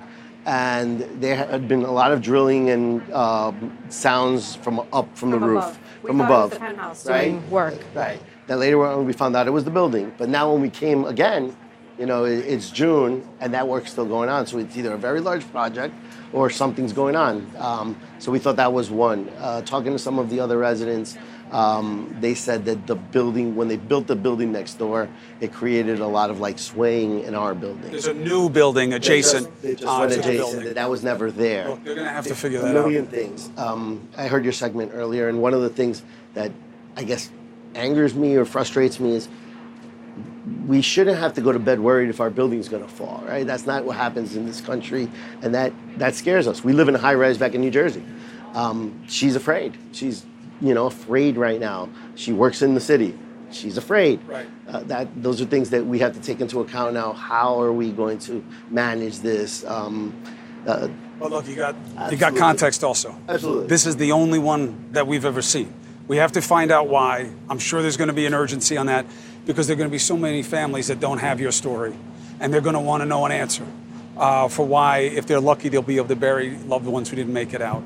And 0.45 1.01
there 1.21 1.37
had 1.37 1.69
been 1.69 1.83
a 1.83 1.93
lot 1.93 2.13
of 2.13 2.21
drilling 2.21 2.71
and 2.71 3.13
um, 3.13 3.79
sounds 3.89 4.57
from 4.57 4.81
up 4.93 5.17
from, 5.17 5.31
the 5.31 5.39
roof, 5.39 5.63
above. 5.63 5.79
We 6.03 6.09
from 6.09 6.19
thought 6.19 6.25
it 6.25 6.33
was 6.33 6.37
above. 6.37 6.51
the 6.51 6.59
penthouse 6.59 7.07
right? 7.07 7.25
doing 7.31 7.51
work. 7.51 7.79
Right. 7.95 8.21
Then 8.49 8.59
later 8.59 8.85
on, 8.85 9.07
we 9.07 9.13
found 9.13 9.37
out 9.37 9.47
it 9.47 9.53
was 9.53 9.65
the 9.65 9.71
building. 9.71 10.13
But 10.19 10.29
now 10.29 10.53
when 10.53 10.61
we 10.61 10.69
came 10.71 11.05
again, 11.05 11.57
You 12.03 12.07
know, 12.07 12.25
it's 12.25 12.69
June 12.73 13.25
and 13.39 13.55
that 13.55 13.69
work's 13.69 13.93
still 13.93 14.07
going 14.07 14.29
on. 14.29 14.45
So 14.49 14.59
it's 14.59 14.77
either 14.77 14.93
a 14.93 14.99
very 14.99 15.21
large 15.21 15.49
project 15.53 15.95
or 16.33 16.51
something's 16.51 16.93
going 16.93 17.15
on. 17.15 17.49
Um, 17.57 17.97
so 18.19 18.33
we 18.33 18.41
thought 18.41 18.57
that 18.57 18.73
was 18.73 18.91
one. 18.91 19.29
Uh, 19.39 19.63
talking 19.63 19.93
to 19.93 20.01
some 20.01 20.19
of 20.19 20.29
the 20.29 20.41
other 20.41 20.59
residents, 20.59 21.17
um, 21.53 22.13
they 22.19 22.35
said 22.35 22.65
that 22.65 22.89
the 22.89 22.97
building, 22.97 23.55
when 23.55 23.69
they 23.69 23.77
built 23.77 24.09
the 24.09 24.17
building 24.17 24.51
next 24.51 24.81
door, 24.81 25.09
it 25.41 25.53
created 25.53 26.01
a 26.01 26.07
lot 26.09 26.29
of 26.29 26.41
like 26.41 26.59
swaying 26.59 27.21
in 27.21 27.37
our 27.37 27.55
building. 27.55 27.93
There's 27.93 28.09
a 28.09 28.15
new 28.15 28.51
building 28.51 28.95
adjacent 28.95 29.63
They 29.63 29.77
just 29.77 29.87
uh, 29.87 29.99
went 30.01 30.11
to 30.11 30.19
the 30.19 30.29
adjacent. 30.29 30.53
building. 30.55 30.75
That, 30.75 30.91
was 30.91 31.05
never 31.05 31.31
there. 31.31 31.69
Well, 31.69 31.81
they're 31.85 31.95
gonna 31.95 32.09
have 32.11 32.27
to 32.27 32.35
figure 32.35 32.59
a 32.59 32.63
that 32.63 32.77
out. 32.77 32.85
million 32.85 33.07
things. 33.07 33.49
Um, 33.57 34.09
I 34.17 34.27
heard 34.27 34.43
your 34.43 34.55
segment 34.55 34.91
earlier, 34.93 35.29
and 35.29 35.41
one 35.41 35.55
of 35.55 35.63
the 35.63 35.71
things 35.71 36.03
that 36.35 36.51
I 36.97 37.05
guess 37.05 37.31
angers 37.77 38.13
me 38.13 38.35
or 38.35 38.45
frustrates 38.45 38.99
me 38.99 39.15
is 39.15 39.29
we 40.67 40.83
shouldn't 40.83 41.19
have 41.19 41.35
to 41.35 41.41
go 41.41 41.53
to 41.53 41.59
bed 41.59 41.79
worried 41.81 42.09
if 42.09 42.21
our 42.21 42.31
building's 42.31 42.69
going 42.69 42.83
to 42.83 42.89
fall. 42.89 43.23
Right? 43.27 43.47
That's 43.47 43.67
not 43.67 43.85
what 43.85 43.97
happens 43.97 44.37
in 44.37 44.47
this 44.47 44.61
country, 44.61 45.09
and 45.43 45.55
that 45.55 45.73
that 45.99 46.15
scares 46.15 46.47
us. 46.49 46.65
We 46.65 46.73
live 46.73 46.89
in 46.89 46.95
a 46.95 46.99
high 46.99 47.15
rise 47.15 47.39
back 47.39 47.55
in 47.55 47.61
New 47.61 47.71
Jersey. 47.71 48.03
Um, 48.55 49.03
she's 49.09 49.37
afraid. 49.37 49.77
She's 49.93 50.27
you 50.61 50.75
know 50.75 50.87
afraid 50.87 51.37
right 51.37 51.61
now. 51.61 51.89
She 52.15 52.33
works 52.33 52.63
in 52.63 52.75
the 52.75 52.81
city. 52.81 53.19
She's 53.51 53.77
afraid. 53.77 54.21
Right. 54.27 54.47
Uh, 54.67 54.81
that 54.85 55.09
those 55.23 55.41
are 55.41 55.45
things 55.45 55.71
that 55.71 55.85
we 55.85 55.99
have 55.99 56.15
to 56.15 56.21
take 56.21 56.41
into 56.41 56.61
account 56.61 56.95
now. 56.95 57.13
How 57.13 57.61
are 57.61 57.73
we 57.73 57.91
going 57.91 58.19
to 58.21 58.45
manage 58.71 59.21
this? 59.21 59.65
Um, 59.65 60.15
uh, 60.67 60.89
Well, 61.19 61.31
look, 61.31 61.47
you 61.47 61.57
got 61.57 61.77
you 62.11 62.17
got 62.17 62.35
context 62.35 62.83
also. 62.83 63.15
Absolutely. 63.29 63.67
This 63.69 63.87
is 63.87 63.97
the 63.97 64.13
only 64.13 64.39
one 64.39 64.89
that 64.93 65.07
we've 65.07 65.25
ever 65.25 65.43
seen. 65.43 65.73
We 66.09 66.17
have 66.17 66.33
to 66.33 66.43
find 66.43 66.73
out 66.73 66.89
why. 66.89 67.31
I'm 67.49 67.59
sure 67.59 67.81
there's 67.81 67.97
going 67.97 68.09
to 68.09 68.15
be 68.15 68.27
an 68.27 68.35
urgency 68.35 68.77
on 68.77 68.87
that 68.87 69.07
because 69.47 69.67
there 69.67 69.75
are 69.75 69.79
going 69.79 69.89
to 69.89 69.93
be 69.93 69.99
so 69.99 70.17
many 70.17 70.43
families 70.43 70.89
that 70.89 71.01
don't 71.01 71.19
have 71.19 71.41
your 71.41 71.53
story, 71.53 71.95
and 72.41 72.53
they're 72.53 72.61
going 72.61 72.75
to 72.75 72.81
want 72.81 73.03
to 73.03 73.07
know 73.07 73.25
an 73.27 73.33
answer 73.33 73.67
uh, 74.17 74.49
for 74.49 74.67
why, 74.67 74.99
if 74.99 75.27
they're 75.27 75.41
lucky, 75.41 75.69
they'll 75.69 75.83
be 75.83 75.97
able 75.97 76.09
to 76.09 76.17
bury 76.17 76.57
loved 76.67 76.87
ones 76.87 77.09
who 77.11 77.17
didn't 77.17 77.33
make 77.33 77.55
it 77.55 77.63
out. 77.63 77.83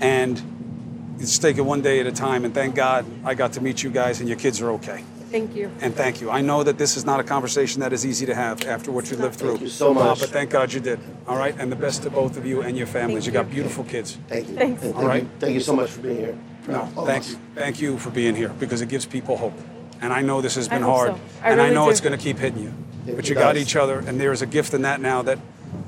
And 0.00 1.14
let's 1.18 1.38
take 1.38 1.58
it 1.58 1.62
one 1.62 1.82
day 1.82 2.00
at 2.00 2.06
a 2.06 2.12
time. 2.12 2.44
And 2.44 2.54
thank 2.54 2.74
God 2.74 3.04
I 3.24 3.34
got 3.34 3.52
to 3.54 3.60
meet 3.60 3.82
you 3.82 3.90
guys, 3.90 4.20
and 4.20 4.28
your 4.28 4.38
kids 4.38 4.60
are 4.60 4.70
okay. 4.72 5.04
Thank 5.30 5.54
you. 5.54 5.70
And 5.80 5.94
thank 5.94 6.20
you. 6.20 6.28
I 6.28 6.40
know 6.40 6.64
that 6.64 6.76
this 6.76 6.96
is 6.96 7.04
not 7.04 7.20
a 7.20 7.22
conversation 7.22 7.80
that 7.82 7.92
is 7.92 8.04
easy 8.04 8.26
to 8.26 8.34
have 8.34 8.64
after 8.66 8.90
what 8.90 9.10
you 9.12 9.16
lived 9.16 9.36
through. 9.36 9.50
Thank 9.50 9.60
you 9.62 9.68
so 9.68 9.90
Uh, 9.92 9.94
much. 9.94 10.20
but 10.20 10.30
thank 10.30 10.50
God 10.50 10.72
you 10.72 10.80
did. 10.80 10.98
All 11.28 11.36
right, 11.36 11.54
and 11.56 11.70
the 11.70 11.76
best 11.76 12.02
to 12.02 12.10
both 12.10 12.36
of 12.36 12.44
you 12.44 12.62
and 12.62 12.76
your 12.76 12.88
families. 12.88 13.24
Thank 13.26 13.34
you 13.36 13.40
got 13.42 13.50
beautiful 13.50 13.84
kids. 13.84 14.18
Thank 14.28 14.48
you. 14.48 14.56
Thanks. 14.56 14.82
And 14.82 14.94
All 14.96 15.06
right. 15.06 15.24
Thank 15.38 15.54
you 15.54 15.60
so 15.60 15.74
much 15.76 15.90
for 15.90 16.00
being 16.00 16.16
here. 16.16 16.36
No, 16.66 16.88
All 16.96 17.06
thank 17.06 17.28
you. 17.28 17.38
Thank 17.54 17.80
you 17.80 17.96
for 17.98 18.10
being 18.10 18.34
here 18.34 18.48
because 18.58 18.80
it 18.82 18.88
gives 18.88 19.06
people 19.06 19.36
hope. 19.36 19.54
And 20.00 20.12
I 20.12 20.22
know 20.22 20.40
this 20.40 20.54
has 20.54 20.68
been 20.68 20.82
hope 20.82 20.96
hard. 20.96 21.16
so. 21.16 21.20
I 21.42 21.50
and 21.50 21.60
I 21.60 21.70
know 21.70 21.84
do. 21.84 21.90
it's 21.90 22.00
going 22.00 22.16
to 22.16 22.22
keep 22.22 22.38
hitting 22.38 22.62
you. 22.62 22.74
It 23.06 23.16
but 23.16 23.28
you 23.28 23.34
got 23.34 23.56
each 23.56 23.76
other, 23.76 23.98
and 23.98 24.20
there's 24.20 24.42
a 24.42 24.46
gift 24.46 24.74
in 24.74 24.82
that 24.82 25.00
now 25.00 25.22
that 25.22 25.38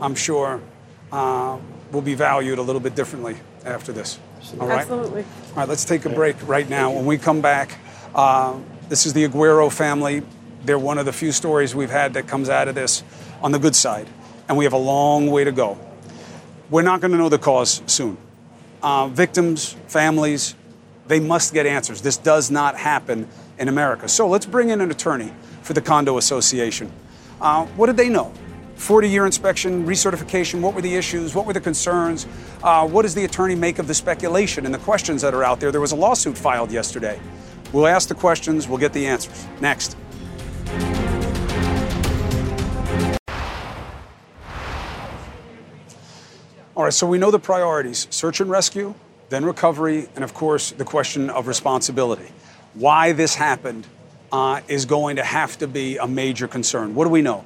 I'm 0.00 0.14
sure 0.14 0.60
uh, 1.10 1.58
will 1.92 2.02
be 2.02 2.14
valued 2.14 2.58
a 2.58 2.62
little 2.62 2.80
bit 2.80 2.94
differently 2.94 3.36
after 3.64 3.92
this. 3.92 4.18
All 4.58 4.66
right? 4.66 4.80
Absolutely. 4.80 5.22
All 5.50 5.56
right, 5.56 5.68
let's 5.68 5.84
take 5.84 6.04
a 6.04 6.10
break 6.10 6.36
right 6.46 6.68
now. 6.68 6.90
When 6.90 7.06
we 7.06 7.18
come 7.18 7.40
back, 7.40 7.78
uh, 8.14 8.58
this 8.88 9.06
is 9.06 9.12
the 9.12 9.28
Aguero 9.28 9.70
family. 9.70 10.22
They're 10.64 10.78
one 10.78 10.98
of 10.98 11.06
the 11.06 11.12
few 11.12 11.32
stories 11.32 11.74
we've 11.74 11.90
had 11.90 12.14
that 12.14 12.26
comes 12.26 12.48
out 12.48 12.68
of 12.68 12.74
this 12.74 13.02
on 13.42 13.52
the 13.52 13.58
good 13.58 13.76
side, 13.76 14.08
and 14.48 14.56
we 14.56 14.64
have 14.64 14.72
a 14.72 14.78
long 14.78 15.28
way 15.30 15.44
to 15.44 15.52
go. 15.52 15.78
We're 16.70 16.82
not 16.82 17.00
going 17.00 17.12
to 17.12 17.18
know 17.18 17.28
the 17.28 17.38
cause 17.38 17.82
soon. 17.86 18.16
Uh, 18.82 19.08
victims, 19.08 19.76
families, 19.86 20.54
they 21.06 21.20
must 21.20 21.52
get 21.52 21.66
answers. 21.66 22.00
This 22.00 22.16
does 22.16 22.50
not 22.50 22.76
happen 22.76 23.28
in 23.58 23.68
America. 23.68 24.08
So 24.08 24.28
let's 24.28 24.46
bring 24.46 24.70
in 24.70 24.80
an 24.80 24.90
attorney 24.90 25.32
for 25.62 25.72
the 25.72 25.80
Condo 25.80 26.18
Association. 26.18 26.90
Uh, 27.40 27.66
what 27.66 27.86
did 27.86 27.96
they 27.96 28.08
know? 28.08 28.32
40 28.76 29.08
year 29.08 29.26
inspection, 29.26 29.86
recertification, 29.86 30.60
what 30.60 30.74
were 30.74 30.80
the 30.80 30.94
issues? 30.94 31.34
What 31.34 31.46
were 31.46 31.52
the 31.52 31.60
concerns? 31.60 32.26
Uh, 32.62 32.86
what 32.88 33.02
does 33.02 33.14
the 33.14 33.24
attorney 33.24 33.54
make 33.54 33.78
of 33.78 33.86
the 33.86 33.94
speculation 33.94 34.66
and 34.66 34.74
the 34.74 34.78
questions 34.78 35.22
that 35.22 35.34
are 35.34 35.44
out 35.44 35.60
there? 35.60 35.70
There 35.70 35.80
was 35.80 35.92
a 35.92 35.96
lawsuit 35.96 36.36
filed 36.36 36.72
yesterday. 36.72 37.20
We'll 37.72 37.86
ask 37.86 38.08
the 38.08 38.14
questions, 38.14 38.68
we'll 38.68 38.78
get 38.78 38.92
the 38.92 39.06
answers. 39.06 39.46
Next. 39.60 39.96
All 46.74 46.84
right, 46.84 46.92
so 46.92 47.06
we 47.06 47.18
know 47.18 47.30
the 47.30 47.38
priorities 47.38 48.08
search 48.10 48.40
and 48.40 48.50
rescue, 48.50 48.94
then 49.28 49.44
recovery, 49.44 50.08
and 50.14 50.24
of 50.24 50.34
course, 50.34 50.72
the 50.72 50.84
question 50.84 51.30
of 51.30 51.46
responsibility. 51.46 52.32
Why 52.74 53.12
this 53.12 53.34
happened 53.34 53.86
uh, 54.32 54.60
is 54.66 54.86
going 54.86 55.16
to 55.16 55.24
have 55.24 55.58
to 55.58 55.68
be 55.68 55.98
a 55.98 56.06
major 56.06 56.48
concern. 56.48 56.94
What 56.94 57.04
do 57.04 57.10
we 57.10 57.22
know? 57.22 57.44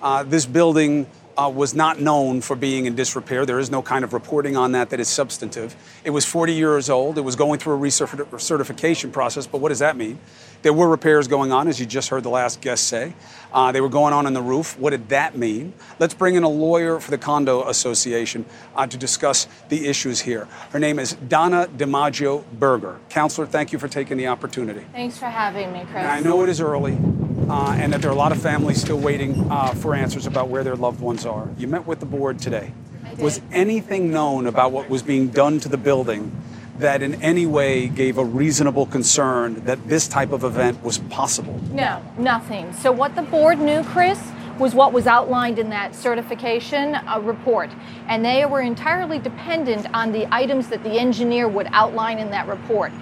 Uh, 0.00 0.22
this 0.22 0.46
building 0.46 1.06
uh, 1.38 1.48
was 1.48 1.72
not 1.72 2.00
known 2.00 2.40
for 2.40 2.56
being 2.56 2.86
in 2.86 2.96
disrepair. 2.96 3.46
There 3.46 3.60
is 3.60 3.70
no 3.70 3.80
kind 3.80 4.04
of 4.04 4.12
reporting 4.12 4.56
on 4.56 4.72
that 4.72 4.90
that 4.90 4.98
is 4.98 5.08
substantive. 5.08 5.76
It 6.02 6.10
was 6.10 6.24
40 6.24 6.52
years 6.52 6.90
old. 6.90 7.16
It 7.16 7.20
was 7.20 7.36
going 7.36 7.60
through 7.60 7.74
a 7.74 7.78
recertification 7.78 9.12
process, 9.12 9.46
but 9.46 9.60
what 9.60 9.68
does 9.68 9.78
that 9.78 9.96
mean? 9.96 10.18
There 10.62 10.72
were 10.72 10.88
repairs 10.88 11.28
going 11.28 11.52
on, 11.52 11.68
as 11.68 11.78
you 11.78 11.86
just 11.86 12.08
heard 12.08 12.24
the 12.24 12.30
last 12.30 12.60
guest 12.60 12.88
say. 12.88 13.14
Uh, 13.52 13.70
they 13.70 13.80
were 13.80 13.88
going 13.88 14.12
on 14.12 14.26
in 14.26 14.32
the 14.32 14.42
roof. 14.42 14.76
What 14.76 14.90
did 14.90 15.08
that 15.10 15.36
mean? 15.36 15.72
Let's 16.00 16.14
bring 16.14 16.34
in 16.34 16.42
a 16.42 16.48
lawyer 16.48 16.98
for 16.98 17.12
the 17.12 17.18
Condo 17.18 17.68
Association 17.68 18.44
uh, 18.74 18.88
to 18.88 18.96
discuss 18.96 19.46
the 19.68 19.86
issues 19.86 20.20
here. 20.20 20.48
Her 20.70 20.80
name 20.80 20.98
is 20.98 21.12
Donna 21.28 21.68
DiMaggio 21.76 22.44
Berger. 22.58 22.98
Counselor, 23.08 23.46
thank 23.46 23.72
you 23.72 23.78
for 23.78 23.86
taking 23.86 24.16
the 24.16 24.26
opportunity. 24.26 24.84
Thanks 24.92 25.16
for 25.16 25.26
having 25.26 25.72
me, 25.72 25.80
Chris. 25.82 26.02
And 26.02 26.08
I 26.08 26.18
know 26.18 26.42
it 26.42 26.48
is 26.48 26.60
early, 26.60 26.98
uh, 27.48 27.76
and 27.78 27.92
that 27.92 28.02
there 28.02 28.10
are 28.10 28.14
a 28.14 28.16
lot 28.16 28.32
of 28.32 28.40
families 28.40 28.80
still 28.80 28.98
waiting 28.98 29.50
uh, 29.50 29.74
for 29.74 29.94
answers 29.94 30.26
about 30.26 30.48
where 30.48 30.62
their 30.62 30.76
loved 30.76 31.00
ones 31.00 31.24
are. 31.24 31.48
You 31.56 31.66
met 31.66 31.86
with 31.86 32.00
the 32.00 32.06
board 32.06 32.38
today. 32.38 32.72
Was 33.18 33.40
anything 33.50 34.12
known 34.12 34.46
about 34.46 34.70
what 34.70 34.88
was 34.88 35.02
being 35.02 35.28
done 35.28 35.58
to 35.60 35.68
the 35.68 35.78
building 35.78 36.30
that 36.78 37.02
in 37.02 37.20
any 37.20 37.46
way 37.46 37.88
gave 37.88 38.18
a 38.18 38.24
reasonable 38.24 38.86
concern 38.86 39.64
that 39.64 39.88
this 39.88 40.06
type 40.06 40.30
of 40.30 40.44
event 40.44 40.82
was 40.84 40.98
possible? 40.98 41.60
No, 41.72 42.00
nothing. 42.16 42.72
So 42.74 42.92
what 42.92 43.16
the 43.16 43.22
board 43.22 43.58
knew, 43.58 43.82
Chris, 43.82 44.20
was 44.58 44.74
what 44.74 44.92
was 44.92 45.06
outlined 45.06 45.58
in 45.58 45.70
that 45.70 45.94
certification 45.94 46.94
uh, 46.94 47.20
report. 47.22 47.70
And 48.08 48.24
they 48.24 48.44
were 48.44 48.60
entirely 48.60 49.18
dependent 49.18 49.86
on 49.94 50.12
the 50.12 50.32
items 50.32 50.68
that 50.68 50.82
the 50.82 50.98
engineer 50.98 51.48
would 51.48 51.68
outline 51.72 52.18
in 52.18 52.30
that 52.30 52.46
report. 52.46 52.92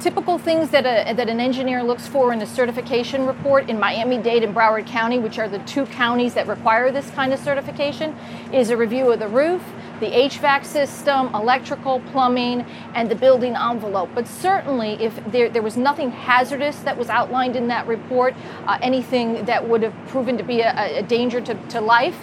Typical 0.00 0.38
things 0.38 0.70
that, 0.70 0.86
a, 0.86 1.12
that 1.12 1.28
an 1.28 1.40
engineer 1.40 1.82
looks 1.82 2.06
for 2.06 2.32
in 2.32 2.40
a 2.40 2.46
certification 2.46 3.26
report 3.26 3.68
in 3.68 3.78
Miami-Dade 3.78 4.42
and 4.42 4.54
Broward 4.54 4.86
County, 4.86 5.18
which 5.18 5.38
are 5.38 5.46
the 5.46 5.58
two 5.60 5.84
counties 5.84 6.32
that 6.32 6.46
require 6.46 6.90
this 6.90 7.10
kind 7.10 7.34
of 7.34 7.38
certification, 7.38 8.16
is 8.50 8.70
a 8.70 8.76
review 8.78 9.12
of 9.12 9.18
the 9.18 9.28
roof, 9.28 9.62
the 10.00 10.06
HVAC 10.06 10.64
system, 10.64 11.26
electrical, 11.34 12.00
plumbing, 12.12 12.62
and 12.94 13.10
the 13.10 13.14
building 13.14 13.54
envelope. 13.54 14.08
But 14.14 14.26
certainly, 14.26 14.92
if 14.92 15.14
there, 15.30 15.50
there 15.50 15.60
was 15.60 15.76
nothing 15.76 16.10
hazardous 16.10 16.78
that 16.78 16.96
was 16.96 17.10
outlined 17.10 17.54
in 17.54 17.68
that 17.68 17.86
report, 17.86 18.34
uh, 18.66 18.78
anything 18.80 19.44
that 19.44 19.68
would 19.68 19.82
have 19.82 19.94
proven 20.08 20.38
to 20.38 20.42
be 20.42 20.60
a, 20.62 21.00
a 21.00 21.02
danger 21.02 21.42
to, 21.42 21.54
to 21.54 21.78
life, 21.78 22.16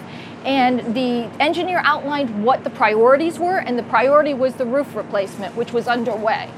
and 0.44 0.96
the 0.96 1.30
engineer 1.38 1.80
outlined 1.84 2.42
what 2.42 2.64
the 2.64 2.70
priorities 2.70 3.38
were, 3.38 3.58
and 3.58 3.78
the 3.78 3.84
priority 3.84 4.34
was 4.34 4.54
the 4.54 4.66
roof 4.66 4.96
replacement, 4.96 5.54
which 5.54 5.72
was 5.72 5.86
underway. 5.86 6.50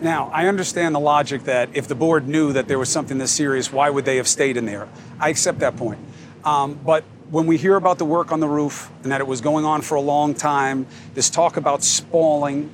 Now, 0.00 0.30
I 0.32 0.46
understand 0.46 0.94
the 0.94 1.00
logic 1.00 1.44
that 1.44 1.70
if 1.72 1.88
the 1.88 1.94
board 1.94 2.28
knew 2.28 2.52
that 2.52 2.68
there 2.68 2.78
was 2.78 2.90
something 2.90 3.18
this 3.18 3.32
serious, 3.32 3.72
why 3.72 3.88
would 3.88 4.04
they 4.04 4.16
have 4.16 4.28
stayed 4.28 4.56
in 4.56 4.66
there? 4.66 4.88
I 5.18 5.30
accept 5.30 5.60
that 5.60 5.76
point. 5.76 6.00
Um, 6.44 6.78
but 6.84 7.02
when 7.30 7.46
we 7.46 7.56
hear 7.56 7.76
about 7.76 7.98
the 7.98 8.04
work 8.04 8.30
on 8.30 8.40
the 8.40 8.48
roof 8.48 8.90
and 9.02 9.10
that 9.10 9.20
it 9.20 9.26
was 9.26 9.40
going 9.40 9.64
on 9.64 9.82
for 9.82 9.94
a 9.94 10.00
long 10.00 10.34
time, 10.34 10.86
this 11.14 11.30
talk 11.30 11.56
about 11.56 11.82
spalling, 11.82 12.70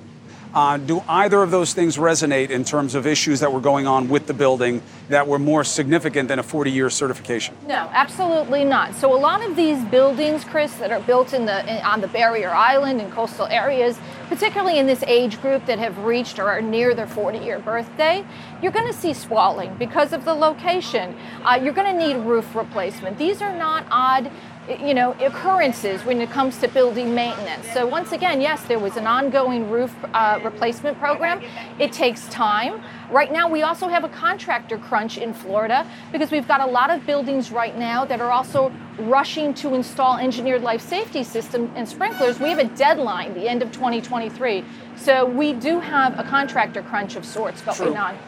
uh, 0.55 0.77
do 0.77 1.03
either 1.09 1.43
of 1.43 1.51
those 1.51 1.73
things 1.73 1.97
resonate 1.97 2.51
in 2.51 2.65
terms 2.65 2.95
of 2.95 3.07
issues 3.07 3.41
that 3.41 3.53
were 3.53 3.61
going 3.61 3.87
on 3.87 4.09
with 4.09 4.27
the 4.27 4.35
building 4.35 4.83
that 5.09 5.27
were 5.27 5.39
more 5.39 5.65
significant 5.65 6.29
than 6.29 6.39
a 6.39 6.43
40 6.43 6.71
year 6.71 6.91
certification? 6.91 7.57
No, 7.67 7.89
absolutely 7.93 8.65
not. 8.65 8.95
So 8.95 9.15
a 9.15 9.17
lot 9.17 9.45
of 9.45 9.57
these 9.57 9.83
buildings, 9.85 10.45
Chris, 10.45 10.75
that 10.77 10.93
are 10.93 11.01
built 11.01 11.33
in 11.33 11.47
the 11.47 11.61
in, 11.63 11.83
on 11.85 12.01
the 12.01 12.09
barrier 12.09 12.51
island 12.51 13.01
and 13.01 13.11
coastal 13.13 13.47
areas, 13.47 13.99
particularly 14.29 14.79
in 14.79 14.87
this 14.87 15.03
age 15.05 15.41
group 15.41 15.67
that 15.67 15.79
have 15.79 15.97
reached 15.99 16.39
or 16.39 16.49
are 16.49 16.63
near 16.63 16.95
their 16.95 17.07
40-year 17.07 17.59
birthday, 17.61 18.25
you're 18.63 18.73
going 18.73 18.87
to 18.87 18.99
see 18.99 19.13
spalling 19.13 19.75
because 19.77 20.13
of 20.13 20.25
the 20.25 20.35
location. 20.35 21.17
Uh, 21.45 21.59
you're 21.63 21.73
going 21.73 21.97
to 21.97 22.07
need 22.07 22.17
roof 22.25 22.55
replacement. 22.55 23.19
These 23.19 23.43
are 23.43 23.57
not 23.57 23.87
odd 23.91 24.31
you 24.69 24.95
know 24.95 25.13
occurrences 25.15 26.05
when 26.05 26.21
it 26.21 26.31
comes 26.31 26.59
to 26.59 26.69
building 26.69 27.15
maintenance. 27.15 27.69
So 27.73 27.87
once 27.87 28.13
again 28.13 28.41
yes 28.41 28.63
there 28.65 28.79
was 28.79 28.97
an 28.97 29.07
ongoing 29.07 29.69
roof 29.69 29.95
uh, 30.15 30.39
replacement 30.43 30.99
program. 30.99 31.43
It 31.81 31.93
takes 31.93 32.29
time. 32.29 32.81
Right 33.11 33.33
now 33.33 33.49
we 33.49 33.63
also 33.63 33.89
have 33.89 34.05
a 34.05 34.09
contractor 34.09 34.79
crunch 34.79 35.19
in 35.19 35.35
florida 35.35 35.87
because 36.13 36.31
we've 36.31 36.47
got 36.47 36.61
a 36.61 36.67
lot 36.67 36.91
of 36.91 37.05
buildings 37.07 37.51
right 37.51 37.77
now 37.77 38.05
that 38.05 38.21
are 38.21 38.31
also 38.31 38.73
rushing 38.99 39.53
to 39.55 39.75
install 39.75 40.19
engineered 40.19 40.63
life 40.63 40.81
safety 40.81 41.25
system 41.25 41.71
and 41.75 41.89
sprinklers. 41.89 42.39
We 42.39 42.51
have 42.51 42.61
a 42.61 42.69
deadline 42.77 43.35
the 43.35 43.49
end 43.49 43.63
of 43.63 43.73
2023 43.73 44.65
so 44.97 45.27
we 45.27 45.53
do 45.55 45.81
have 45.81 46.19
a 46.19 46.23
contractor 46.23 46.83
crunch 46.83 47.17
of 47.17 47.25
sorts 47.25 47.63
going 47.63 47.77
True. 47.77 47.97
on 47.97 48.19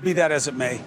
Be 0.00 0.14
that 0.14 0.32
as 0.32 0.48
it 0.48 0.54
may, 0.54 0.80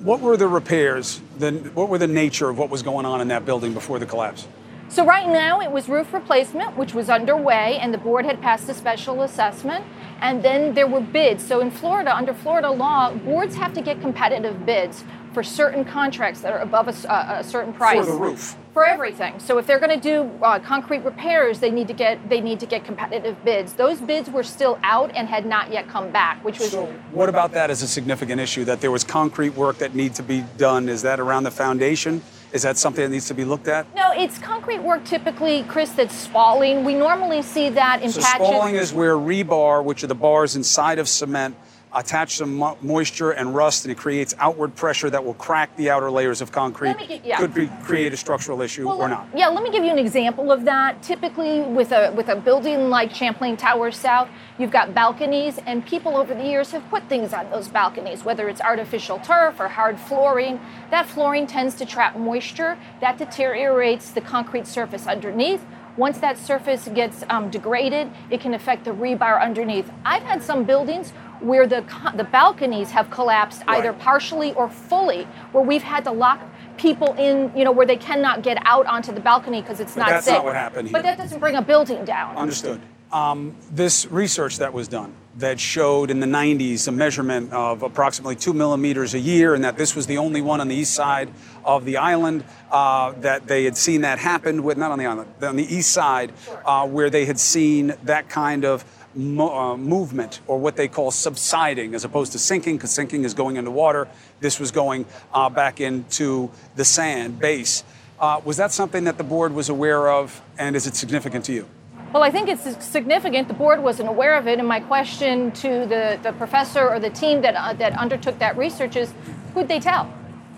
what 0.00 0.20
were 0.20 0.36
the 0.36 0.48
repairs 0.48 1.22
the 1.40 1.52
what 1.74 1.88
were 1.88 1.98
the 1.98 2.06
nature 2.06 2.48
of 2.48 2.58
what 2.58 2.70
was 2.70 2.82
going 2.82 3.06
on 3.06 3.20
in 3.20 3.28
that 3.28 3.44
building 3.44 3.74
before 3.74 3.98
the 3.98 4.06
collapse? 4.06 4.46
So 4.90 5.06
right 5.06 5.28
now 5.28 5.60
it 5.60 5.70
was 5.70 5.88
roof 5.88 6.12
replacement, 6.12 6.76
which 6.76 6.94
was 6.94 7.08
underway, 7.08 7.78
and 7.80 7.94
the 7.94 7.98
board 7.98 8.24
had 8.24 8.40
passed 8.40 8.68
a 8.68 8.74
special 8.74 9.22
assessment. 9.22 9.84
And 10.20 10.42
then 10.42 10.74
there 10.74 10.88
were 10.88 11.00
bids. 11.00 11.46
So 11.46 11.60
in 11.60 11.70
Florida, 11.70 12.14
under 12.14 12.34
Florida 12.34 12.70
law, 12.70 13.14
boards 13.14 13.54
have 13.54 13.72
to 13.74 13.82
get 13.82 14.00
competitive 14.00 14.66
bids 14.66 15.04
for 15.32 15.44
certain 15.44 15.84
contracts 15.84 16.40
that 16.40 16.52
are 16.52 16.58
above 16.58 16.88
a, 16.88 17.12
uh, 17.12 17.38
a 17.38 17.44
certain 17.44 17.72
price. 17.72 18.04
For 18.04 18.12
the 18.12 18.18
roof. 18.18 18.56
For 18.72 18.84
everything. 18.84 19.40
So 19.40 19.58
if 19.58 19.66
they're 19.66 19.80
going 19.80 20.00
to 20.00 20.00
do 20.00 20.30
uh, 20.44 20.60
concrete 20.60 21.00
repairs, 21.00 21.58
they 21.58 21.72
need 21.72 21.88
to 21.88 21.94
get 21.94 22.28
they 22.28 22.40
need 22.40 22.60
to 22.60 22.66
get 22.66 22.84
competitive 22.84 23.42
bids. 23.44 23.72
Those 23.72 24.00
bids 24.00 24.30
were 24.30 24.44
still 24.44 24.78
out 24.84 25.10
and 25.14 25.28
had 25.28 25.44
not 25.44 25.72
yet 25.72 25.88
come 25.88 26.12
back, 26.12 26.44
which 26.44 26.60
was. 26.60 26.70
So 26.70 26.86
what 27.10 27.28
about 27.28 27.50
that 27.52 27.70
as 27.70 27.82
a 27.82 27.88
significant 27.88 28.40
issue? 28.40 28.64
That 28.64 28.80
there 28.80 28.92
was 28.92 29.02
concrete 29.02 29.50
work 29.50 29.78
that 29.78 29.96
needs 29.96 30.18
to 30.18 30.22
be 30.22 30.44
done. 30.56 30.88
Is 30.88 31.02
that 31.02 31.18
around 31.18 31.42
the 31.42 31.50
foundation? 31.50 32.22
Is 32.52 32.62
that 32.62 32.78
something 32.78 33.02
that 33.02 33.10
needs 33.10 33.26
to 33.26 33.34
be 33.34 33.44
looked 33.44 33.68
at? 33.68 33.92
No, 33.94 34.12
it's 34.12 34.38
concrete 34.38 34.80
work 34.80 35.04
typically, 35.04 35.64
Chris, 35.64 35.90
that's 35.90 36.14
spalling. 36.14 36.84
We 36.84 36.94
normally 36.94 37.42
see 37.42 37.70
that 37.70 38.02
in 38.02 38.10
so 38.10 38.20
patches. 38.20 38.46
Spalling 38.46 38.74
is 38.76 38.92
where 38.92 39.14
rebar, 39.14 39.84
which 39.84 40.02
are 40.02 40.08
the 40.08 40.16
bars 40.16 40.56
inside 40.56 40.98
of 40.98 41.08
cement, 41.08 41.56
attach 41.94 42.36
some 42.36 42.56
mo- 42.56 42.78
moisture 42.82 43.32
and 43.32 43.54
rust, 43.54 43.84
and 43.84 43.92
it 43.92 43.98
creates 43.98 44.34
outward 44.38 44.74
pressure 44.74 45.10
that 45.10 45.24
will 45.24 45.34
crack 45.34 45.74
the 45.76 45.90
outer 45.90 46.10
layers 46.10 46.40
of 46.40 46.52
concrete. 46.52 46.96
Get, 46.98 47.24
yeah. 47.24 47.38
Could 47.38 47.54
be, 47.54 47.68
create 47.82 48.12
a 48.12 48.16
structural 48.16 48.62
issue 48.62 48.86
well, 48.86 49.00
or 49.00 49.08
not. 49.08 49.28
Yeah, 49.34 49.48
let 49.48 49.62
me 49.62 49.70
give 49.70 49.84
you 49.84 49.90
an 49.90 49.98
example 49.98 50.52
of 50.52 50.64
that. 50.64 51.02
Typically, 51.02 51.62
with 51.62 51.92
a 51.92 52.12
with 52.12 52.28
a 52.28 52.36
building 52.36 52.90
like 52.90 53.14
Champlain 53.14 53.56
Tower 53.56 53.90
South, 53.90 54.28
you've 54.58 54.70
got 54.70 54.94
balconies, 54.94 55.58
and 55.66 55.84
people 55.84 56.16
over 56.16 56.34
the 56.34 56.44
years 56.44 56.70
have 56.70 56.88
put 56.90 57.08
things 57.08 57.32
on 57.32 57.50
those 57.50 57.68
balconies, 57.68 58.24
whether 58.24 58.48
it's 58.48 58.60
artificial 58.60 59.18
turf 59.18 59.58
or 59.58 59.68
hard 59.68 59.98
flooring. 59.98 60.60
That 60.90 61.06
flooring 61.06 61.46
tends 61.46 61.74
to 61.76 61.86
trap 61.86 62.16
moisture. 62.16 62.78
That 63.00 63.18
deteriorates 63.18 64.10
the 64.10 64.20
concrete 64.20 64.66
surface 64.66 65.06
underneath. 65.06 65.64
Once 65.96 66.18
that 66.18 66.38
surface 66.38 66.88
gets 66.94 67.24
um, 67.28 67.50
degraded, 67.50 68.08
it 68.30 68.40
can 68.40 68.54
affect 68.54 68.84
the 68.84 68.90
rebar 68.92 69.42
underneath. 69.42 69.90
I've 70.04 70.22
had 70.22 70.42
some 70.42 70.64
buildings 70.64 71.12
where 71.40 71.66
the, 71.66 71.84
the 72.16 72.24
balconies 72.24 72.90
have 72.90 73.10
collapsed 73.10 73.62
Right. 73.66 73.78
either 73.78 73.92
partially 73.92 74.52
or 74.54 74.68
fully, 74.68 75.24
where 75.52 75.64
we've 75.64 75.82
had 75.82 76.04
to 76.04 76.10
lock 76.12 76.40
people 76.76 77.14
in, 77.14 77.52
you 77.56 77.64
know, 77.64 77.72
where 77.72 77.86
they 77.86 77.96
cannot 77.96 78.42
get 78.42 78.58
out 78.64 78.86
onto 78.86 79.12
the 79.12 79.20
balcony 79.20 79.60
because 79.60 79.80
it's 79.80 79.94
But 79.94 80.00
not 80.00 80.08
that's 80.10 80.26
safe. 80.26 80.34
not 80.36 80.44
what 80.44 80.54
happened 80.54 80.90
But 80.92 81.02
that 81.02 81.18
doesn't 81.18 81.38
bring 81.40 81.56
a 81.56 81.62
building 81.62 82.04
down. 82.04 82.36
Understood. 82.36 82.80
Um, 83.12 83.56
this 83.72 84.06
research 84.06 84.58
that 84.58 84.72
was 84.72 84.86
done 84.86 85.12
that 85.36 85.58
showed 85.58 86.10
in 86.10 86.20
the 86.20 86.26
90s 86.26 86.86
a 86.86 86.92
measurement 86.92 87.52
of 87.52 87.82
approximately 87.82 88.36
two 88.36 88.52
millimeters 88.52 89.14
a 89.14 89.18
year, 89.18 89.54
and 89.54 89.64
that 89.64 89.76
this 89.76 89.96
was 89.96 90.06
the 90.06 90.18
only 90.18 90.40
one 90.40 90.60
on 90.60 90.68
the 90.68 90.74
east 90.76 90.94
side 90.94 91.28
of 91.64 91.84
the 91.84 91.96
island 91.96 92.44
uh, 92.70 93.12
that 93.20 93.46
they 93.48 93.64
had 93.64 93.76
seen 93.76 94.02
that 94.02 94.18
happen 94.18 94.62
with, 94.62 94.76
not 94.78 94.90
on 94.92 94.98
the 94.98 95.06
island, 95.06 95.28
on 95.42 95.56
the 95.56 95.74
east 95.74 95.90
side, 95.90 96.32
uh, 96.64 96.86
where 96.86 97.10
they 97.10 97.24
had 97.24 97.38
seen 97.38 97.94
that 98.04 98.28
kind 98.28 98.64
of 98.64 98.84
mo- 99.14 99.54
uh, 99.54 99.76
movement 99.76 100.40
or 100.46 100.58
what 100.58 100.76
they 100.76 100.88
call 100.88 101.10
subsiding 101.10 101.94
as 101.94 102.04
opposed 102.04 102.32
to 102.32 102.38
sinking, 102.38 102.76
because 102.76 102.90
sinking 102.90 103.24
is 103.24 103.34
going 103.34 103.56
into 103.56 103.70
water. 103.70 104.08
This 104.40 104.60
was 104.60 104.70
going 104.70 105.06
uh, 105.32 105.48
back 105.50 105.80
into 105.80 106.50
the 106.76 106.84
sand 106.84 107.38
base. 107.38 107.84
Uh, 108.18 108.40
was 108.44 108.58
that 108.58 108.72
something 108.72 109.04
that 109.04 109.16
the 109.18 109.24
board 109.24 109.54
was 109.54 109.68
aware 109.68 110.08
of, 110.08 110.42
and 110.58 110.76
is 110.76 110.86
it 110.86 110.94
significant 110.94 111.44
to 111.46 111.52
you? 111.52 111.66
Well, 112.12 112.22
I 112.22 112.30
think 112.30 112.48
it's 112.48 112.84
significant. 112.84 113.46
The 113.48 113.54
board 113.54 113.82
wasn't 113.82 114.08
aware 114.08 114.36
of 114.36 114.48
it, 114.48 114.58
and 114.58 114.66
my 114.66 114.80
question 114.80 115.52
to 115.52 115.86
the, 115.86 116.18
the 116.22 116.32
professor 116.32 116.88
or 116.88 116.98
the 116.98 117.10
team 117.10 117.40
that, 117.42 117.54
uh, 117.54 117.72
that 117.74 117.96
undertook 117.96 118.38
that 118.40 118.56
research 118.58 118.96
is 118.96 119.14
who'd 119.54 119.68
they 119.68 119.78
tell? 119.78 120.12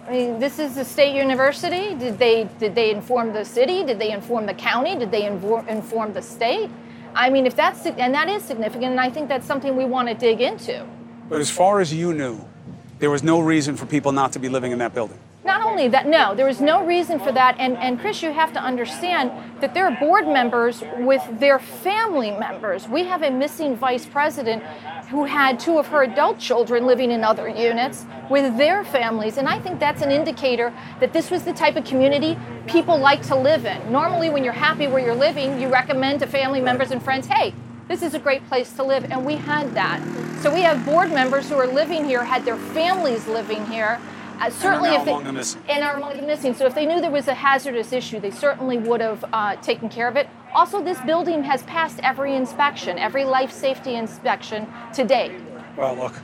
I 0.09 0.11
mean, 0.11 0.39
this 0.41 0.59
is 0.59 0.77
a 0.79 0.85
state 0.85 1.15
university. 1.15 1.95
Did 1.95 2.19
they, 2.19 2.49
did 2.59 2.75
they 2.75 2.91
inform 2.91 3.33
the 3.33 3.45
city? 3.45 3.85
Did 3.85 3.99
they 3.99 4.11
inform 4.11 4.47
the 4.47 4.55
county? 4.55 4.97
Did 4.97 5.13
they 5.13 5.23
infor- 5.23 5.67
inform 5.69 6.13
the 6.15 6.23
state? 6.23 6.71
I 7.15 7.31
mean, 7.31 7.47
if 7.47 7.55
that's, 7.55 7.85
and 7.87 8.15
that 8.15 8.29
is 8.29 8.43
significant, 8.43 8.93
and 8.93 9.01
I 9.01 9.11
think 9.11 9.29
that's 9.29 9.47
something 9.47 9.77
we 9.77 9.85
want 9.85 10.09
to 10.09 10.15
dig 10.15 10.41
into. 10.41 10.87
But 11.29 11.41
as 11.41 11.51
far 11.51 11.81
as 11.81 11.93
you 11.93 12.13
knew, 12.15 12.41
there 12.99 13.11
was 13.11 13.23
no 13.23 13.41
reason 13.41 13.77
for 13.77 13.87
people 13.87 14.13
not 14.13 14.33
to 14.33 14.39
be 14.39 14.49
living 14.49 14.73
in 14.73 14.79
that 14.79 14.95
building. 14.95 15.19
Not 15.45 15.67
only 15.67 15.89
that, 15.89 16.07
no, 16.07 16.37
there 16.37 16.47
was 16.47 16.61
no 16.61 16.85
reason 16.85 17.19
for 17.19 17.33
that. 17.33 17.57
And, 17.59 17.77
and 17.79 17.99
Chris, 17.99 18.23
you 18.23 18.33
have 18.33 18.53
to 18.53 18.61
understand 18.61 19.33
that 19.61 19.75
there 19.75 19.87
are 19.87 19.97
board 19.99 20.29
members 20.29 20.85
with 20.99 21.23
their 21.41 21.59
family 21.59 22.31
members. 22.31 22.87
We 22.87 23.05
have 23.05 23.23
a 23.23 23.31
missing 23.31 23.75
vice 23.75 24.07
president 24.07 24.63
who 25.09 25.25
had 25.25 25.59
two 25.59 25.79
of 25.79 25.89
her 25.89 26.05
adult 26.05 26.39
children 26.39 26.87
living 26.87 27.11
in 27.11 27.25
other 27.25 27.49
units 27.49 28.07
with 28.31 28.57
their 28.57 28.85
families. 28.85 29.37
And 29.37 29.49
I 29.49 29.59
think 29.59 29.81
that's 29.81 30.01
an 30.01 30.13
indicator 30.13 30.73
that 31.01 31.13
this 31.13 31.31
was 31.31 31.43
the 31.43 31.53
type 31.53 31.75
of 31.75 31.85
community 31.85 32.39
people 32.69 32.97
like 32.97 33.23
to 33.23 33.35
live 33.35 33.67
in. 33.67 33.91
Normally, 33.91 34.31
when 34.31 34.45
you're 34.45 34.53
happy 34.53 34.87
where 34.87 35.05
you're 35.05 35.15
living, 35.15 35.61
you 35.61 35.69
recommend 35.69 36.21
to 36.21 36.27
family 36.29 36.61
members 36.61 36.93
and 36.93 37.03
friends, 37.03 37.27
hey, 37.27 37.53
this 37.89 38.03
is 38.03 38.15
a 38.15 38.19
great 38.19 38.47
place 38.47 38.73
to 38.75 38.85
live. 38.85 39.05
And 39.11 39.27
we 39.27 39.35
had 39.35 39.75
that. 39.75 40.01
So 40.41 40.55
we 40.55 40.63
have 40.63 40.85
board 40.87 41.11
members 41.11 41.49
who 41.49 41.57
are 41.57 41.67
living 41.67 42.05
here, 42.05 42.25
had 42.25 42.45
their 42.45 42.57
families 42.57 43.27
living 43.27 43.67
here. 43.67 44.01
Uh, 44.43 44.51
certainly, 44.51 44.91
if 44.91 45.05
they, 45.05 45.13
among 45.13 45.25
the 45.25 45.33
missing. 45.33 45.63
and 45.69 45.85
are 45.85 45.97
among 45.97 46.17
the 46.17 46.23
missing. 46.23 46.53
So 46.53 46.67
if 46.67 46.75
they 46.75 46.85
knew 46.85 47.01
there 47.01 47.11
was 47.11 47.29
a 47.29 47.35
hazardous 47.35 47.93
issue, 47.93 48.19
they 48.19 48.33
certainly 48.33 48.77
would 48.77 49.01
have 49.01 49.25
uh, 49.33 49.57
taken 49.57 49.89
care 49.89 50.09
of 50.09 50.17
it. 50.17 50.29
Also, 50.53 50.83
this 50.83 51.01
building 51.03 51.45
has 51.45 51.63
passed 51.63 52.01
every 52.03 52.35
inspection, 52.35 52.99
every 52.99 53.25
life 53.25 53.53
safety 53.53 53.95
inspection 53.95 54.67
to 54.95 55.05
date. 55.05 55.33
Well, 55.77 55.95
look, 55.95 56.15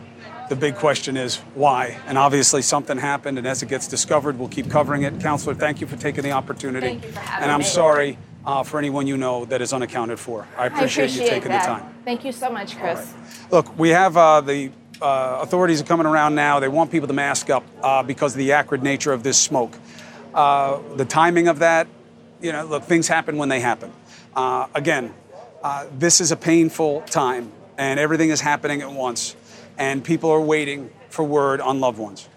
the 0.48 0.56
big 0.56 0.74
question 0.74 1.16
is 1.16 1.36
why? 1.54 1.98
And 2.06 2.18
obviously 2.18 2.60
something 2.60 2.98
happened, 2.98 3.38
and 3.38 3.46
as 3.46 3.62
it 3.62 3.68
gets 3.68 3.86
discovered, 3.86 4.38
we'll 4.38 4.48
keep 4.48 4.68
covering 4.68 5.02
it. 5.02 5.20
Counselor, 5.20 5.54
thank 5.54 5.80
you 5.80 5.86
for 5.86 5.96
taking 5.96 6.24
the 6.24 6.32
opportunity. 6.32 6.88
Thank 6.88 7.04
you 7.04 7.12
for 7.12 7.20
having 7.20 7.44
and 7.44 7.52
I'm 7.52 7.60
me. 7.60 7.64
sorry 7.64 8.18
uh, 8.44 8.62
for 8.62 8.78
anyone 8.78 9.06
you 9.06 9.16
know 9.16 9.44
that 9.44 9.62
is 9.62 9.72
unaccounted 9.72 10.18
for. 10.18 10.46
I 10.56 10.66
appreciate, 10.66 11.04
I 11.04 11.04
appreciate 11.04 11.24
you 11.24 11.30
taking 11.30 11.48
that. 11.50 11.62
the 11.62 11.66
time. 11.66 11.94
Thank 12.04 12.24
you 12.24 12.32
so 12.32 12.50
much, 12.50 12.76
Chris. 12.76 13.12
Look, 13.50 13.78
we 13.78 13.90
have 13.90 14.16
uh, 14.16 14.40
the 14.40 14.72
uh, 15.00 15.38
authorities 15.42 15.80
are 15.80 15.84
coming 15.84 16.06
around 16.06 16.34
now. 16.34 16.60
They 16.60 16.68
want 16.68 16.90
people 16.90 17.08
to 17.08 17.14
mask 17.14 17.50
up 17.50 17.64
uh, 17.82 18.02
because 18.02 18.34
of 18.34 18.38
the 18.38 18.52
acrid 18.52 18.82
nature 18.82 19.12
of 19.12 19.22
this 19.22 19.38
smoke. 19.38 19.76
Uh, 20.34 20.80
the 20.96 21.04
timing 21.04 21.48
of 21.48 21.60
that, 21.60 21.86
you 22.40 22.52
know, 22.52 22.64
look, 22.64 22.84
things 22.84 23.08
happen 23.08 23.36
when 23.36 23.48
they 23.48 23.60
happen. 23.60 23.92
Uh, 24.34 24.66
again, 24.74 25.14
uh, 25.62 25.86
this 25.98 26.20
is 26.20 26.30
a 26.30 26.36
painful 26.36 27.00
time, 27.02 27.50
and 27.76 27.98
everything 27.98 28.30
is 28.30 28.40
happening 28.40 28.82
at 28.82 28.90
once, 28.90 29.34
and 29.76 30.04
people 30.04 30.30
are 30.30 30.40
waiting 30.40 30.90
for 31.08 31.24
word 31.24 31.60
on 31.60 31.80
loved 31.80 31.98
ones. 31.98 32.28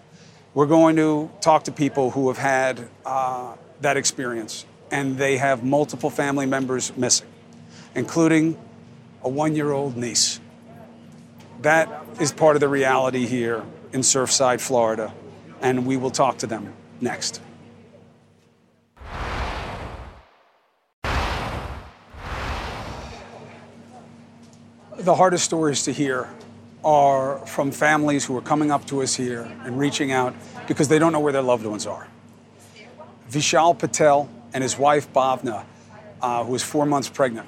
We're 0.54 0.66
going 0.66 0.96
to 0.96 1.30
talk 1.40 1.64
to 1.64 1.72
people 1.72 2.10
who 2.10 2.28
have 2.28 2.38
had 2.38 2.88
uh, 3.06 3.54
that 3.80 3.96
experience, 3.96 4.66
and 4.90 5.16
they 5.16 5.36
have 5.36 5.64
multiple 5.64 6.10
family 6.10 6.46
members 6.46 6.94
missing, 6.96 7.28
including 7.94 8.58
a 9.22 9.28
one 9.28 9.54
year 9.54 9.70
old 9.70 9.96
niece. 9.96 10.40
That 11.62 12.04
is 12.20 12.32
part 12.32 12.56
of 12.56 12.60
the 12.60 12.68
reality 12.68 13.24
here 13.24 13.64
in 13.92 14.00
Surfside, 14.00 14.60
Florida, 14.60 15.14
and 15.60 15.86
we 15.86 15.96
will 15.96 16.10
talk 16.10 16.38
to 16.38 16.48
them 16.48 16.74
next. 17.00 17.40
The 24.96 25.14
hardest 25.14 25.44
stories 25.44 25.84
to 25.84 25.92
hear 25.92 26.28
are 26.84 27.38
from 27.46 27.70
families 27.70 28.24
who 28.24 28.36
are 28.36 28.42
coming 28.42 28.72
up 28.72 28.84
to 28.86 29.00
us 29.00 29.14
here 29.14 29.42
and 29.64 29.78
reaching 29.78 30.10
out 30.10 30.34
because 30.66 30.88
they 30.88 30.98
don't 30.98 31.12
know 31.12 31.20
where 31.20 31.32
their 31.32 31.42
loved 31.42 31.64
ones 31.64 31.86
are. 31.86 32.08
Vishal 33.30 33.78
Patel 33.78 34.28
and 34.52 34.64
his 34.64 34.76
wife 34.76 35.12
Bhavna, 35.12 35.64
uh, 36.20 36.42
who 36.42 36.50
was 36.50 36.64
four 36.64 36.86
months 36.86 37.08
pregnant, 37.08 37.46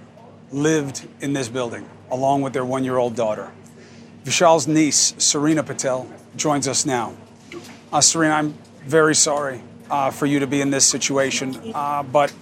lived 0.52 1.04
in 1.20 1.32
this 1.32 1.48
building 1.48 1.88
along 2.12 2.42
with 2.42 2.52
their 2.52 2.64
one 2.64 2.84
year 2.84 2.96
old 2.96 3.16
daughter. 3.16 3.50
Vishal's 4.24 4.66
niece, 4.66 5.14
Serena 5.18 5.62
Patel, 5.62 6.08
joins 6.34 6.66
us 6.66 6.86
now. 6.86 7.14
Uh, 7.92 8.00
Serena, 8.00 8.34
I'm 8.34 8.58
very 8.86 9.14
sorry 9.14 9.60
uh, 9.90 10.10
for 10.10 10.24
you 10.24 10.38
to 10.38 10.46
be 10.46 10.62
in 10.62 10.70
this 10.70 10.86
situation, 10.86 11.54
uh, 11.74 12.02
but 12.02 12.32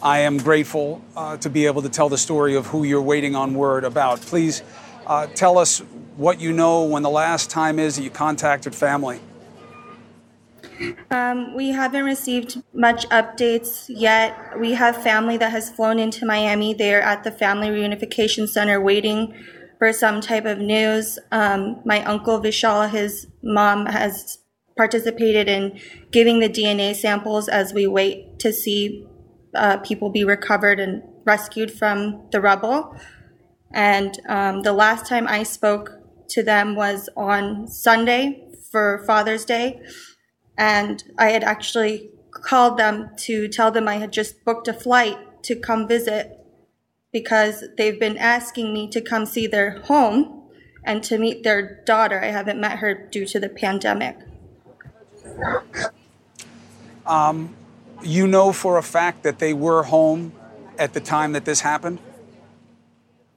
I 0.00 0.20
am 0.20 0.38
grateful 0.38 1.02
uh, 1.16 1.36
to 1.38 1.50
be 1.50 1.66
able 1.66 1.82
to 1.82 1.88
tell 1.88 2.08
the 2.08 2.16
story 2.16 2.54
of 2.54 2.68
who 2.68 2.84
you're 2.84 3.02
waiting 3.02 3.34
on 3.34 3.54
word 3.54 3.82
about. 3.82 4.20
Please 4.20 4.62
uh, 5.04 5.26
tell 5.26 5.58
us 5.58 5.80
what 6.16 6.40
you 6.40 6.52
know 6.52 6.84
when 6.84 7.02
the 7.02 7.10
last 7.10 7.50
time 7.50 7.80
is 7.80 7.96
that 7.96 8.02
you 8.02 8.10
contacted 8.10 8.72
family. 8.72 9.18
Um, 11.10 11.54
we 11.54 11.70
haven't 11.70 12.04
received 12.04 12.62
much 12.72 13.06
updates 13.08 13.86
yet. 13.88 14.58
We 14.60 14.72
have 14.72 15.02
family 15.02 15.36
that 15.38 15.50
has 15.50 15.70
flown 15.70 15.98
into 15.98 16.24
Miami. 16.24 16.72
They're 16.72 17.02
at 17.02 17.24
the 17.24 17.32
Family 17.32 17.68
Reunification 17.68 18.48
Center 18.48 18.80
waiting 18.80 19.34
for 19.82 19.92
some 19.92 20.20
type 20.20 20.44
of 20.44 20.60
news. 20.60 21.18
Um, 21.32 21.80
my 21.84 22.04
uncle 22.04 22.40
Vishal, 22.40 22.88
his 22.88 23.26
mom, 23.42 23.86
has 23.86 24.38
participated 24.76 25.48
in 25.48 25.76
giving 26.12 26.38
the 26.38 26.48
DNA 26.48 26.94
samples 26.94 27.48
as 27.48 27.74
we 27.74 27.88
wait 27.88 28.38
to 28.38 28.52
see 28.52 29.04
uh, 29.56 29.78
people 29.78 30.08
be 30.08 30.22
recovered 30.22 30.78
and 30.78 31.02
rescued 31.24 31.72
from 31.72 32.28
the 32.30 32.40
rubble. 32.40 32.96
And 33.72 34.20
um, 34.28 34.62
the 34.62 34.72
last 34.72 35.04
time 35.06 35.26
I 35.26 35.42
spoke 35.42 35.90
to 36.28 36.44
them 36.44 36.76
was 36.76 37.08
on 37.16 37.66
Sunday 37.66 38.52
for 38.70 39.02
Father's 39.04 39.44
Day 39.44 39.82
And 40.56 41.02
I 41.18 41.30
had 41.30 41.42
actually 41.42 42.12
called 42.30 42.78
them 42.78 43.10
to 43.26 43.48
tell 43.48 43.72
them 43.72 43.88
I 43.88 43.96
had 43.96 44.12
just 44.12 44.44
booked 44.44 44.68
a 44.68 44.74
flight 44.74 45.42
to 45.42 45.56
come 45.56 45.88
visit 45.88 46.38
because 47.12 47.64
they've 47.76 48.00
been 48.00 48.16
asking 48.16 48.72
me 48.72 48.88
to 48.88 49.00
come 49.00 49.26
see 49.26 49.46
their 49.46 49.80
home 49.82 50.42
and 50.84 51.02
to 51.04 51.18
meet 51.18 51.42
their 51.42 51.82
daughter. 51.84 52.20
I 52.20 52.26
haven't 52.26 52.60
met 52.60 52.78
her 52.78 52.94
due 52.94 53.26
to 53.26 53.38
the 53.38 53.48
pandemic. 53.48 54.16
Um, 57.06 57.54
you 58.02 58.26
know 58.26 58.52
for 58.52 58.78
a 58.78 58.82
fact 58.82 59.22
that 59.22 59.38
they 59.38 59.52
were 59.52 59.82
home 59.84 60.32
at 60.78 60.92
the 60.92 61.00
time 61.00 61.32
that 61.32 61.44
this 61.44 61.60
happened? 61.60 61.98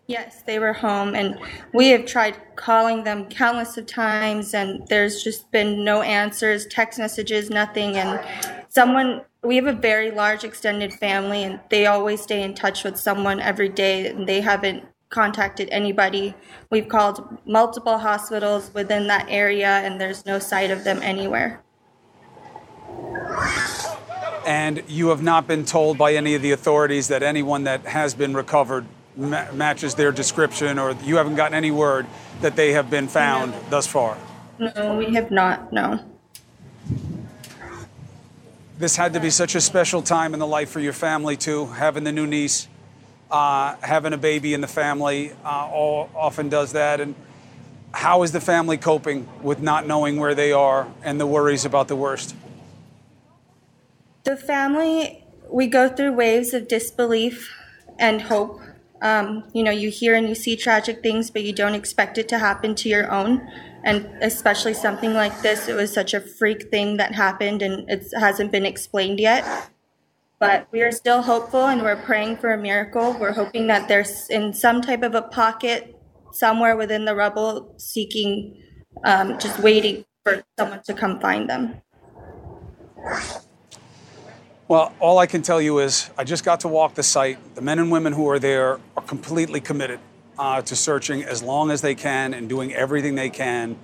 Yes, 0.08 0.44
they 0.46 0.60
were 0.60 0.74
home, 0.74 1.16
and 1.16 1.40
we 1.74 1.90
have 1.90 2.06
tried 2.06 2.38
calling 2.56 3.04
them 3.04 3.26
countless 3.26 3.76
of 3.76 3.88
times, 3.88 4.54
and 4.54 4.88
there's 4.88 5.24
just 5.24 5.50
been 5.52 5.84
no 5.84 6.04
answers, 6.04 6.68
text 6.68 7.00
messages, 7.00 7.50
nothing. 7.50 7.98
And 7.98 8.20
someone, 8.70 9.22
we 9.46 9.56
have 9.58 9.68
a 9.68 9.74
very 9.74 10.12
large 10.12 10.44
extended 10.44 10.94
family, 10.94 11.44
and 11.44 11.60
they 11.70 11.86
always 11.86 12.22
stay 12.22 12.42
in 12.42 12.54
touch 12.56 12.84
with 12.84 12.98
someone 12.98 13.40
every 13.40 13.70
day, 13.70 14.08
and 14.08 14.28
they 14.28 14.42
haven't 14.42 14.84
contacted 15.10 15.70
anybody. 15.72 16.34
We've 16.72 16.88
called 16.88 17.38
multiple 17.46 18.00
hospitals 18.00 18.72
within 18.74 19.08
that 19.08 19.28
area, 19.30 19.68
and 19.68 20.02
there's 20.02 20.26
no 20.26 20.40
sight 20.40 20.72
of 20.72 20.84
them 20.84 21.00
anywhere. 21.02 21.62
And 24.46 24.84
you 24.88 25.10
have 25.10 25.24
not 25.24 25.48
been 25.48 25.66
told 25.66 25.98
by 25.98 26.14
any 26.14 26.36
of 26.36 26.42
the 26.42 26.52
authorities 26.52 27.08
that 27.08 27.24
anyone 27.24 27.64
that 27.64 27.86
has 27.86 28.14
been 28.14 28.34
recovered 28.36 28.86
ma- 29.16 29.52
matches 29.52 29.96
their 29.96 30.12
description, 30.12 30.78
or 30.78 30.92
you 31.04 31.18
haven't 31.18 31.36
gotten 31.36 31.56
any 31.56 31.72
word 31.72 32.06
that 32.42 32.56
they 32.56 32.74
have 32.74 32.90
been 32.90 33.08
found 33.08 33.52
No. 33.54 33.60
thus 33.70 33.88
far. 33.88 34.18
No, 34.60 34.98
we 34.98 35.14
have 35.16 35.32
not, 35.32 35.72
no. 35.74 36.00
This 38.78 38.98
had 38.98 39.14
to 39.14 39.22
be 39.22 39.30
such 39.30 39.56
a 39.56 39.62
special 39.62 40.02
time 40.02 40.34
in 40.34 40.40
the 40.42 40.48
life 40.48 40.70
for 40.70 40.82
your 40.82 40.92
family, 40.92 41.38
too, 41.38 41.68
having 41.68 42.04
the 42.04 42.12
new 42.12 42.28
niece, 42.28 42.68
uh, 43.32 43.76
having 43.80 44.12
a 44.12 44.18
baby 44.18 44.54
in 44.54 44.60
the 44.60 44.68
family, 44.68 45.32
uh, 45.46 45.70
all, 45.72 46.10
often 46.14 46.50
does 46.50 46.74
that. 46.74 47.00
And 47.00 47.16
how 47.94 48.24
is 48.24 48.34
the 48.34 48.42
family 48.42 48.76
coping 48.76 49.30
with 49.42 49.62
not 49.62 49.88
knowing 49.88 50.18
where 50.18 50.36
they 50.36 50.52
are 50.52 50.90
and 51.04 51.22
the 51.22 51.26
worries 51.26 51.64
about 51.64 51.88
the 51.88 51.96
worst? 51.96 52.36
The 54.26 54.36
family, 54.36 55.24
we 55.50 55.68
go 55.68 55.88
through 55.88 56.12
waves 56.12 56.54
of 56.54 56.68
disbelief 56.68 57.50
and 57.98 58.24
hope. 58.24 58.60
Um, 59.02 59.46
you 59.54 59.64
know, 59.64 59.72
you 59.72 59.90
hear 59.90 60.16
and 60.16 60.28
you 60.28 60.36
see 60.36 60.58
tragic 60.58 61.02
things, 61.02 61.32
but 61.32 61.44
you 61.44 61.54
don't 61.54 61.76
expect 61.76 62.18
it 62.18 62.28
to 62.28 62.40
happen 62.40 62.76
to 62.76 62.90
your 62.90 63.10
own. 63.10 63.50
And 63.86 64.10
especially 64.22 64.74
something 64.74 65.14
like 65.14 65.44
this, 65.44 65.70
it 65.70 65.76
was 65.76 65.94
such 65.94 66.16
a 66.16 66.20
freak 66.20 66.72
thing 66.72 66.98
that 66.98 67.14
happened 67.14 67.62
and 67.62 67.88
it 67.88 68.08
hasn't 68.20 68.52
been 68.52 68.66
explained 68.66 69.20
yet. 69.20 69.70
But 70.40 70.68
we 70.72 70.82
are 70.82 70.92
still 70.92 71.22
hopeful 71.22 71.68
and 71.68 71.84
we're 71.84 71.96
praying 71.96 72.38
for 72.38 72.52
a 72.52 72.58
miracle. 72.58 73.14
We're 73.14 73.34
hoping 73.34 73.68
that 73.68 73.88
there's 73.88 74.28
in 74.30 74.54
some 74.54 74.82
type 74.82 75.04
of 75.04 75.14
a 75.14 75.22
pocket 75.22 75.96
somewhere 76.32 76.76
within 76.76 77.06
the 77.06 77.16
rubble 77.16 77.76
seeking, 77.78 78.60
um, 79.06 79.38
just 79.38 79.60
waiting 79.60 80.04
for 80.24 80.44
someone 80.58 80.82
to 80.88 80.94
come 80.96 81.20
find 81.20 81.48
them. 81.48 81.82
Well, 84.68 84.94
all 85.00 85.20
I 85.20 85.28
can 85.28 85.44
tell 85.44 85.62
you 85.62 85.78
is 85.78 86.10
I 86.18 86.24
just 86.24 86.44
got 86.44 86.62
to 86.62 86.68
walk 86.68 86.96
the 86.96 87.04
site. 87.04 87.38
The 87.54 87.62
men 87.62 87.78
and 87.78 87.92
women 87.92 88.14
who 88.14 88.28
are 88.30 88.40
there 88.40 88.80
are 88.98 89.04
completely 89.04 89.62
committed 89.62 90.00
uh, 90.38 90.62
to 90.64 90.76
searching 90.76 91.24
as 91.24 91.42
long 91.44 91.72
as 91.72 91.82
they 91.82 91.96
can 91.96 92.34
and 92.34 92.50
doing 92.50 92.74
everything 92.74 93.16
they 93.16 93.30
can 93.30 93.78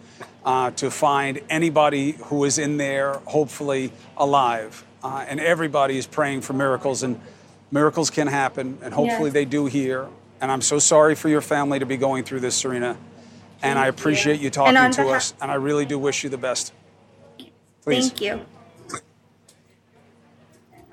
uh, 0.45 0.72
to 0.72 0.89
find 0.91 1.39
anybody 1.49 2.14
who 2.26 2.43
is 2.45 2.58
in 2.58 2.78
there, 2.78 3.14
hopefully 3.26 3.91
alive. 4.18 4.84
Uh, 5.04 5.26
and 5.28 5.39
everybody 5.39 5.97
is 5.97 6.06
praying 6.08 6.41
for 6.41 6.54
miracles, 6.54 7.04
and 7.04 7.20
miracles 7.72 8.10
can 8.10 8.28
happen, 8.28 8.78
and 8.82 8.93
hopefully 8.93 9.26
Yes. 9.30 9.34
they 9.34 9.45
do 9.45 9.66
here. 9.66 10.08
And 10.41 10.52
I'm 10.52 10.62
so 10.62 10.80
sorry 10.80 11.16
for 11.16 11.30
your 11.30 11.41
family 11.41 11.80
to 11.80 11.86
be 11.86 11.97
going 11.97 12.24
through 12.24 12.39
this, 12.41 12.56
Serena. 12.56 12.97
And 13.64 13.78
I 13.78 13.84
Thank 13.84 13.95
you. 13.95 13.99
appreciate 14.02 14.39
you 14.39 14.45
And 14.47 14.54
talking 14.54 14.91
to 14.91 15.02
behalf- 15.04 15.16
us, 15.16 15.34
and 15.41 15.52
I 15.52 15.56
really 15.56 15.86
do 15.86 15.97
wish 15.99 16.24
you 16.24 16.30
the 16.30 16.38
best. 16.38 16.74
Please. 17.84 18.10
Thank 18.10 18.22
you. 18.22 18.41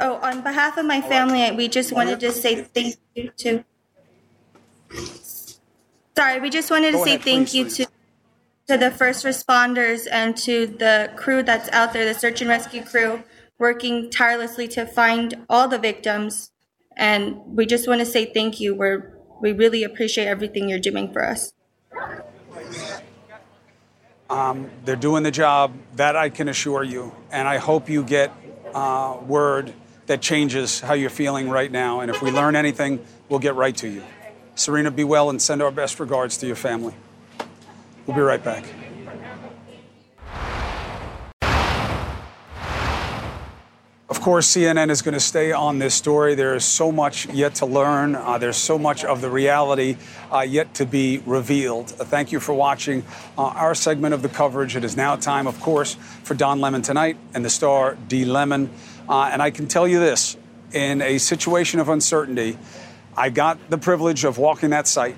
Oh, 0.01 0.15
on 0.17 0.43
behalf 0.43 0.77
of 0.77 0.87
my 0.87 1.01
family, 1.01 1.51
we 1.57 1.67
just 1.69 1.93
wanted 1.93 2.21
to 2.21 2.31
say 2.33 2.63
thank 2.63 2.97
you 3.15 3.31
to. 3.39 3.65
Sorry, 6.19 6.41
we 6.41 6.51
just 6.51 6.69
wanted 6.69 6.91
to 6.91 6.97
Go 6.97 7.05
say 7.05 7.11
ahead, 7.11 7.23
thank 7.23 7.51
please, 7.51 7.55
you 7.55 7.65
please. 7.67 7.77
to 7.77 7.87
to 8.67 8.77
the 8.77 8.91
first 8.91 9.25
responders 9.25 10.09
and 10.11 10.37
to 10.39 10.67
the 10.67 11.13
crew 11.15 11.45
that's 11.45 11.69
out 11.69 11.93
there, 11.93 12.05
the 12.05 12.13
search 12.13 12.41
and 12.41 12.51
rescue 12.51 12.83
crew, 12.85 13.23
working 13.57 14.11
tirelessly 14.11 14.67
to 14.67 14.85
find 14.85 15.47
all 15.49 15.69
the 15.69 15.79
victims. 15.79 16.51
And 16.97 17.37
we 17.47 17.67
just 17.67 17.87
want 17.87 18.01
to 18.01 18.05
say 18.05 18.25
thank 18.25 18.59
you. 18.59 18.75
We're 18.75 19.17
we 19.41 19.53
really 19.53 19.85
appreciate 19.85 20.27
everything 20.27 20.69
you're 20.69 20.81
doing 20.81 21.13
for 21.13 21.25
us. 21.25 21.53
Um, 24.29 24.73
they're 24.85 24.97
doing 24.97 25.23
the 25.23 25.31
job, 25.31 25.73
that 25.95 26.17
I 26.17 26.31
can 26.31 26.49
assure 26.49 26.83
you. 26.83 27.15
And 27.31 27.47
I 27.47 27.59
hope 27.59 27.89
you 27.89 28.03
get 28.03 28.33
uh, 28.75 29.19
word 29.25 29.73
that 30.07 30.21
changes 30.21 30.81
how 30.81 30.95
you're 30.95 31.11
feeling 31.11 31.49
right 31.49 31.71
now. 31.71 32.01
And 32.01 32.11
if 32.11 32.21
we 32.23 32.33
learn 32.33 32.57
anything, 32.57 33.07
we'll 33.29 33.39
get 33.39 33.55
right 33.55 33.77
to 33.77 33.89
you. 33.89 34.03
Serena, 34.59 34.91
be 34.91 35.05
well 35.05 35.31
and 35.31 35.41
send 35.41 35.63
our 35.63 35.71
best 35.71 36.01
regards 36.01 36.37
to 36.39 36.47
your 36.47 36.57
family. 36.57 36.93
We'll 38.07 38.17
be 38.17 38.23
right 38.23 38.43
back. 38.43 38.65
Of 44.09 44.23
course, 44.23 44.57
CNN 44.57 44.91
is 44.91 45.01
going 45.01 45.15
to 45.15 45.21
stay 45.21 45.53
on 45.53 45.79
this 45.79 45.95
story. 45.95 46.35
There 46.35 46.57
is 46.57 46.65
so 46.65 46.91
much 46.91 47.27
yet 47.29 47.55
to 47.57 47.67
learn. 47.67 48.17
Uh, 48.17 48.39
there's 48.39 48.57
so 48.57 48.79
much 48.79 49.05
of 49.05 49.21
the 49.21 49.31
reality 49.31 49.97
uh, 50.33 50.41
yet 50.41 50.75
to 50.75 50.87
be 50.87 51.23
revealed. 51.25 51.93
Uh, 51.93 52.05
thank 52.05 52.33
you 52.33 52.41
for 52.41 52.53
watching 52.53 53.05
uh, 53.37 53.43
our 53.43 53.77
segment 53.77 54.13
of 54.13 54.23
the 54.23 54.29
coverage. 54.29 54.75
It 54.75 54.83
is 54.83 54.97
now 54.97 55.15
time, 55.15 55.47
of 55.47 55.61
course, 55.61 55.95
for 56.25 56.35
Don 56.35 56.61
Lemon 56.61 56.83
tonight 56.83 57.17
and 57.33 57.45
the 57.45 57.51
star 57.51 57.97
D. 58.09 58.25
Lemon. 58.25 58.71
Uh, 59.09 59.31
and 59.33 59.41
I 59.41 59.51
can 59.51 59.69
tell 59.69 59.87
you 59.87 60.01
this 60.01 60.37
in 60.73 61.01
a 61.01 61.19
situation 61.19 61.79
of 61.79 61.89
uncertainty, 61.89 62.59
I 63.19 63.31
got 63.31 63.59
the 63.69 63.79
privilege 63.79 64.23
of 64.23 64.39
walking 64.39 64.71
that 64.71 64.87
site. 64.87 65.17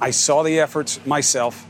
I 0.00 0.10
saw 0.10 0.42
the 0.42 0.58
efforts 0.58 0.98
myself. 1.06 1.64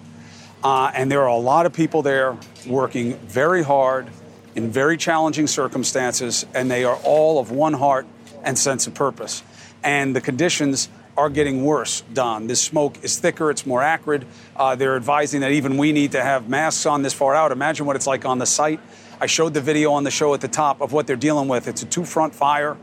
Uh, 0.64 0.91
and 0.95 1.12
there 1.12 1.20
are 1.20 1.29
a 1.29 1.37
lot 1.37 1.66
of 1.66 1.74
people 1.74 2.01
there 2.01 2.39
working 2.66 3.18
very 3.18 3.62
hard 3.62 4.09
in 4.55 4.70
very 4.70 4.97
challenging 4.97 5.47
circumstances, 5.47 6.47
and 6.55 6.70
they 6.70 6.85
are 6.85 6.97
all 7.05 7.39
of 7.39 7.51
one 7.51 7.74
heart 7.74 8.07
and 8.43 8.59
sense 8.59 8.87
of 8.87 8.95
purpose. 8.95 9.43
And 9.85 10.16
the 10.16 10.22
conditions 10.22 10.89
are 11.14 11.29
getting 11.29 11.62
worse, 11.62 12.03
Don. 12.14 12.47
This 12.47 12.62
smoke 12.62 13.05
is 13.05 13.18
thicker, 13.18 13.51
it's 13.51 13.66
more 13.66 13.83
acrid. 13.83 14.24
Uh, 14.57 14.77
they're 14.77 14.97
advising 14.97 15.43
that 15.43 15.53
even 15.53 15.77
we 15.77 15.93
need 15.93 16.12
to 16.12 16.22
have 16.22 16.49
masks 16.49 16.87
on 16.87 17.03
this 17.03 17.12
far 17.12 17.35
out. 17.35 17.53
Imagine 17.53 17.85
what 17.85 17.97
it's 17.97 18.07
like 18.07 18.24
on 18.24 18.39
the 18.39 18.47
site. 18.47 18.81
I 19.20 19.27
showed 19.27 19.53
the 19.53 19.61
video 19.61 19.93
on 19.93 20.05
the 20.05 20.11
show 20.11 20.33
at 20.33 20.41
the 20.41 20.49
top 20.49 20.81
of 20.81 20.95
what 20.95 21.07
they're 21.07 21.16
dealing 21.16 21.49
with. 21.49 21.68
It's 21.68 21.83
a 21.83 21.87
two 21.87 22.07
front 22.07 22.35
fire 22.35 22.79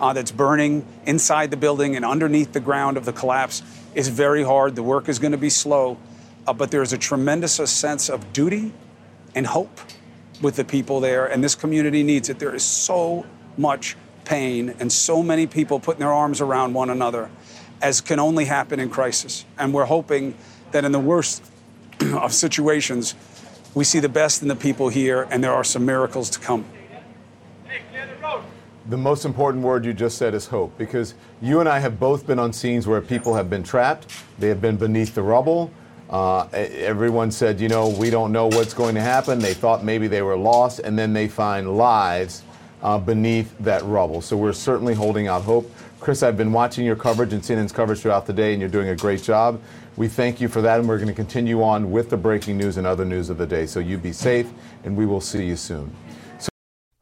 uh, 0.00 0.12
that's 0.12 0.32
burning 0.32 0.86
inside 1.06 1.50
the 1.50 1.56
building 1.56 1.96
and 1.96 2.04
underneath 2.04 2.52
the 2.52 2.60
ground 2.60 2.96
of 2.96 3.04
the 3.04 3.12
collapse 3.12 3.62
is 3.94 4.08
very 4.08 4.42
hard. 4.42 4.74
The 4.74 4.82
work 4.82 5.08
is 5.08 5.18
going 5.18 5.32
to 5.32 5.38
be 5.38 5.50
slow, 5.50 5.98
uh, 6.46 6.52
but 6.52 6.70
there's 6.70 6.92
a 6.92 6.98
tremendous 6.98 7.54
sense 7.70 8.08
of 8.08 8.32
duty 8.32 8.72
and 9.34 9.46
hope 9.46 9.80
with 10.42 10.56
the 10.56 10.64
people 10.64 11.00
there, 11.00 11.26
and 11.26 11.42
this 11.42 11.54
community 11.54 12.02
needs 12.02 12.28
it. 12.28 12.38
There 12.38 12.54
is 12.54 12.64
so 12.64 13.24
much 13.56 13.96
pain 14.24 14.74
and 14.78 14.92
so 14.92 15.22
many 15.22 15.46
people 15.46 15.78
putting 15.78 16.00
their 16.00 16.12
arms 16.12 16.40
around 16.40 16.74
one 16.74 16.90
another, 16.90 17.30
as 17.80 18.00
can 18.00 18.18
only 18.18 18.44
happen 18.44 18.80
in 18.80 18.90
crisis. 18.90 19.44
And 19.58 19.72
we're 19.72 19.84
hoping 19.84 20.34
that 20.72 20.84
in 20.84 20.92
the 20.92 21.00
worst 21.00 21.42
of 22.00 22.32
situations, 22.32 23.14
we 23.74 23.84
see 23.84 24.00
the 24.00 24.08
best 24.08 24.42
in 24.42 24.48
the 24.48 24.56
people 24.56 24.88
here, 24.88 25.26
and 25.30 25.42
there 25.42 25.52
are 25.52 25.64
some 25.64 25.84
miracles 25.84 26.30
to 26.30 26.40
come. 26.40 26.64
The 28.86 28.98
most 28.98 29.24
important 29.24 29.64
word 29.64 29.86
you 29.86 29.94
just 29.94 30.18
said 30.18 30.34
is 30.34 30.46
hope, 30.46 30.76
because 30.76 31.14
you 31.40 31.60
and 31.60 31.68
I 31.68 31.78
have 31.78 31.98
both 31.98 32.26
been 32.26 32.38
on 32.38 32.52
scenes 32.52 32.86
where 32.86 33.00
people 33.00 33.34
have 33.34 33.48
been 33.48 33.62
trapped, 33.62 34.14
they 34.38 34.48
have 34.48 34.60
been 34.60 34.76
beneath 34.76 35.14
the 35.14 35.22
rubble. 35.22 35.70
Uh, 36.10 36.48
everyone 36.52 37.30
said, 37.30 37.60
you 37.62 37.68
know, 37.68 37.88
we 37.88 38.10
don't 38.10 38.30
know 38.30 38.46
what's 38.46 38.74
going 38.74 38.94
to 38.94 39.00
happen. 39.00 39.38
They 39.38 39.54
thought 39.54 39.84
maybe 39.84 40.06
they 40.06 40.20
were 40.20 40.36
lost, 40.36 40.80
and 40.80 40.98
then 40.98 41.14
they 41.14 41.28
find 41.28 41.78
lives 41.78 42.42
uh, 42.82 42.98
beneath 42.98 43.56
that 43.60 43.82
rubble. 43.84 44.20
So 44.20 44.36
we're 44.36 44.52
certainly 44.52 44.92
holding 44.92 45.28
out 45.28 45.42
hope. 45.42 45.74
Chris, 45.98 46.22
I've 46.22 46.36
been 46.36 46.52
watching 46.52 46.84
your 46.84 46.96
coverage 46.96 47.32
and 47.32 47.40
CNN's 47.40 47.72
coverage 47.72 48.00
throughout 48.00 48.26
the 48.26 48.34
day, 48.34 48.52
and 48.52 48.60
you're 48.60 48.68
doing 48.68 48.90
a 48.90 48.96
great 48.96 49.22
job. 49.22 49.62
We 49.96 50.08
thank 50.08 50.42
you 50.42 50.48
for 50.48 50.60
that, 50.60 50.78
and 50.78 50.86
we're 50.86 50.98
going 50.98 51.08
to 51.08 51.14
continue 51.14 51.62
on 51.62 51.90
with 51.90 52.10
the 52.10 52.18
breaking 52.18 52.58
news 52.58 52.76
and 52.76 52.86
other 52.86 53.06
news 53.06 53.30
of 53.30 53.38
the 53.38 53.46
day. 53.46 53.64
So 53.64 53.80
you 53.80 53.96
be 53.96 54.12
safe, 54.12 54.50
and 54.84 54.94
we 54.94 55.06
will 55.06 55.22
see 55.22 55.46
you 55.46 55.56
soon. 55.56 55.90